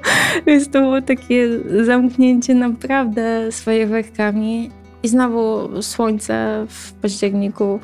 więc 0.47 0.69
to 0.69 0.81
było 0.81 1.01
takie 1.01 1.47
zamknięcie 1.85 2.55
naprawdę 2.55 3.51
swoimi 3.51 3.85
werkami. 3.85 4.71
I 5.03 5.07
znowu 5.07 5.69
słońce 5.81 6.65
w 6.69 6.93
październiku. 6.93 7.79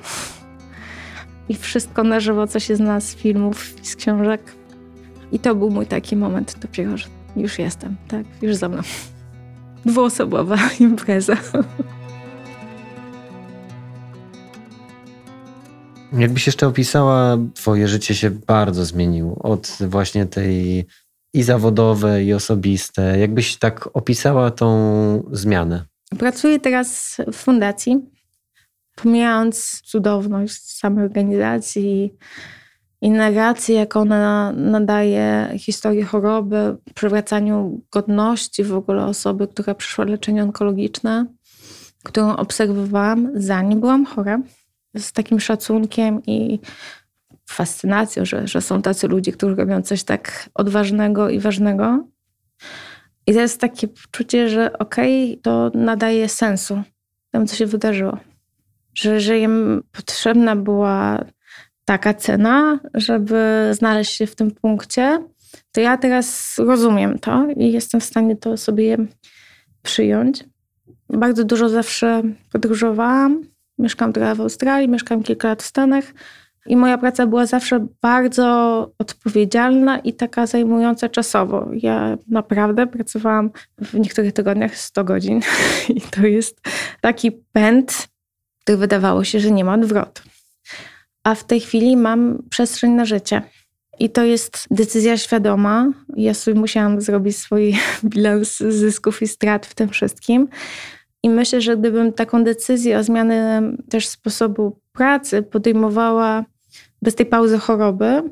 I 1.49 1.55
wszystko 1.55 2.03
na 2.03 2.19
żywo, 2.19 2.47
co 2.47 2.59
się 2.59 2.75
zna 2.75 2.99
z 2.99 3.15
filmów 3.15 3.81
i 3.83 3.87
z 3.87 3.95
książek. 3.95 4.41
I 5.31 5.39
to 5.39 5.55
był 5.55 5.69
mój 5.71 5.85
taki 5.85 6.15
moment 6.15 6.55
dopiero, 6.61 6.97
że 6.97 7.07
już 7.35 7.59
jestem, 7.59 7.95
tak, 8.07 8.25
już 8.41 8.55
za 8.55 8.69
mną. 8.69 8.81
Dwuosobowa 9.85 10.57
impreza. 10.79 11.37
Jakbyś 16.17 16.45
jeszcze 16.45 16.67
opisała, 16.67 17.37
twoje 17.53 17.87
życie 17.87 18.15
się 18.15 18.29
bardzo 18.29 18.85
zmieniło 18.85 19.35
od 19.39 19.77
właśnie 19.81 20.25
tej 20.25 20.85
i 21.33 21.43
zawodowe, 21.43 22.23
i 22.23 22.33
osobiste. 22.33 23.19
Jakbyś 23.19 23.57
tak 23.57 23.89
opisała 23.93 24.51
tą 24.51 25.23
zmianę? 25.31 25.85
Pracuję 26.19 26.59
teraz 26.59 27.17
w 27.31 27.35
fundacji. 27.35 27.99
Pomijając 28.95 29.81
cudowność 29.81 30.77
samej 30.77 31.05
organizacji 31.05 32.13
i 33.01 33.09
narracji, 33.09 33.75
jak 33.75 33.95
ona 33.95 34.51
nadaje 34.51 35.49
historię 35.57 36.05
choroby, 36.05 36.77
przywracaniu 36.95 37.81
godności 37.91 38.63
w 38.63 38.73
ogóle 38.73 39.05
osoby, 39.05 39.47
która 39.47 39.75
przeszła 39.75 40.05
leczenie 40.05 40.43
onkologiczne, 40.43 41.25
którą 42.03 42.35
obserwowałam 42.35 43.31
zanim 43.35 43.79
byłam 43.79 44.05
chora, 44.05 44.39
z 44.97 45.11
takim 45.11 45.39
szacunkiem 45.39 46.21
i 46.27 46.59
fascynacją, 47.49 48.25
że, 48.25 48.47
że 48.47 48.61
są 48.61 48.81
tacy 48.81 49.07
ludzie, 49.07 49.31
którzy 49.31 49.55
robią 49.55 49.81
coś 49.81 50.03
tak 50.03 50.49
odważnego 50.53 51.29
i 51.29 51.39
ważnego. 51.39 52.07
I 53.27 53.33
to 53.33 53.39
jest 53.39 53.61
takie 53.61 53.87
poczucie, 53.87 54.49
że 54.49 54.77
okej, 54.77 55.31
okay, 55.31 55.41
to 55.41 55.71
nadaje 55.73 56.29
sensu 56.29 56.81
temu, 57.31 57.45
co 57.45 57.55
się 57.55 57.65
wydarzyło. 57.65 58.17
Że 58.93 59.13
jeżeli 59.13 59.47
potrzebna 59.91 60.55
była 60.55 61.25
taka 61.85 62.13
cena, 62.13 62.79
żeby 62.93 63.69
znaleźć 63.71 64.13
się 64.13 64.27
w 64.27 64.35
tym 64.35 64.51
punkcie, 64.51 65.23
to 65.71 65.81
ja 65.81 65.97
teraz 65.97 66.57
rozumiem 66.57 67.19
to 67.19 67.47
i 67.57 67.71
jestem 67.71 68.01
w 68.01 68.03
stanie 68.03 68.35
to 68.35 68.57
sobie 68.57 68.97
przyjąć. 69.81 70.43
Bardzo 71.09 71.43
dużo 71.43 71.69
zawsze 71.69 72.23
podróżowałam. 72.51 73.54
Mieszkam 73.77 74.13
trochę 74.13 74.35
w 74.35 74.41
Australii, 74.41 74.89
mieszkam 74.89 75.23
kilka 75.23 75.47
lat 75.47 75.63
w 75.63 75.65
Stanach 75.65 76.05
i 76.65 76.75
moja 76.75 76.97
praca 76.97 77.27
była 77.27 77.45
zawsze 77.45 77.87
bardzo 78.01 78.45
odpowiedzialna 78.99 79.99
i 79.99 80.13
taka 80.13 80.47
zajmująca 80.47 81.09
czasowo. 81.09 81.69
Ja 81.73 82.17
naprawdę 82.27 82.87
pracowałam 82.87 83.51
w 83.81 83.93
niektórych 83.93 84.33
tygodniach 84.33 84.77
100 84.77 85.03
godzin 85.03 85.41
i 85.95 86.01
to 86.01 86.21
jest 86.21 86.61
taki 87.01 87.31
pęd, 87.31 88.07
który 88.61 88.77
wydawało 88.77 89.23
się, 89.23 89.39
że 89.39 89.51
nie 89.51 89.65
ma 89.65 89.73
odwrotu 89.73 90.21
a 91.25 91.35
w 91.35 91.43
tej 91.43 91.59
chwili 91.59 91.97
mam 91.97 92.43
przestrzeń 92.49 92.91
na 92.91 93.05
życie. 93.05 93.41
I 93.99 94.09
to 94.09 94.23
jest 94.23 94.67
decyzja 94.71 95.17
świadoma. 95.17 95.91
Ja 96.15 96.33
sobie 96.33 96.59
musiałam 96.59 97.01
zrobić 97.01 97.37
swój 97.37 97.77
bilans 98.03 98.57
zysków 98.57 99.21
i 99.21 99.27
strat 99.27 99.65
w 99.65 99.75
tym 99.75 99.89
wszystkim. 99.89 100.47
I 101.25 101.29
myślę, 101.29 101.61
że 101.61 101.77
gdybym 101.77 102.13
taką 102.13 102.43
decyzję 102.43 102.99
o 102.99 103.03
zmianie 103.03 103.61
też 103.89 104.07
sposobu 104.07 104.79
pracy 104.91 105.43
podejmowała 105.43 106.45
bez 107.01 107.15
tej 107.15 107.25
pauzy 107.25 107.57
choroby, 107.57 108.23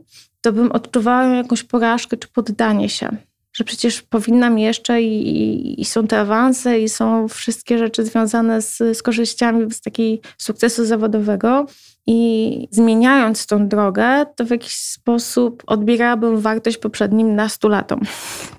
to 0.41 0.53
bym 0.53 0.71
odczuwała 0.71 1.23
jakąś 1.25 1.63
porażkę 1.63 2.17
czy 2.17 2.27
poddanie 2.27 2.89
się. 2.89 3.17
Że 3.53 3.63
przecież 3.63 4.01
powinnam 4.01 4.59
jeszcze 4.59 5.01
i, 5.01 5.27
i, 5.27 5.81
i 5.81 5.85
są 5.85 6.07
te 6.07 6.19
awanse, 6.19 6.79
i 6.79 6.89
są 6.89 7.27
wszystkie 7.27 7.77
rzeczy 7.77 8.05
związane 8.05 8.61
z, 8.61 8.77
z 8.77 9.03
korzyściami 9.03 9.71
z 9.71 9.81
takiej 9.81 10.21
sukcesu 10.37 10.85
zawodowego. 10.85 11.65
I 12.07 12.67
zmieniając 12.71 13.47
tą 13.47 13.67
drogę, 13.67 14.25
to 14.35 14.45
w 14.45 14.49
jakiś 14.49 14.73
sposób 14.73 15.63
odbierałabym 15.67 16.37
wartość 16.37 16.77
poprzednim 16.77 17.35
nastu 17.35 17.69
latom. 17.69 18.01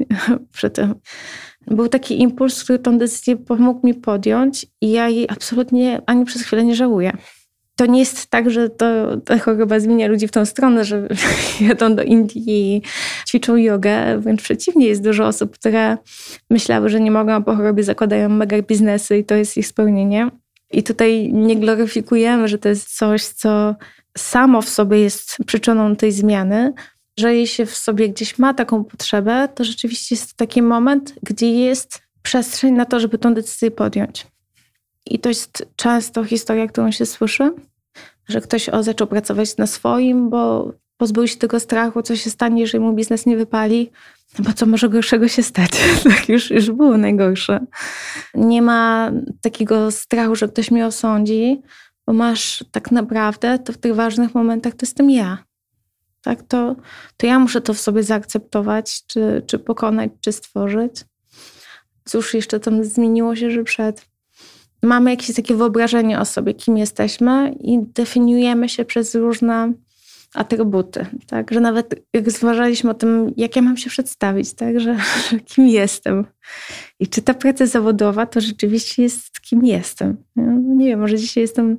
Przy 0.52 0.70
tym. 0.70 0.94
Był 1.66 1.88
taki 1.88 2.22
impuls, 2.22 2.64
który 2.64 2.78
tą 2.78 2.98
decyzję 2.98 3.36
pomógł 3.36 3.86
mi 3.86 3.94
podjąć 3.94 4.66
i 4.80 4.90
ja 4.90 5.08
jej 5.08 5.28
absolutnie 5.28 6.02
ani 6.06 6.24
przez 6.24 6.42
chwilę 6.42 6.64
nie 6.64 6.74
żałuję. 6.74 7.16
To 7.76 7.86
nie 7.86 7.98
jest 7.98 8.26
tak, 8.26 8.50
że 8.50 8.70
to, 8.70 9.16
ta 9.16 9.38
choroba 9.38 9.80
zmienia 9.80 10.08
ludzi 10.08 10.28
w 10.28 10.30
tą 10.30 10.44
stronę, 10.44 10.84
że 10.84 11.08
jadą 11.68 11.94
do 11.94 12.02
Indii 12.02 12.44
i 12.46 12.82
ćwiczą 13.28 13.56
jogę. 13.56 14.18
Wręcz 14.18 14.42
przeciwnie, 14.42 14.86
jest 14.86 15.02
dużo 15.02 15.26
osób, 15.26 15.54
które 15.54 15.96
myślały, 16.50 16.88
że 16.88 17.00
nie 17.00 17.10
mogą, 17.10 17.32
a 17.32 17.40
po 17.40 17.56
chorobie 17.56 17.82
zakładają 17.82 18.28
mega 18.28 18.62
biznesy 18.62 19.18
i 19.18 19.24
to 19.24 19.34
jest 19.34 19.56
ich 19.56 19.66
spełnienie. 19.66 20.30
I 20.72 20.82
tutaj 20.82 21.32
nie 21.32 21.56
gloryfikujemy, 21.56 22.48
że 22.48 22.58
to 22.58 22.68
jest 22.68 22.96
coś, 22.96 23.24
co 23.24 23.74
samo 24.18 24.62
w 24.62 24.68
sobie 24.68 24.98
jest 24.98 25.36
przyczyną 25.46 25.96
tej 25.96 26.12
zmiany, 26.12 26.72
że 27.18 27.46
się 27.46 27.66
w 27.66 27.76
sobie 27.76 28.08
gdzieś 28.08 28.38
ma 28.38 28.54
taką 28.54 28.84
potrzebę, 28.84 29.48
to 29.54 29.64
rzeczywiście 29.64 30.14
jest 30.14 30.34
taki 30.34 30.62
moment, 30.62 31.14
gdzie 31.22 31.50
jest 31.50 32.02
przestrzeń 32.22 32.74
na 32.74 32.84
to, 32.84 33.00
żeby 33.00 33.18
tą 33.18 33.34
decyzję 33.34 33.70
podjąć. 33.70 34.26
I 35.06 35.18
to 35.18 35.28
jest 35.28 35.66
często 35.76 36.24
historia, 36.24 36.66
którą 36.66 36.90
się 36.90 37.06
słyszy, 37.06 37.52
że 38.28 38.40
ktoś 38.40 38.68
o, 38.68 38.82
zaczął 38.82 39.06
pracować 39.06 39.56
na 39.56 39.66
swoim, 39.66 40.30
bo 40.30 40.72
pozbył 40.96 41.26
się 41.26 41.36
tego 41.36 41.60
strachu, 41.60 42.02
co 42.02 42.16
się 42.16 42.30
stanie, 42.30 42.60
jeżeli 42.60 42.84
mu 42.84 42.92
biznes 42.92 43.26
nie 43.26 43.36
wypali, 43.36 43.90
no 44.38 44.44
bo 44.44 44.52
co 44.52 44.66
może 44.66 44.88
gorszego 44.88 45.28
się 45.28 45.42
stać? 45.42 45.70
tak 46.16 46.28
już, 46.28 46.50
już 46.50 46.70
było 46.70 46.98
najgorsze. 46.98 47.66
Nie 48.34 48.62
ma 48.62 49.12
takiego 49.40 49.90
strachu, 49.90 50.36
że 50.36 50.48
ktoś 50.48 50.70
mnie 50.70 50.86
osądzi, 50.86 51.62
bo 52.06 52.12
masz 52.12 52.64
tak 52.72 52.90
naprawdę, 52.90 53.58
to 53.58 53.72
w 53.72 53.78
tych 53.78 53.94
ważnych 53.94 54.34
momentach 54.34 54.72
to 54.72 54.78
jestem 54.82 55.10
ja. 55.10 55.44
Tak, 56.24 56.42
to, 56.42 56.76
to 57.16 57.26
ja 57.26 57.38
muszę 57.38 57.60
to 57.60 57.74
w 57.74 57.80
sobie 57.80 58.02
zaakceptować, 58.02 59.06
czy, 59.06 59.42
czy 59.46 59.58
pokonać, 59.58 60.10
czy 60.20 60.32
stworzyć. 60.32 61.04
Cóż 62.04 62.34
jeszcze 62.34 62.60
tam 62.60 62.84
zmieniło 62.84 63.36
się, 63.36 63.50
że 63.50 63.64
przed 63.64 64.06
mamy 64.82 65.10
jakieś 65.10 65.36
takie 65.36 65.54
wyobrażenie 65.54 66.20
o 66.20 66.24
sobie, 66.24 66.54
kim 66.54 66.78
jesteśmy 66.78 67.54
i 67.60 67.78
definiujemy 67.94 68.68
się 68.68 68.84
przez 68.84 69.14
różne 69.14 69.72
atrybuty, 70.34 71.06
tak? 71.26 71.50
Że 71.50 71.60
nawet 71.60 71.94
jak 72.12 72.30
zważaliśmy 72.30 72.90
o 72.90 72.94
tym, 72.94 73.32
jak 73.36 73.56
ja 73.56 73.62
mam 73.62 73.76
się 73.76 73.90
przedstawić, 73.90 74.54
tak? 74.54 74.80
Że, 74.80 74.96
że 75.30 75.40
kim 75.40 75.68
jestem. 75.68 76.26
I 77.00 77.08
czy 77.08 77.22
ta 77.22 77.34
praca 77.34 77.66
zawodowa 77.66 78.26
to 78.26 78.40
rzeczywiście 78.40 79.02
jest 79.02 79.40
kim 79.40 79.64
jestem. 79.64 80.16
No, 80.36 80.74
nie 80.76 80.86
wiem, 80.86 81.00
może 81.00 81.16
dzisiaj 81.16 81.42
jestem 81.42 81.78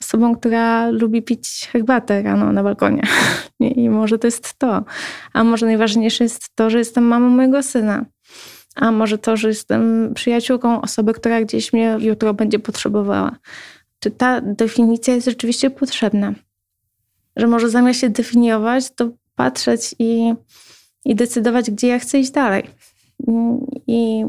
osobą, 0.00 0.36
która 0.36 0.90
lubi 0.90 1.22
pić 1.22 1.68
herbatę 1.72 2.22
rano 2.22 2.52
na 2.52 2.62
balkonie. 2.62 3.02
I 3.60 3.88
może 3.90 4.18
to 4.18 4.26
jest 4.26 4.54
to. 4.58 4.84
A 5.32 5.44
może 5.44 5.66
najważniejsze 5.66 6.24
jest 6.24 6.48
to, 6.54 6.70
że 6.70 6.78
jestem 6.78 7.04
mamą 7.04 7.28
mojego 7.28 7.62
syna. 7.62 8.04
A 8.74 8.90
może 8.90 9.18
to, 9.18 9.36
że 9.36 9.48
jestem 9.48 10.14
przyjaciółką 10.14 10.80
osoby, 10.80 11.12
która 11.12 11.40
gdzieś 11.40 11.72
mnie 11.72 11.96
jutro 12.00 12.34
będzie 12.34 12.58
potrzebowała. 12.58 13.36
Czy 13.98 14.10
ta 14.10 14.40
definicja 14.40 15.14
jest 15.14 15.26
rzeczywiście 15.26 15.70
potrzebna? 15.70 16.34
że 17.36 17.46
może 17.46 17.70
zamiast 17.70 18.00
się 18.00 18.10
definiować, 18.10 18.90
to 18.90 19.10
patrzeć 19.34 19.94
i, 19.98 20.34
i 21.04 21.14
decydować, 21.14 21.70
gdzie 21.70 21.88
ja 21.88 21.98
chcę 21.98 22.18
iść 22.18 22.30
dalej. 22.30 22.64
I, 23.86 24.24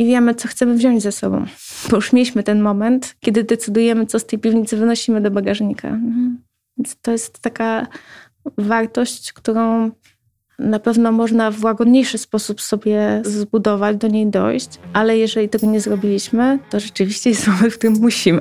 I 0.00 0.06
wiemy, 0.06 0.34
co 0.34 0.48
chcemy 0.48 0.74
wziąć 0.74 1.02
ze 1.02 1.12
sobą. 1.12 1.46
Bo 1.90 1.96
już 1.96 2.12
mieliśmy 2.12 2.42
ten 2.42 2.60
moment, 2.60 3.16
kiedy 3.20 3.44
decydujemy, 3.44 4.06
co 4.06 4.18
z 4.18 4.26
tej 4.26 4.38
piwnicy 4.38 4.76
wynosimy 4.76 5.20
do 5.20 5.30
bagażnika. 5.30 5.98
Więc 6.78 6.96
to 7.02 7.12
jest 7.12 7.38
taka 7.38 7.86
wartość, 8.58 9.32
którą 9.32 9.90
na 10.58 10.78
pewno 10.78 11.12
można 11.12 11.50
w 11.50 11.64
łagodniejszy 11.64 12.18
sposób 12.18 12.60
sobie 12.60 13.22
zbudować, 13.24 13.96
do 13.96 14.08
niej 14.08 14.26
dojść, 14.26 14.68
ale 14.92 15.18
jeżeli 15.18 15.48
tego 15.48 15.66
nie 15.66 15.80
zrobiliśmy, 15.80 16.58
to 16.70 16.80
rzeczywiście 16.80 17.30
jest 17.30 17.46
moment, 17.48 17.74
w 17.74 17.78
którym 17.78 17.96
musimy. 18.00 18.40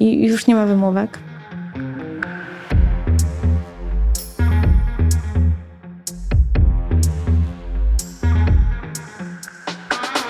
I 0.00 0.26
już 0.26 0.46
nie 0.46 0.54
ma 0.54 0.66
wymówek. 0.66 1.18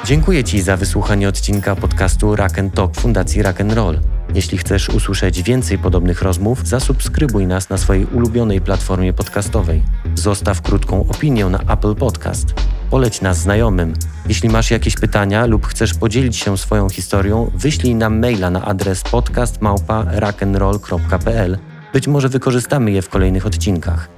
Dziękuję 0.05 0.45
Ci 0.45 0.63
za 0.63 0.77
wysłuchanie 0.77 1.29
odcinka 1.29 1.77
podcastu 1.77 2.37
Rock 2.37 2.55
Talk 2.75 2.97
Fundacji 2.97 3.43
Rock 3.43 3.59
Roll. 3.75 4.01
Jeśli 4.35 4.59
chcesz 4.59 4.89
usłyszeć 4.89 5.43
więcej 5.43 5.79
podobnych 5.79 6.23
rozmów, 6.23 6.69
zasubskrybuj 6.69 7.47
nas 7.47 7.71
na 7.71 7.79
swojej 7.79 8.07
ulubionej 8.07 8.61
platformie 8.61 9.13
podcastowej. 9.13 9.83
Zostaw 10.15 10.63
krótką 10.63 11.09
opinię 11.09 11.47
na 11.47 11.59
Apple 11.59 11.95
Podcast. 11.95 12.55
Poleć 12.91 13.21
nas 13.21 13.39
znajomym. 13.39 13.93
Jeśli 14.29 14.49
masz 14.49 14.71
jakieś 14.71 14.95
pytania 14.95 15.47
lub 15.47 15.67
chcesz 15.67 15.95
podzielić 15.95 16.37
się 16.37 16.59
swoją 16.59 16.89
historią, 16.89 17.51
wyślij 17.55 17.95
nam 17.95 18.19
maila 18.19 18.51
na 18.51 18.65
adres 18.65 19.03
podcastmałpa.rock'n'roll.pl. 19.03 21.59
Być 21.93 22.09
może 22.09 22.29
wykorzystamy 22.29 22.91
je 22.91 23.03
w 23.03 23.09
kolejnych 23.09 23.47
odcinkach. 23.47 24.09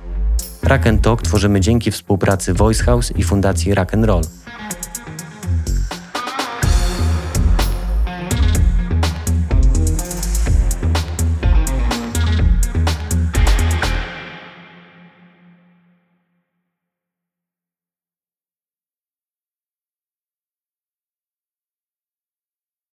Rock 0.62 0.82
Talk 1.02 1.22
tworzymy 1.22 1.60
dzięki 1.60 1.90
współpracy 1.90 2.54
Voice 2.54 2.84
House 2.84 3.12
i 3.16 3.22
Fundacji 3.22 3.74
Rock 3.74 3.92
Roll. 3.92 4.22